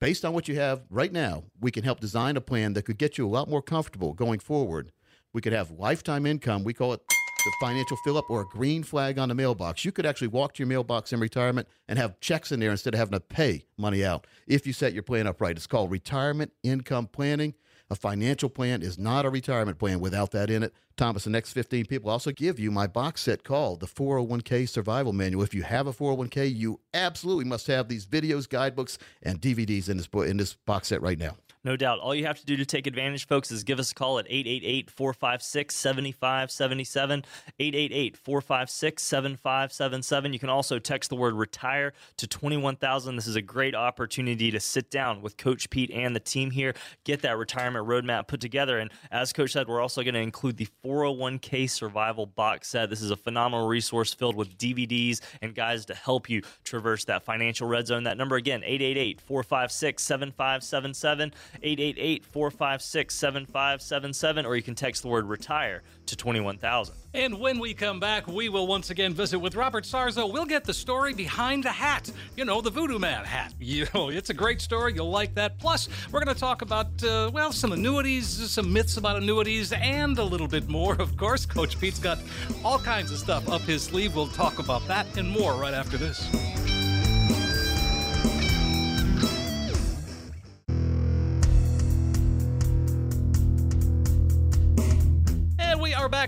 Based 0.01 0.23
on 0.23 0.33
what 0.33 0.47
you 0.47 0.55
have 0.55 0.83
right 0.89 1.11
now, 1.11 1.43
we 1.59 1.71
can 1.71 1.83
help 1.83 1.99
design 1.99 2.37
a 2.37 2.41
plan 2.41 2.73
that 2.73 2.83
could 2.83 2.97
get 2.97 3.17
you 3.17 3.27
a 3.27 3.29
lot 3.29 3.49
more 3.49 3.61
comfortable 3.61 4.13
going 4.13 4.39
forward. 4.39 4.91
We 5.33 5.41
could 5.41 5.53
have 5.53 5.71
lifetime 5.71 6.25
income. 6.25 6.63
We 6.63 6.73
call 6.73 6.93
it 6.93 7.01
the 7.07 7.51
financial 7.61 7.97
fill 7.97 8.17
up 8.17 8.29
or 8.29 8.41
a 8.41 8.45
green 8.45 8.83
flag 8.83 9.17
on 9.17 9.29
the 9.29 9.35
mailbox. 9.35 9.85
You 9.85 9.91
could 9.91 10.05
actually 10.05 10.27
walk 10.27 10.53
to 10.53 10.59
your 10.59 10.67
mailbox 10.67 11.13
in 11.13 11.19
retirement 11.19 11.67
and 11.87 11.97
have 11.99 12.19
checks 12.19 12.51
in 12.51 12.59
there 12.59 12.71
instead 12.71 12.93
of 12.93 12.99
having 12.99 13.13
to 13.13 13.19
pay 13.19 13.65
money 13.77 14.03
out 14.03 14.27
if 14.47 14.67
you 14.67 14.73
set 14.73 14.93
your 14.93 15.03
plan 15.03 15.27
up 15.27 15.39
right. 15.41 15.55
It's 15.55 15.67
called 15.67 15.91
retirement 15.91 16.51
income 16.63 17.07
planning. 17.07 17.53
A 17.91 17.95
financial 17.95 18.49
plan 18.49 18.83
is 18.83 18.99
not 18.99 19.25
a 19.25 19.31
retirement 19.31 19.79
plan 19.79 19.99
without 19.99 20.29
that 20.31 20.51
in 20.51 20.61
it. 20.61 20.73
Thomas, 20.95 21.23
the 21.23 21.31
next 21.31 21.53
15 21.53 21.85
people 21.85 22.11
also 22.11 22.31
give 22.31 22.59
you 22.59 22.69
my 22.69 22.85
box 22.85 23.21
set 23.21 23.43
called 23.43 23.79
the 23.79 23.87
401k 23.87 24.69
Survival 24.69 25.11
Manual. 25.11 25.43
If 25.43 25.55
you 25.55 25.63
have 25.63 25.87
a 25.87 25.93
401k, 25.93 26.55
you 26.55 26.79
absolutely 26.93 27.45
must 27.45 27.65
have 27.65 27.87
these 27.87 28.05
videos, 28.05 28.47
guidebooks, 28.47 28.99
and 29.23 29.41
DVDs 29.41 29.89
in 29.89 29.97
this 29.97 30.07
in 30.13 30.37
this 30.37 30.53
box 30.53 30.89
set 30.89 31.01
right 31.01 31.17
now. 31.17 31.35
No 31.65 31.75
doubt. 31.75 31.99
All 31.99 32.15
you 32.15 32.25
have 32.25 32.39
to 32.39 32.45
do 32.45 32.55
to 32.55 32.65
take 32.65 32.87
advantage, 32.87 33.27
folks, 33.27 33.51
is 33.51 33.65
give 33.65 33.79
us 33.79 33.91
a 33.91 33.95
call 33.95 34.17
at 34.17 34.25
888 34.29 34.89
456 34.89 35.75
7577. 35.75 37.25
888 37.59 38.15
456 38.15 39.03
7577. 39.03 40.31
You 40.33 40.39
can 40.39 40.49
also 40.49 40.79
text 40.79 41.09
the 41.09 41.17
word 41.17 41.33
retire 41.33 41.91
to 42.15 42.27
21000. 42.27 43.17
This 43.17 43.27
is 43.27 43.35
a 43.35 43.41
great 43.41 43.75
opportunity 43.75 44.51
to 44.51 44.59
sit 44.61 44.89
down 44.89 45.21
with 45.21 45.35
Coach 45.35 45.69
Pete 45.69 45.91
and 45.91 46.15
the 46.15 46.21
team 46.21 46.51
here, 46.51 46.73
get 47.03 47.23
that 47.23 47.37
retirement 47.37 47.85
roadmap 47.85 48.27
put 48.29 48.39
together. 48.39 48.79
And 48.79 48.89
as 49.11 49.33
Coach 49.33 49.51
said, 49.51 49.67
we're 49.67 49.81
also 49.81 50.01
going 50.01 50.13
to 50.13 50.21
include 50.21 50.55
the 50.55 50.67
401k 50.85 51.69
survival 51.69 52.25
box 52.25 52.69
set. 52.69 52.89
This 52.89 53.01
is 53.01 53.11
a 53.11 53.17
phenomenal 53.17 53.67
resource 53.67 54.13
filled 54.13 54.37
with 54.37 54.57
DVDs 54.57 55.19
and 55.41 55.53
guides 55.53 55.85
to 55.87 55.93
help 55.93 56.29
you 56.29 56.41
traverse 56.63 57.03
that 57.05 57.23
financial 57.23 57.67
red 57.67 57.85
zone. 57.85 58.03
That 58.03 58.17
number 58.17 58.37
again, 58.37 58.63
888 58.63 59.19
456 59.19 60.01
7577. 60.01 61.33
888 61.55 62.25
456 62.25 63.15
7577, 63.15 64.45
or 64.45 64.55
you 64.55 64.63
can 64.63 64.75
text 64.75 65.01
the 65.01 65.07
word 65.07 65.25
retire 65.25 65.83
to 66.07 66.15
21000. 66.15 66.95
And 67.13 67.39
when 67.39 67.59
we 67.59 67.73
come 67.73 67.99
back, 67.99 68.27
we 68.27 68.49
will 68.49 68.67
once 68.67 68.91
again 68.91 69.13
visit 69.13 69.39
with 69.39 69.55
Robert 69.55 69.83
Sarzo. 69.83 70.31
We'll 70.31 70.45
get 70.45 70.63
the 70.63 70.73
story 70.73 71.13
behind 71.13 71.63
the 71.63 71.71
hat. 71.71 72.11
You 72.37 72.45
know, 72.45 72.61
the 72.61 72.69
Voodoo 72.69 72.99
Man 72.99 73.25
hat. 73.25 73.53
You 73.69 73.85
know, 73.93 74.09
it's 74.09 74.31
a 74.31 74.33
great 74.33 74.61
story. 74.61 74.93
You'll 74.95 75.11
like 75.11 75.35
that. 75.35 75.59
Plus, 75.59 75.87
we're 76.11 76.23
going 76.23 76.33
to 76.33 76.39
talk 76.39 76.63
about, 76.63 76.87
uh, 77.03 77.29
well, 77.31 77.51
some 77.51 77.71
annuities, 77.71 78.27
some 78.27 78.73
myths 78.73 78.97
about 78.97 79.15
annuities, 79.17 79.71
and 79.73 80.17
a 80.17 80.23
little 80.23 80.47
bit 80.47 80.67
more. 80.67 80.95
Of 80.99 81.15
course, 81.15 81.45
Coach 81.45 81.79
Pete's 81.79 81.99
got 81.99 82.17
all 82.63 82.79
kinds 82.79 83.11
of 83.11 83.19
stuff 83.19 83.47
up 83.47 83.61
his 83.61 83.83
sleeve. 83.83 84.15
We'll 84.15 84.27
talk 84.27 84.57
about 84.57 84.87
that 84.87 85.05
and 85.17 85.29
more 85.29 85.53
right 85.53 85.73
after 85.73 85.97
this. 85.97 86.78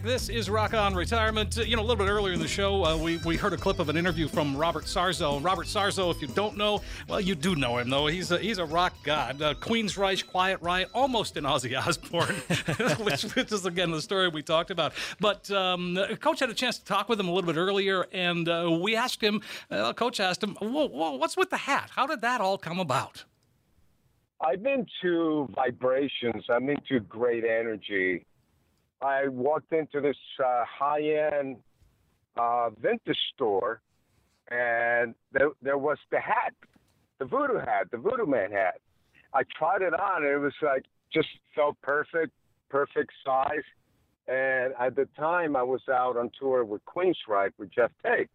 Back. 0.02 0.12
This 0.12 0.30
is 0.30 0.50
Rock 0.50 0.74
On 0.74 0.94
Retirement. 0.94 1.58
Uh, 1.58 1.62
You 1.62 1.76
know, 1.76 1.82
a 1.82 1.86
little 1.86 2.04
bit 2.04 2.10
earlier 2.10 2.34
in 2.34 2.40
the 2.40 2.48
show, 2.48 2.84
uh, 2.86 2.98
we, 2.98 3.18
we 3.18 3.38
heard 3.38 3.54
a 3.54 3.58
clip 3.58 3.80
of 3.80 3.90
an 3.90 3.98
interview 3.98 4.28
from 4.28 4.56
Robert 4.56 4.86
Sarzo. 4.86 5.44
Robert 5.44 5.68
Sarzo, 5.68 6.12
if 6.12 6.22
you 6.22 6.28
don't 6.30 6.58
know, 6.58 6.82
well, 7.08 7.22
you 7.22 7.36
do 7.36 7.56
know 7.56 7.78
him, 7.78 7.90
though. 7.90 8.08
He's 8.08 8.32
a, 8.32 8.38
he's 8.38 8.58
a 8.58 8.66
rock 8.66 8.94
god. 9.04 9.42
Uh, 9.42 9.54
Queensryche, 9.56 10.28
Quiet 10.28 10.62
Riot, 10.62 10.90
almost 10.94 11.38
an 11.38 11.46
Ozzy 11.46 11.78
Osbourne, 11.78 12.36
which, 13.06 13.24
which 13.36 13.52
is, 13.52 13.66
again, 13.66 13.92
the 13.92 14.02
story 14.02 14.28
we 14.30 14.42
talked 14.42 14.72
about. 14.72 14.94
But 15.20 15.50
um, 15.52 15.98
Coach 16.20 16.40
had 16.40 16.50
a 16.50 16.54
chance 16.54 16.78
to 16.80 16.86
talk 16.86 17.10
with 17.10 17.20
him 17.20 17.28
a 17.28 17.32
little 17.34 17.52
bit 17.52 17.60
earlier, 17.60 18.06
and 18.12 18.48
uh, 18.48 18.78
we 18.82 18.96
asked 18.96 19.22
him, 19.22 19.42
uh, 19.70 19.94
Coach 19.94 20.20
asked 20.20 20.44
him, 20.44 20.56
whoa, 20.62 20.88
whoa, 20.88 21.16
what's 21.16 21.38
with 21.38 21.50
the 21.50 21.58
hat? 21.58 21.92
How 21.96 22.08
did 22.08 22.22
that 22.22 22.42
all 22.42 22.58
come 22.58 22.80
about? 22.80 23.24
I've 24.44 24.64
been 24.64 24.88
to 25.04 25.48
vibrations. 25.54 26.46
I'm 26.50 26.68
into 26.68 27.00
great 27.02 27.44
energy. 27.44 28.26
I 29.02 29.28
walked 29.28 29.74
into 29.74 30.00
this 30.02 30.18
uh, 30.44 30.64
high-end 30.66 31.58
uh, 32.38 32.70
vintage 32.82 33.18
store, 33.34 33.82
and 34.50 35.16
there, 35.32 35.50
there 35.62 35.78
was 35.78 35.98
the 36.12 36.20
hat, 36.20 36.54
the 37.20 37.26
voodoo 37.26 37.60
hat, 37.60 37.88
the 37.92 37.98
voodoo 37.98 38.26
man 38.26 38.52
hat. 38.52 38.80
I 39.34 39.44
tried 39.58 39.82
it 39.82 39.94
on, 39.94 40.24
and 40.24 40.32
it 40.32 40.38
was 40.38 40.54
like 40.62 40.86
just 41.14 41.30
felt 41.56 41.78
perfect, 41.82 42.32
perfect 42.70 43.12
size. 43.26 43.64
And 44.28 44.74
at 44.80 44.96
the 44.96 45.08
time, 45.18 45.56
I 45.56 45.64
was 45.64 45.82
out 45.90 46.18
on 46.18 46.30
tour 46.40 46.64
with 46.64 46.82
Queensryche 46.86 47.54
with 47.58 47.72
Geoff 47.72 47.92
Tate. 48.04 48.30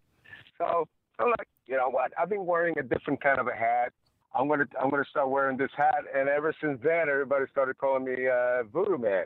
So 0.59 0.88
I'm 1.18 1.29
like, 1.31 1.48
you 1.66 1.76
know 1.76 1.90
what? 1.90 2.12
I've 2.18 2.29
been 2.29 2.46
wearing 2.46 2.79
a 2.79 2.83
different 2.83 3.20
kind 3.22 3.38
of 3.38 3.46
a 3.46 3.55
hat. 3.55 3.92
I'm 4.35 4.48
gonna 4.48 4.66
I'm 4.83 4.90
gonna 4.90 5.05
start 5.09 5.31
wearing 5.31 5.57
this 5.57 5.70
hat, 5.76 6.05
and 6.14 6.29
ever 6.29 6.55
since 6.61 6.79
then, 6.83 7.09
everybody 7.09 7.44
started 7.50 7.79
calling 7.79 8.05
me 8.05 8.26
uh, 8.26 8.64
Voodoo 8.64 8.98
Man. 8.98 9.24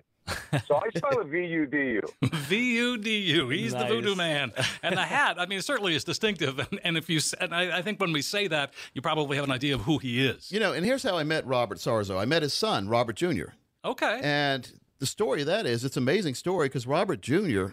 So 0.67 0.77
I 0.77 0.89
spell 0.97 1.21
it 1.21 1.27
V 1.29 1.45
U 1.47 1.67
D 1.67 1.77
U. 1.77 2.03
V 2.33 2.77
U 2.77 2.99
D 2.99 3.19
U. 3.19 3.49
He's 3.49 3.73
the 3.73 3.85
voodoo 3.85 4.15
man. 4.15 4.53
And 4.83 4.97
the 4.97 5.03
hat, 5.03 5.37
I 5.39 5.47
mean, 5.47 5.59
it 5.59 5.65
certainly 5.65 5.95
is 5.95 6.05
distinctive. 6.05 6.59
And, 6.59 6.81
and 6.85 6.97
if 6.97 7.09
you, 7.09 7.19
s- 7.19 7.35
and 7.35 7.55
I, 7.55 7.79
I 7.79 7.83
think 7.83 8.01
when 8.01 8.13
we 8.13 8.23
say 8.23 8.49
that, 8.49 8.73
you 8.95 9.03
probably 9.03 9.37
have 9.37 9.45
an 9.45 9.53
idea 9.53 9.75
of 9.75 9.83
who 9.83 9.99
he 9.99 10.27
is. 10.27 10.51
You 10.51 10.61
know, 10.61 10.73
and 10.73 10.85
here's 10.85 11.03
how 11.03 11.17
I 11.17 11.23
met 11.25 11.47
Robert 11.47 11.79
Sarzo. 11.79 12.19
I 12.19 12.25
met 12.25 12.43
his 12.43 12.53
son, 12.53 12.89
Robert 12.89 13.17
Jr. 13.17 13.51
Okay. 13.85 14.21
And 14.23 14.71
the 14.99 15.07
story 15.07 15.41
of 15.41 15.47
that 15.47 15.67
is 15.67 15.85
it's 15.85 15.97
an 15.97 16.03
amazing 16.03 16.35
story 16.35 16.69
because 16.69 16.87
Robert 16.87 17.21
Jr. 17.23 17.69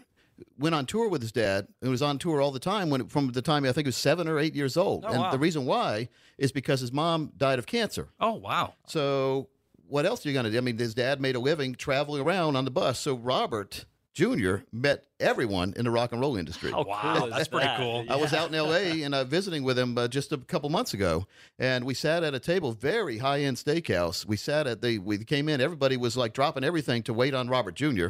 went 0.57 0.75
on 0.75 0.85
tour 0.85 1.09
with 1.09 1.21
his 1.21 1.31
dad 1.31 1.67
and 1.81 1.91
was 1.91 2.01
on 2.01 2.17
tour 2.17 2.39
all 2.41 2.51
the 2.51 2.59
time 2.59 2.89
when 2.89 3.07
from 3.07 3.31
the 3.31 3.41
time 3.41 3.65
I 3.65 3.71
think 3.71 3.85
he 3.85 3.89
was 3.89 3.97
seven 3.97 4.27
or 4.27 4.39
eight 4.39 4.55
years 4.55 4.77
old. 4.77 5.03
Oh, 5.05 5.09
and 5.11 5.19
wow. 5.19 5.31
the 5.31 5.39
reason 5.39 5.65
why 5.65 6.09
is 6.37 6.51
because 6.51 6.79
his 6.79 6.91
mom 6.93 7.31
died 7.35 7.59
of 7.59 7.65
cancer. 7.65 8.09
oh, 8.19 8.33
wow. 8.33 8.75
So 8.85 9.49
what 9.87 10.05
else 10.05 10.25
are 10.25 10.29
you 10.29 10.33
going 10.33 10.45
to 10.45 10.51
do? 10.51 10.57
I 10.57 10.61
mean, 10.61 10.77
his 10.77 10.93
dad 10.93 11.21
made 11.21 11.35
a 11.35 11.39
living 11.39 11.75
traveling 11.75 12.21
around 12.21 12.55
on 12.55 12.65
the 12.65 12.71
bus. 12.71 12.99
So 12.99 13.15
Robert 13.15 13.85
Jr. 14.13 14.57
met 14.71 15.05
everyone 15.19 15.73
in 15.77 15.85
the 15.85 15.91
rock 15.91 16.11
and 16.11 16.19
roll 16.19 16.37
industry. 16.37 16.71
How 16.71 16.83
Wow, 16.83 17.19
cool 17.19 17.29
that's 17.29 17.47
pretty 17.47 17.67
that? 17.67 17.77
cool. 17.77 18.03
I 18.09 18.15
was 18.15 18.33
out 18.33 18.49
in 18.49 18.55
L.A. 18.55 19.01
and 19.03 19.13
uh, 19.13 19.23
visiting 19.23 19.63
with 19.63 19.77
him 19.77 19.95
uh, 19.97 20.07
just 20.07 20.31
a 20.31 20.37
couple 20.37 20.69
months 20.69 20.95
ago, 20.95 21.27
and 21.59 21.83
we 21.85 21.93
sat 21.93 22.23
at 22.23 22.33
a 22.33 22.39
table, 22.39 22.71
very 22.71 23.19
high-end 23.19 23.57
steakhouse. 23.57 24.25
We 24.25 24.35
sat 24.35 24.65
at 24.65 24.81
the, 24.81 24.97
we 24.97 25.19
came 25.23 25.47
in, 25.47 25.61
everybody 25.61 25.97
was 25.97 26.17
like 26.17 26.33
dropping 26.33 26.63
everything 26.63 27.03
to 27.03 27.13
wait 27.13 27.35
on 27.35 27.47
Robert 27.47 27.75
Jr. 27.75 28.07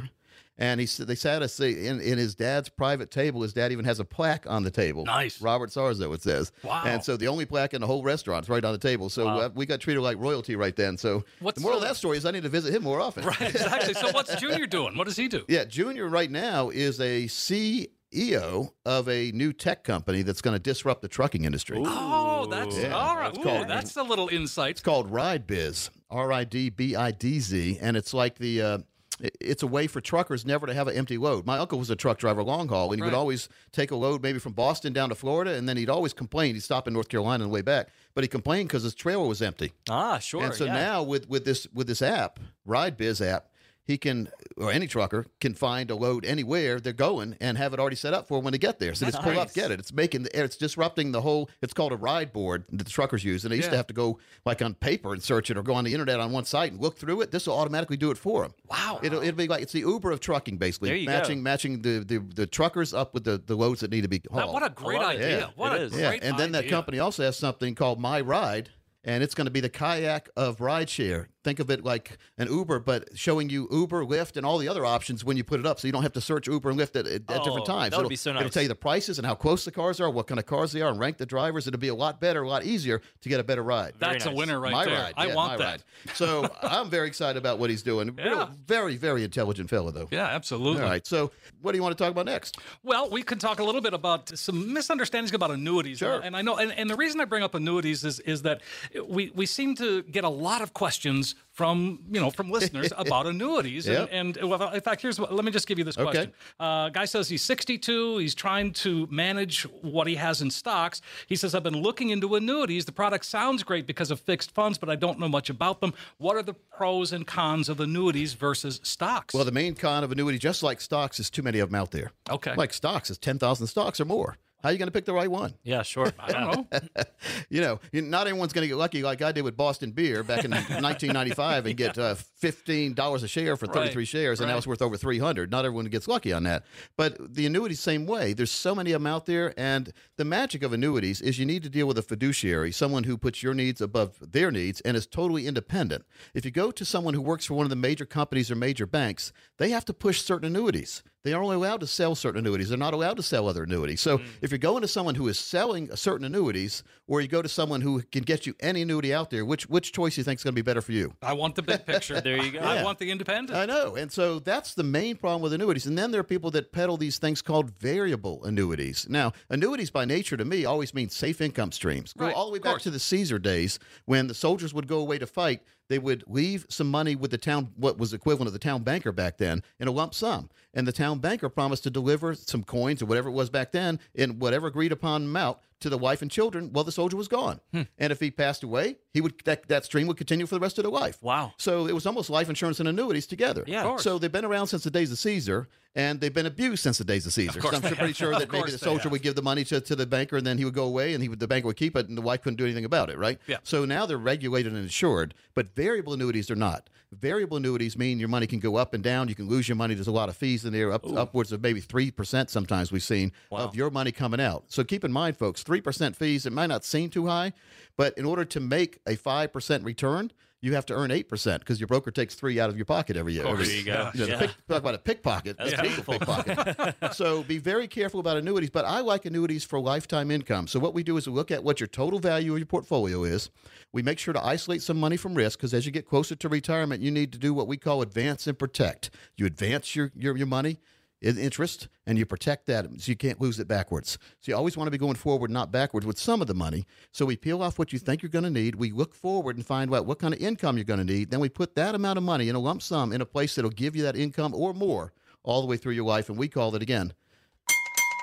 And 0.60 0.80
he 0.80 0.86
said 0.88 1.06
they 1.08 1.14
sat 1.16 1.42
us 1.44 1.60
in, 1.60 2.00
in 2.02 2.18
his 2.18 2.34
dad's 2.34 2.68
private 2.68 3.12
table. 3.12 3.44
His 3.44 3.54
dad 3.54 3.72
even 3.72 3.86
has 3.86 4.00
a 4.00 4.06
plaque 4.06 4.46
on 4.50 4.64
the 4.64 4.72
table. 4.72 5.06
Nice. 5.06 5.40
Robert 5.40 5.70
Sarzo, 5.70 6.14
it 6.16 6.24
says. 6.24 6.52
Wow. 6.64 6.82
And 6.86 7.04
so 7.04 7.16
the 7.16 7.28
only 7.28 7.46
plaque 7.46 7.76
in 7.76 7.82
the 7.82 7.86
whole 7.88 8.02
restaurant 8.02 8.46
is 8.46 8.50
right 8.50 8.66
on 8.66 8.72
the 8.72 8.80
table. 8.80 9.10
So 9.10 9.26
Wow. 9.26 9.40
uh, 9.40 9.50
we 9.54 9.66
got 9.68 9.80
treated 9.82 10.02
like 10.02 10.18
royalty 10.20 10.56
right 10.56 10.76
then. 10.76 10.98
So 10.98 11.24
What's 11.42 11.58
the 11.58 11.62
moral 11.62 11.80
the- 11.80 11.86
of 11.86 11.90
that 11.92 11.96
story 11.96 12.18
is 12.18 12.26
I 12.26 12.32
need 12.32 12.44
to 12.44 12.50
visit 12.50 12.74
him 12.74 12.82
more 12.84 13.00
often. 13.00 13.24
Right, 13.26 13.42
exactly. 13.42 13.94
So 13.94 14.10
what's 14.12 14.36
Junior 14.38 14.66
doing? 14.66 14.98
What 14.98 15.06
does 15.06 15.16
he 15.18 15.28
do? 15.28 15.46
Yeah, 15.48 15.64
Junior 15.66 16.08
right 16.08 16.32
now 16.32 16.70
is 16.70 17.00
a 17.00 17.26
CEO 17.26 18.72
of 18.86 19.08
a 19.10 19.32
new 19.34 19.54
tech 19.54 19.84
company 19.84 20.22
that's 20.24 20.42
going 20.42 20.56
to 20.56 20.60
disrupt 20.60 21.02
the 21.02 21.08
trucking 21.08 21.44
industry. 21.46 21.78
Oh, 21.86 22.48
that's 22.50 22.78
Yeah, 22.78 22.96
all 22.96 23.16
right. 23.16 23.26
that's 23.34 23.38
Ooh, 23.40 23.44
called- 23.44 23.68
that's 23.68 23.96
a 23.96 24.04
little 24.04 24.28
insight. 24.30 24.72
It's 24.72 24.82
called 24.82 25.12
Ride 25.12 25.48
Bidz, 25.48 25.90
R 26.10 26.32
I 26.32 26.44
D 26.46 26.70
B 26.70 26.96
I 26.96 27.12
D 27.12 27.40
Z, 27.40 27.78
and 27.82 27.96
it's 27.98 28.14
like 28.14 28.38
the 28.38 28.62
uh, 28.62 28.78
i- 28.78 28.82
it's 29.20 29.64
a 29.64 29.68
way 29.68 29.88
for 29.88 30.00
truckers 30.02 30.46
never 30.46 30.68
to 30.68 30.74
have 30.74 30.88
an 30.88 30.96
empty 30.96 31.18
load. 31.18 31.46
My 31.46 31.58
uncle 31.58 31.80
was 31.80 31.90
a 31.90 31.96
truck 31.96 32.18
driver 32.20 32.44
long 32.44 32.68
haul, 32.68 32.92
and 32.92 33.00
he 33.00 33.02
Right. 33.02 33.08
would 33.12 33.18
always 33.18 33.50
take 33.72 33.92
a 33.92 33.96
load 33.96 34.22
maybe 34.22 34.40
from 34.40 34.54
Boston 34.54 34.94
down 34.94 35.10
to 35.10 35.16
Florida, 35.16 35.54
and 35.56 35.68
then 35.68 35.78
he'd 35.78 35.90
always 35.90 36.14
complain. 36.14 36.54
He'd 36.56 36.62
stop 36.62 36.88
in 36.88 36.94
North 36.94 37.10
Carolina 37.10 37.44
on 37.44 37.50
the 37.50 37.54
way 37.54 37.62
back, 37.62 37.90
but 38.14 38.24
he 38.24 38.28
complained 38.28 38.70
because 38.70 38.84
his 38.84 38.94
trailer 38.96 39.26
was 39.28 39.42
empty. 39.42 39.74
Ah, 39.90 40.20
sure. 40.20 40.44
and 40.44 40.54
so 40.54 40.66
yeah. 40.66 40.74
now 40.74 41.04
with 41.04 41.28
with 41.30 41.46
this 41.46 41.68
with 41.74 41.88
this 41.88 42.02
app, 42.02 42.40
RideBidz 42.68 43.26
app, 43.26 43.50
he 43.88 43.98
can 43.98 44.30
or 44.58 44.72
any 44.72 44.86
trucker 44.86 45.26
can 45.40 45.54
find 45.54 45.90
a 45.90 45.96
load 45.96 46.26
anywhere 46.26 46.80
they're 46.80 46.92
going 46.94 47.38
and 47.40 47.58
have 47.58 47.74
it 47.74 47.80
already 47.80 47.96
set 47.96 48.14
up 48.14 48.28
for 48.28 48.42
when 48.42 48.52
they 48.52 48.58
get 48.58 48.80
there. 48.80 48.94
So 48.94 49.06
That's 49.06 49.16
just 49.16 49.26
pull 49.28 49.40
up, 49.40 49.54
get 49.54 49.72
it. 49.72 49.80
It's 49.80 49.94
making 49.94 50.24
the, 50.24 50.40
it's 50.44 50.58
disrupting 50.58 51.14
the 51.14 51.22
whole. 51.22 51.50
It's 51.62 51.74
called 51.74 51.94
a 51.94 51.96
ride 51.98 52.34
board 52.34 52.66
that 52.72 52.84
the 52.84 52.90
truckers 52.92 53.24
use, 53.24 53.46
and 53.46 53.52
they 53.52 53.56
used 53.56 53.70
to 53.70 53.78
have 53.78 53.88
to 53.88 53.94
go 53.94 54.20
like 54.46 54.62
on 54.62 54.74
paper 54.74 55.14
and 55.14 55.24
search 55.24 55.50
it 55.50 55.58
or 55.58 55.64
go 55.64 55.74
on 55.74 55.86
the 55.86 55.94
internet 55.94 56.20
on 56.20 56.32
one 56.34 56.44
site 56.44 56.72
and 56.74 56.82
look 56.82 56.98
through 56.98 57.22
it. 57.22 57.32
This 57.32 57.48
will 57.48 57.58
automatically 57.58 57.98
do 57.98 58.12
it 58.12 58.18
for 58.18 58.44
them. 58.44 58.54
Wow. 58.70 59.00
It'll, 59.02 59.22
it'll 59.22 59.38
be 59.38 59.48
like 59.48 59.62
it's 59.62 59.74
the 59.74 59.80
Uber 59.80 60.12
of 60.12 60.20
trucking, 60.20 60.58
basically. 60.58 60.90
There 60.90 60.98
you 60.98 61.06
go. 61.08 61.14
matching 61.14 61.42
matching 61.42 61.82
the, 61.82 62.04
the 62.06 62.18
the 62.36 62.46
truckers 62.48 62.94
up 62.94 63.14
with 63.14 63.24
the, 63.24 63.38
the 63.46 63.56
loads 63.56 63.80
that 63.80 63.92
need 63.92 64.02
to 64.02 64.10
be 64.10 64.18
That- 64.20 64.32
hauled. 64.34 64.54
what 64.54 64.66
a 64.66 64.70
great 64.70 65.00
love 65.00 65.12
idea! 65.12 65.40
Yeah, 65.40 65.48
what 65.56 65.74
it 65.74 65.82
a 65.82 65.84
is. 65.86 65.98
yeah, 65.98 66.12
and 66.22 66.38
then 66.38 66.52
that 66.52 66.68
company 66.68 67.00
also 67.00 67.24
has 67.24 67.38
something 67.38 67.74
called 67.76 68.00
My 68.02 68.20
Ride, 68.20 68.70
and 69.04 69.24
it's 69.24 69.34
going 69.34 69.46
to 69.46 69.52
be 69.52 69.62
the 69.62 69.70
kayak 69.70 70.30
of 70.36 70.58
rideshare. 70.58 71.28
Think 71.48 71.62
of 71.62 71.72
it 71.72 71.86
like 71.86 72.18
an 72.38 72.52
Uber, 72.52 72.80
but 72.80 73.08
showing 73.18 73.50
you 73.50 73.70
Uber, 73.72 74.04
Lyft, 74.04 74.36
and 74.36 74.46
all 74.46 74.58
the 74.58 74.68
other 74.68 74.86
options 74.86 75.24
when 75.24 75.38
you 75.38 75.46
put 75.46 75.62
it 75.62 75.66
up, 75.66 75.80
so 75.80 75.88
you 75.88 75.94
don't 75.94 76.04
have 76.04 76.12
to 76.12 76.20
search 76.20 76.50
Uber 76.50 76.72
and 76.72 76.78
Lyft 76.78 76.98
at, 76.98 77.08
at, 77.08 77.22
at 77.32 77.40
Oh, 77.40 77.44
different 77.46 77.66
times. 77.66 77.92
that 77.92 77.98
would 77.98 78.02
it'll, 78.02 78.10
be 78.10 78.16
so 78.18 78.34
nice. 78.34 78.42
It'll 78.42 78.52
tell 78.52 78.64
you 78.64 78.68
the 78.68 78.76
prices 78.76 79.18
and 79.18 79.26
how 79.26 79.34
close 79.34 79.64
the 79.64 79.72
cars 79.72 80.02
are, 80.02 80.10
what 80.10 80.28
kind 80.28 80.40
of 80.40 80.46
cars 80.46 80.74
they 80.74 80.82
are, 80.82 80.90
and 80.90 81.00
rank 81.00 81.16
the 81.16 81.26
drivers. 81.26 81.66
It'll 81.66 81.80
be 81.80 81.88
a 81.88 81.96
lot 81.96 82.20
better, 82.20 82.42
a 82.42 82.50
lot 82.50 82.66
easier 82.66 83.02
to 83.22 83.30
get 83.30 83.40
a 83.40 83.46
better 83.46 83.64
ride. 83.64 83.94
That's 83.98 84.26
a 84.26 84.32
winner 84.34 84.60
right 84.60 84.74
my 84.74 84.84
there. 84.84 84.96
ride, 84.96 85.14
I 85.16 85.28
yeah, 85.28 85.36
want 85.36 85.54
my 85.54 85.58
that. 85.58 85.84
ride. 86.06 86.16
So 86.16 86.54
I'm 86.62 86.90
very 86.90 87.08
excited 87.08 87.38
about 87.38 87.60
what 87.60 87.70
he's 87.70 87.82
doing. 87.82 88.14
Real- 88.14 88.50
very, 88.66 88.98
very 88.98 89.24
intelligent 89.24 89.70
fellow, 89.70 89.92
though. 89.92 90.10
Yeah, 90.12 90.26
absolutely. 90.26 90.84
All 90.84 90.90
right. 90.90 91.08
So, 91.08 91.32
what 91.62 91.72
do 91.72 91.78
you 91.78 91.82
want 91.82 91.98
to 91.98 92.04
talk 92.04 92.12
about 92.12 92.26
next? 92.26 92.58
Well, 92.84 93.10
we 93.10 93.24
can 93.24 93.38
talk 93.40 93.60
a 93.60 93.64
little 93.64 93.80
bit 93.80 93.94
about 93.94 94.38
some 94.38 94.74
misunderstandings 94.74 95.34
about 95.34 95.52
annuities. 95.52 96.00
Sure. 96.00 96.20
And 96.20 96.36
I 96.36 96.42
know, 96.42 96.58
and, 96.58 96.74
and 96.74 96.90
the 96.90 96.98
reason 96.98 97.22
I 97.22 97.26
bring 97.26 97.42
up 97.42 97.56
annuities 97.56 98.04
is 98.04 98.20
is 98.20 98.42
that 98.42 98.60
we 99.08 99.32
we 99.34 99.46
seem 99.46 99.76
to 99.76 100.04
get 100.04 100.26
a 100.26 100.30
lot 100.30 100.62
of 100.62 100.74
questions 100.74 101.36
from 101.52 102.00
you 102.12 102.20
know 102.20 102.30
from 102.30 102.52
listeners 102.52 102.94
about 102.98 103.26
annuities. 103.26 103.88
Yep. 103.88 104.10
And, 104.12 104.38
and 104.38 104.50
well, 104.50 104.72
in 104.72 104.82
fact, 104.82 105.02
here's 105.02 105.20
what, 105.20 105.34
let 105.34 105.44
me 105.44 105.52
just 105.52 105.68
give 105.68 105.78
you 105.80 105.84
this 105.84 105.98
Okay. 105.98 106.04
question. 106.12 106.34
Uh, 106.60 106.90
guy 106.90 107.06
says 107.06 107.30
he's 107.30 107.42
62. 107.44 108.18
He's 108.20 108.36
trying 108.36 108.74
to 108.74 109.08
manage 109.10 109.64
what 109.82 110.06
he 110.08 110.16
has 110.16 110.42
in 110.42 110.52
stocks. 110.52 111.02
He 111.28 111.36
says 111.36 111.56
I've 111.56 111.64
been 111.64 111.82
looking 111.82 112.10
into 112.12 112.36
annuities. 112.36 112.86
The 112.86 112.92
product 112.92 113.26
sounds 113.26 113.64
great 113.64 113.88
because 113.88 114.12
of 114.12 114.20
fixed 114.20 114.52
funds, 114.52 114.78
but 114.78 114.90
I 114.90 114.96
don't 114.96 115.18
know 115.20 115.28
much 115.30 115.50
about 115.50 115.82
them. 115.82 115.94
What 116.18 116.36
are 116.36 116.44
the 116.44 116.54
pros 116.54 117.12
and 117.12 117.26
cons 117.26 117.70
of 117.70 117.80
annuities 117.80 118.34
versus 118.34 118.80
stocks? 118.84 119.34
Well, 119.34 119.46
the 119.46 119.52
main 119.52 119.74
con 119.74 120.04
of 120.04 120.12
annuity, 120.12 120.38
just 120.38 120.62
like 120.62 120.80
stocks, 120.80 121.20
is 121.20 121.30
too 121.30 121.42
many 121.42 121.60
of 121.60 121.70
them 121.72 121.80
out 121.80 121.92
there. 121.92 122.12
Okay. 122.30 122.54
Like 122.56 122.72
stocks, 122.74 123.10
is 123.10 123.18
10,000 123.18 123.66
stocks 123.68 124.00
or 124.00 124.06
more. 124.06 124.38
How 124.64 124.70
are 124.70 124.72
you 124.72 124.80
going 124.80 124.88
to 124.88 124.92
pick 124.92 125.06
the 125.06 125.14
right 125.14 125.30
one? 125.30 125.54
Yeah, 125.64 125.84
sure. 125.84 126.12
I 126.20 126.32
don't 126.32 126.72
know. 126.72 126.80
You 127.50 127.62
know, 127.62 127.80
not 127.94 128.28
everyone's 128.28 128.52
going 128.52 128.64
to 128.64 128.68
get 128.68 128.76
lucky 128.76 129.04
like 129.04 129.22
I 129.22 129.32
did 129.32 129.44
with 129.44 129.56
Boston 129.56 129.92
Beer 129.92 130.22
back 130.24 130.44
in 130.44 130.52
1995 130.52 131.66
and 131.66 131.78
get 131.78 131.98
uh, 131.98 132.16
$15 132.42 133.24
a 133.24 133.28
share 133.28 133.56
for 133.56 133.68
33 133.68 134.02
Right, 134.02 134.08
shares, 134.08 134.40
and 134.42 134.48
now 134.48 134.54
right. 134.54 134.58
it's 134.58 134.68
worth 134.68 134.82
over 134.82 134.98
300. 134.98 135.50
Not 135.50 135.66
everyone 135.66 135.86
gets 135.86 136.08
lucky 136.08 136.34
on 136.34 136.44
that. 136.44 136.64
But 136.98 137.36
the 137.36 137.46
annuities, 137.46 137.80
same 137.80 138.06
way. 138.06 138.34
There's 138.34 138.52
so 138.52 138.76
many 138.76 138.92
of 138.92 139.02
them 139.02 139.08
out 139.08 139.26
there, 139.26 139.54
and 139.58 139.94
the 140.18 140.26
magic 140.26 140.62
of 140.64 140.74
annuities 140.74 141.22
is 141.22 141.40
you 141.40 141.46
need 141.46 141.64
to 141.64 141.70
deal 141.70 141.88
with 141.88 141.98
a 141.98 142.02
fiduciary, 142.02 142.72
someone 142.72 143.06
who 143.06 143.18
puts 143.18 143.42
your 143.42 143.54
needs 143.54 143.80
above 143.82 144.18
their 144.20 144.52
needs 144.52 144.82
and 144.82 144.98
is 144.98 145.08
totally 145.08 145.48
independent. 145.48 146.06
If 146.34 146.44
you 146.44 146.52
go 146.52 146.72
to 146.72 146.84
someone 146.86 147.14
who 147.14 147.22
works 147.22 147.46
for 147.46 147.54
one 147.54 147.66
of 147.66 147.70
the 147.70 147.76
major 147.76 148.06
companies 148.06 148.52
or 148.52 148.56
major 148.56 148.86
banks, 148.86 149.32
they 149.58 149.70
have 149.70 149.86
to 149.86 149.94
push 149.94 150.22
certain 150.22 150.48
annuities. 150.48 151.04
They 151.28 151.34
are 151.34 151.44
only 151.44 151.58
allowed 151.58 151.82
to 151.82 151.88
sell 151.88 152.16
certain 152.16 152.40
annuities. 152.40 152.70
They're 152.70 152.78
not 152.78 152.94
allowed 152.94 153.18
to 153.18 153.24
sell 153.24 153.50
other 153.50 153.64
annuities. 153.64 154.00
So 154.00 154.20
mm. 154.20 154.26
if 154.42 154.50
you're 154.50 154.58
going 154.60 154.82
to 154.82 154.88
someone 154.88 155.14
who 155.14 155.28
is 155.28 155.38
selling 155.38 155.94
certain 155.94 156.26
annuities, 156.26 156.84
or 157.06 157.20
you 157.20 157.28
go 157.28 157.42
to 157.42 157.50
someone 157.50 157.82
who 157.82 158.02
can 158.02 158.24
get 158.24 158.46
you 158.46 158.54
any 158.62 158.84
annuity 158.84 159.14
out 159.14 159.30
there, 159.30 159.44
which 159.44 159.68
which 159.68 159.92
choice 159.92 160.16
do 160.16 160.22
you 160.22 160.24
think 160.24 160.40
is 160.40 160.44
going 160.46 160.54
to 160.54 160.56
be 160.56 160.62
better 160.62 160.82
for 160.82 160.94
you? 160.94 161.14
I 161.22 161.34
want 161.34 161.56
the 161.56 161.64
big 161.64 161.86
picture. 161.86 162.22
There 162.22 162.42
you 162.42 162.52
go. 162.52 162.60
I 162.60 162.82
want 162.86 162.98
the 163.00 163.12
independent. 163.12 163.58
I 163.58 163.66
know. 163.66 163.96
And 163.96 164.10
so 164.10 164.40
that's 164.40 164.74
the 164.74 164.84
main 164.84 165.18
problem 165.18 165.42
with 165.42 165.52
annuities. 165.52 165.86
And 165.86 165.98
then 165.98 166.12
there 166.12 166.22
are 166.22 166.24
people 166.24 166.50
that 166.52 166.72
peddle 166.72 166.96
these 166.96 167.18
things 167.18 167.42
called 167.42 167.72
variable 167.72 168.46
annuities. 168.46 169.06
Now, 169.10 169.34
annuities 169.50 169.92
by 169.92 170.06
nature 170.06 170.38
to 170.38 170.46
me 170.46 170.64
always 170.64 170.94
mean 170.94 171.10
safe 171.10 171.42
income 171.42 171.74
streams. 171.74 172.14
Go 172.14 172.28
Right, 172.28 172.36
all 172.36 172.46
the 172.46 172.54
way 172.54 172.60
back 172.60 172.80
to 172.84 172.90
the 172.90 173.00
Caesar 173.00 173.38
days 173.38 173.80
when 174.06 174.28
the 174.28 174.34
soldiers 174.34 174.74
would 174.74 174.88
go 174.88 175.00
away 175.00 175.18
to 175.18 175.28
fight. 175.28 175.62
They 175.90 176.00
would 176.00 176.24
leave 176.28 176.66
some 176.70 176.90
money 176.90 177.16
with 177.16 177.32
the 177.32 177.38
town, 177.38 177.72
what 177.76 177.98
was 177.98 178.14
equivalent 178.14 178.48
of 178.48 178.54
the 178.54 178.60
town 178.60 178.84
banker 178.84 179.12
back 179.12 179.38
then, 179.38 179.64
in 179.80 179.88
a 179.88 179.92
lump 179.92 180.14
sum. 180.14 180.50
And 180.74 180.88
the 180.88 180.92
town 180.92 181.20
banker 181.20 181.50
promised 181.50 181.84
to 181.84 181.90
deliver 181.90 182.36
some 182.36 182.64
coins 182.64 183.02
or 183.02 183.06
whatever 183.06 183.30
it 183.30 183.34
was 183.34 183.50
back 183.50 183.72
then 183.72 184.00
in 184.14 184.40
whatever 184.40 184.68
agreed 184.68 184.92
upon 184.92 185.24
amount 185.24 185.58
to 185.80 185.90
the 185.90 185.98
wife 185.98 186.22
and 186.22 186.32
children 186.32 186.72
while 186.74 186.84
the 186.84 186.92
soldier 186.92 187.16
was 187.16 187.28
gone. 187.28 187.60
Hmm. 187.72 187.84
And 187.98 188.12
if 188.12 188.20
he 188.20 188.32
passed 188.32 188.64
away, 188.64 188.98
he 189.14 189.22
would 189.22 189.36
that, 189.46 189.68
that 189.68 189.86
stream 189.86 190.08
would 190.08 190.18
continue 190.18 190.46
for 190.46 190.56
the 190.56 190.60
rest 190.60 190.78
of 190.78 190.84
their 190.84 190.92
life. 190.92 191.22
Wow. 191.22 191.54
So 191.58 191.88
it 191.88 191.94
was 191.94 192.06
almost 192.06 192.30
life 192.30 192.50
insurance 192.50 192.80
and 192.80 192.90
annuities 192.90 193.28
together. 193.28 193.64
Yeah. 193.68 193.82
Of 193.82 193.88
course. 193.88 194.04
So 194.04 194.18
they've 194.18 194.32
been 194.32 194.46
around 194.46 194.68
since 194.68 194.84
the 194.84 194.92
days 194.92 195.12
of 195.12 195.20
Caesar, 195.20 195.68
and 195.98 196.22
they've 196.22 196.34
been 196.34 196.46
abused 196.46 196.84
since 196.84 197.00
the 197.00 197.04
days 197.04 197.26
of 197.26 197.34
Caesar. 197.34 197.60
course 197.60 197.72
so 197.76 197.78
I'm 197.78 197.96
pretty 197.96 198.08
have. 198.08 198.16
sure 198.16 198.32
that 198.38 198.52
maybe 198.52 198.70
the 198.70 198.78
soldier 198.78 199.04
have. 199.04 199.12
would 199.12 199.24
give 199.24 199.34
the 199.34 199.42
money 199.42 199.64
to, 199.66 199.82
to 199.82 199.96
the 199.96 200.06
banker, 200.06 200.38
and 200.38 200.46
then 200.46 200.60
he 200.60 200.64
would 200.64 200.76
go 200.76 200.86
away, 200.86 201.16
and 201.16 201.24
he 201.24 201.28
would 201.28 201.40
the 201.40 201.48
banker 201.48 201.68
would 201.68 201.76
keep 201.76 201.96
it, 201.98 202.08
and 202.08 202.16
the 202.16 202.22
wife 202.22 202.44
couldn't 202.44 202.58
do 202.58 202.66
anything 202.66 202.86
about 202.86 203.10
it, 203.10 203.18
right? 203.18 203.40
Yeah. 203.48 203.58
So 203.64 203.84
now 203.84 204.06
they're 204.06 204.18
regulated 204.18 204.74
and 204.74 204.82
insured, 204.82 205.34
but 205.56 205.76
variable 205.76 206.14
annuities 206.14 206.52
are 206.52 206.56
not. 206.56 206.90
Variable 207.12 207.58
annuities 207.58 207.98
mean 207.98 208.20
your 208.20 208.28
money 208.28 208.46
can 208.46 208.60
go 208.60 208.76
up 208.76 208.94
and 208.94 209.04
down. 209.04 209.28
You 209.28 209.34
can 209.34 209.48
lose 209.48 209.68
your 209.68 209.78
money. 209.78 209.96
There's 209.96 210.08
a 210.08 210.12
lot 210.12 210.30
of 210.30 210.38
fees 210.38 210.66
in 210.66 210.74
there, 210.74 210.92
up, 210.92 211.06
upwards 211.08 211.52
of 211.52 211.62
maybe 211.62 211.80
three 211.80 212.12
percent. 212.12 212.52
Sometimes 212.52 212.92
we've 212.92 213.02
seen 213.02 213.32
of 213.52 213.76
your 213.76 213.90
money 213.90 214.12
coming 214.12 214.40
out. 214.40 214.66
So 214.68 214.84
keep 214.84 215.04
in 215.04 215.12
mind, 215.12 215.36
folks, 215.38 215.64
three 215.64 215.82
percent 215.82 216.16
fees. 216.16 216.46
It 216.46 216.54
might 216.54 216.68
not 216.68 216.86
seem 216.86 217.10
too 217.10 217.26
high, 217.26 217.54
but 217.96 218.16
in 218.18 218.26
order 218.26 218.46
to 218.46 218.60
make 218.60 219.00
a 219.08 219.16
five 219.16 219.52
percent 219.52 219.84
return, 219.84 220.32
you 220.62 220.74
have 220.74 220.86
to 220.88 220.94
earn 220.96 221.12
eight 221.12 221.30
percent 221.30 221.60
because 221.62 221.80
your 221.80 221.88
broker 221.88 222.10
takes 222.12 222.34
three 222.36 222.60
out 222.60 222.70
of 222.70 222.76
your 222.78 222.86
pocket 222.86 223.16
every 223.16 223.34
year. 223.34 223.44
course. 223.44 223.60
Every- 223.62 223.68
There 223.68 223.78
you 223.78 223.86
go. 223.86 224.12
you 224.16 224.20
know, 224.22 224.26
Yeah. 224.28 224.40
pick, 224.40 224.50
talk 224.68 224.78
about 224.80 224.96
a 224.96 224.98
pickpocket. 224.98 225.58
That's 225.58 225.72
That's 225.72 225.82
a 225.82 225.86
painful. 226.04 226.14
pickpocket. 226.20 226.96
so 227.16 227.44
be 227.44 227.58
very 227.60 227.88
careful 227.88 228.20
about 228.20 228.38
annuities. 228.38 228.70
But 228.72 228.86
I 228.86 229.02
like 229.02 229.26
annuities 229.26 229.64
for 229.64 229.80
lifetime 229.80 230.32
income. 230.32 230.68
So 230.68 230.80
what 230.80 230.94
we 230.94 231.04
do 231.04 231.16
is 231.18 231.28
we 231.28 231.34
look 231.34 231.52
at 231.52 231.64
what 231.64 231.80
your 231.80 231.88
total 231.88 232.20
value 232.20 232.54
of 232.54 232.60
your 232.60 232.66
portfolio 232.66 233.24
is. 233.24 233.50
We 233.94 234.02
make 234.02 234.20
sure 234.20 234.34
to 234.34 234.44
isolate 234.44 234.82
some 234.82 235.00
money 235.00 235.18
from 235.18 235.36
risk 235.36 235.60
because 235.60 235.74
as 235.74 235.86
you 235.86 235.92
get 235.92 236.08
closer 236.08 236.36
to 236.36 236.50
retirement, 236.50 237.02
you 237.02 237.12
need 237.12 237.32
to 237.34 237.38
do 237.38 237.54
what 237.54 237.68
we 237.68 237.78
call 237.78 238.02
advance 238.02 238.48
and 238.48 238.58
protect. 238.58 239.10
You 239.36 239.46
advance 239.46 239.96
your 239.96 240.12
your, 240.16 240.36
your 240.36 240.48
money. 240.48 240.80
In 241.22 241.38
Interest 241.38 241.88
and 242.06 242.18
you 242.18 242.26
protect 242.26 242.66
that 242.68 242.86
so 242.98 243.10
you 243.10 243.16
can't 243.16 243.42
lose 243.42 243.60
it 243.60 243.68
backwards. 243.68 244.18
So 244.40 244.52
you 244.52 244.56
always 244.56 244.78
want 244.78 244.88
to 244.88 244.92
be 244.92 244.98
going 244.98 245.16
forward, 245.16 245.50
not 245.50 245.72
backwards, 245.72 246.06
with 246.06 246.20
some 246.20 246.42
of 246.42 246.48
the 246.48 246.54
money. 246.54 246.86
So 247.12 247.26
we 247.26 247.36
peel 247.36 247.62
off 247.62 247.80
what 247.80 247.92
you 247.92 248.00
think 248.00 248.22
you're 248.22 248.30
going 248.30 248.44
to 248.44 248.50
need. 248.50 248.76
We 248.76 248.92
look 248.92 249.14
forward 249.14 249.56
and 249.56 249.66
find 249.66 249.94
out 249.94 250.06
what 250.06 250.20
kind 250.20 250.34
of 250.34 250.40
income 250.42 250.78
you're 250.78 250.84
going 250.84 251.06
to 251.06 251.14
need. 251.14 251.32
Then 251.32 251.40
we 251.40 251.50
put 251.50 251.76
that 251.76 251.96
amount 251.96 252.18
of 252.18 252.24
money 252.24 252.50
in 252.50 252.56
a 252.56 252.60
lump 252.60 252.82
sum 252.82 253.12
in 253.12 253.22
a 253.22 253.26
place 253.26 253.56
that'll 253.56 253.72
give 253.72 253.96
you 253.96 254.04
that 254.04 254.16
income 254.16 254.54
or 254.54 254.74
more 254.74 255.14
all 255.44 255.62
the 255.62 255.68
way 255.68 255.78
through 255.78 255.94
your 255.94 256.06
life. 256.06 256.30
And 256.30 256.38
we 256.38 256.48
call 256.48 256.76
it 256.76 256.82
again 256.82 257.14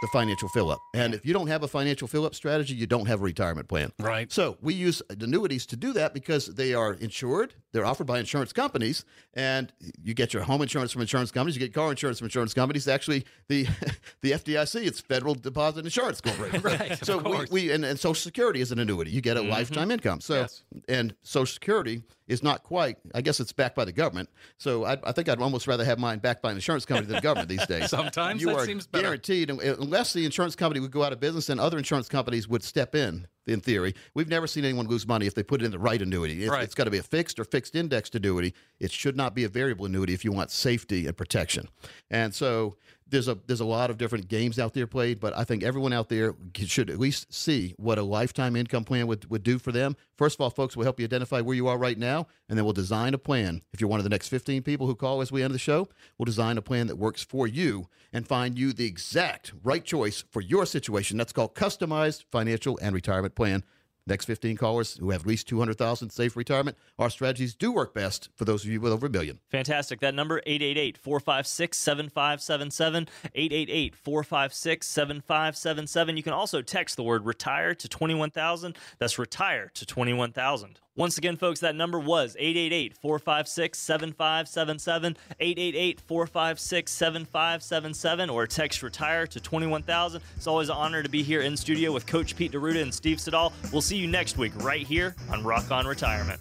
the 0.04 0.08
financial 0.08 0.48
fill 0.48 0.70
up. 0.70 0.80
And 0.92 1.14
if 1.14 1.24
you 1.24 1.32
don't 1.32 1.46
have 1.46 1.62
a 1.62 1.68
financial 1.68 2.06
fill 2.06 2.26
up 2.26 2.34
strategy, 2.34 2.74
you 2.74 2.86
don't 2.86 3.06
have 3.06 3.20
a 3.20 3.24
retirement 3.24 3.68
plan. 3.68 3.90
Right. 3.98 4.30
So 4.30 4.58
we 4.60 4.74
use 4.74 5.02
annuities 5.08 5.64
to 5.66 5.76
do 5.76 5.94
that 5.94 6.12
because 6.12 6.46
they 6.46 6.74
are 6.74 6.92
insured. 6.92 7.54
They're 7.74 7.84
offered 7.84 8.06
by 8.06 8.20
insurance 8.20 8.52
companies, 8.52 9.04
and 9.34 9.72
you 10.00 10.14
get 10.14 10.32
your 10.32 10.44
home 10.44 10.62
insurance 10.62 10.92
from 10.92 11.02
insurance 11.02 11.32
companies. 11.32 11.56
You 11.56 11.60
get 11.60 11.74
car 11.74 11.90
insurance 11.90 12.20
from 12.20 12.26
insurance 12.26 12.54
companies. 12.54 12.86
Actually, 12.86 13.24
the 13.48 13.66
the 14.22 14.30
FDIC, 14.30 14.86
it's 14.86 15.00
Federal 15.00 15.34
Deposit 15.34 15.84
Insurance 15.84 16.20
Corporation. 16.20 16.60
Right, 16.64 17.04
So 17.04 17.18
we, 17.18 17.46
we 17.50 17.72
and, 17.72 17.84
and 17.84 17.98
Social 17.98 18.14
Security 18.14 18.60
is 18.60 18.70
an 18.70 18.78
annuity. 18.78 19.10
You 19.10 19.20
get 19.20 19.36
a 19.36 19.40
mm-hmm. 19.40 19.50
lifetime 19.50 19.90
income. 19.90 20.20
So 20.20 20.42
Yes. 20.42 20.62
and 20.88 21.16
Social 21.24 21.52
Security 21.52 22.04
is 22.28 22.44
not 22.44 22.62
quite. 22.62 22.96
I 23.12 23.22
guess 23.22 23.40
it's 23.40 23.52
backed 23.52 23.74
by 23.74 23.84
the 23.84 23.92
government. 23.92 24.28
So 24.56 24.84
I, 24.84 24.96
I 25.02 25.10
think 25.10 25.28
I'd 25.28 25.40
almost 25.40 25.66
rather 25.66 25.84
have 25.84 25.98
mine 25.98 26.20
backed 26.20 26.42
by 26.42 26.50
an 26.52 26.56
insurance 26.56 26.86
company 26.86 27.08
than 27.08 27.16
the 27.16 27.22
government 27.22 27.48
these 27.48 27.66
days. 27.66 27.90
Sometimes 27.90 28.40
you 28.40 28.48
that 28.48 28.56
are 28.56 28.66
seems 28.66 28.86
better. 28.86 29.02
guaranteed, 29.02 29.50
unless 29.50 30.12
the 30.12 30.24
insurance 30.24 30.54
company 30.54 30.78
would 30.78 30.92
go 30.92 31.02
out 31.02 31.12
of 31.12 31.18
business 31.18 31.48
and 31.48 31.58
other 31.58 31.76
insurance 31.76 32.08
companies 32.08 32.46
would 32.48 32.62
step 32.62 32.94
in. 32.94 33.26
In 33.46 33.60
theory, 33.60 33.94
we've 34.14 34.28
never 34.28 34.46
seen 34.46 34.64
anyone 34.64 34.86
lose 34.86 35.06
money 35.06 35.26
if 35.26 35.34
they 35.34 35.42
put 35.42 35.60
it 35.60 35.66
in 35.66 35.70
the 35.70 35.78
right 35.78 36.00
annuity. 36.00 36.44
It, 36.44 36.50
Right. 36.50 36.62
It's 36.62 36.74
got 36.74 36.84
to 36.84 36.90
be 36.90 36.98
a 36.98 37.02
fixed 37.02 37.38
or 37.38 37.44
fixed 37.44 37.74
indexed 37.74 38.14
annuity. 38.14 38.54
It 38.80 38.90
should 38.90 39.16
not 39.16 39.34
be 39.34 39.44
a 39.44 39.48
variable 39.48 39.86
annuity 39.86 40.14
if 40.14 40.24
you 40.24 40.32
want 40.32 40.50
safety 40.50 41.06
and 41.06 41.16
protection. 41.16 41.68
And 42.10 42.34
so 42.34 42.76
there's 43.14 43.28
a 43.28 43.38
there's 43.46 43.60
a 43.60 43.64
lot 43.64 43.90
of 43.90 43.96
different 43.96 44.28
games 44.28 44.58
out 44.58 44.74
there 44.74 44.88
played, 44.88 45.20
but 45.20 45.36
I 45.36 45.44
think 45.44 45.62
everyone 45.62 45.92
out 45.92 46.08
there 46.08 46.34
should 46.56 46.90
at 46.90 46.98
least 46.98 47.32
see 47.32 47.74
what 47.78 47.96
a 47.96 48.02
lifetime 48.02 48.56
income 48.56 48.84
plan 48.84 49.06
would, 49.06 49.30
would 49.30 49.44
do 49.44 49.58
for 49.58 49.70
them. 49.70 49.96
First 50.18 50.36
of 50.36 50.40
all, 50.40 50.50
folks, 50.50 50.76
we'll 50.76 50.84
help 50.84 50.98
you 50.98 51.04
identify 51.04 51.40
where 51.40 51.54
you 51.54 51.68
are 51.68 51.78
right 51.78 51.96
now, 51.96 52.26
and 52.48 52.58
then 52.58 52.64
we'll 52.64 52.74
design 52.74 53.14
a 53.14 53.18
plan. 53.18 53.62
If 53.72 53.80
you're 53.80 53.88
one 53.88 54.00
of 54.00 54.04
the 54.04 54.10
next 54.10 54.28
15 54.28 54.62
people 54.62 54.88
who 54.88 54.96
call 54.96 55.20
as 55.20 55.30
we 55.30 55.42
end 55.42 55.54
the 55.54 55.58
show, 55.58 55.88
we'll 56.18 56.24
design 56.24 56.58
a 56.58 56.62
plan 56.62 56.88
that 56.88 56.96
works 56.96 57.22
for 57.22 57.46
you 57.46 57.86
and 58.12 58.26
find 58.26 58.58
you 58.58 58.72
the 58.72 58.86
exact 58.86 59.52
right 59.62 59.84
choice 59.84 60.24
for 60.30 60.40
your 60.40 60.66
situation. 60.66 61.16
That's 61.16 61.32
called 61.32 61.54
customized 61.54 62.24
financial 62.32 62.78
and 62.82 62.94
retirement 62.94 63.36
plan. 63.36 63.62
Next 64.06 64.26
15 64.26 64.58
callers 64.58 64.98
who 64.98 65.12
have 65.12 65.22
at 65.22 65.26
least 65.26 65.48
200,000 65.48 66.10
safe 66.10 66.36
retirement. 66.36 66.76
Our 66.98 67.08
strategies 67.08 67.54
do 67.54 67.72
work 67.72 67.94
best 67.94 68.28
for 68.34 68.44
those 68.44 68.62
of 68.62 68.70
you 68.70 68.78
with 68.78 68.92
over 68.92 69.06
a 69.06 69.10
million. 69.10 69.38
Fantastic. 69.50 70.00
That 70.00 70.14
number 70.14 70.42
888-456-7577, 70.46 73.08
888-456-7577. 73.34 76.16
You 76.18 76.22
can 76.22 76.34
also 76.34 76.60
text 76.60 76.96
the 76.96 77.02
word 77.02 77.24
retire 77.24 77.74
to 77.74 77.88
21,000. 77.88 78.76
That's 78.98 79.18
retire 79.18 79.70
to 79.72 79.86
21,000. 79.86 80.80
Once 80.96 81.18
again, 81.18 81.36
folks, 81.36 81.58
that 81.58 81.74
number 81.74 81.98
was 81.98 82.36
888 82.38 82.96
456 82.96 83.76
7577, 83.76 85.16
888 85.40 86.00
456 86.00 86.92
7577, 86.92 88.30
or 88.30 88.46
text 88.46 88.80
retire 88.80 89.26
to 89.26 89.40
21000. 89.40 90.22
It's 90.36 90.46
always 90.46 90.68
an 90.68 90.76
honor 90.76 91.02
to 91.02 91.08
be 91.08 91.24
here 91.24 91.40
in 91.40 91.56
studio 91.56 91.90
with 91.90 92.06
Coach 92.06 92.36
Pete 92.36 92.52
D'Arruda 92.52 92.80
and 92.80 92.94
Steve 92.94 93.20
Siddall. 93.20 93.52
We'll 93.72 93.82
see 93.82 93.96
you 93.96 94.06
next 94.06 94.38
week 94.38 94.52
right 94.62 94.86
here 94.86 95.16
on 95.32 95.42
Rock 95.42 95.68
On 95.72 95.84
Retirement. 95.84 96.40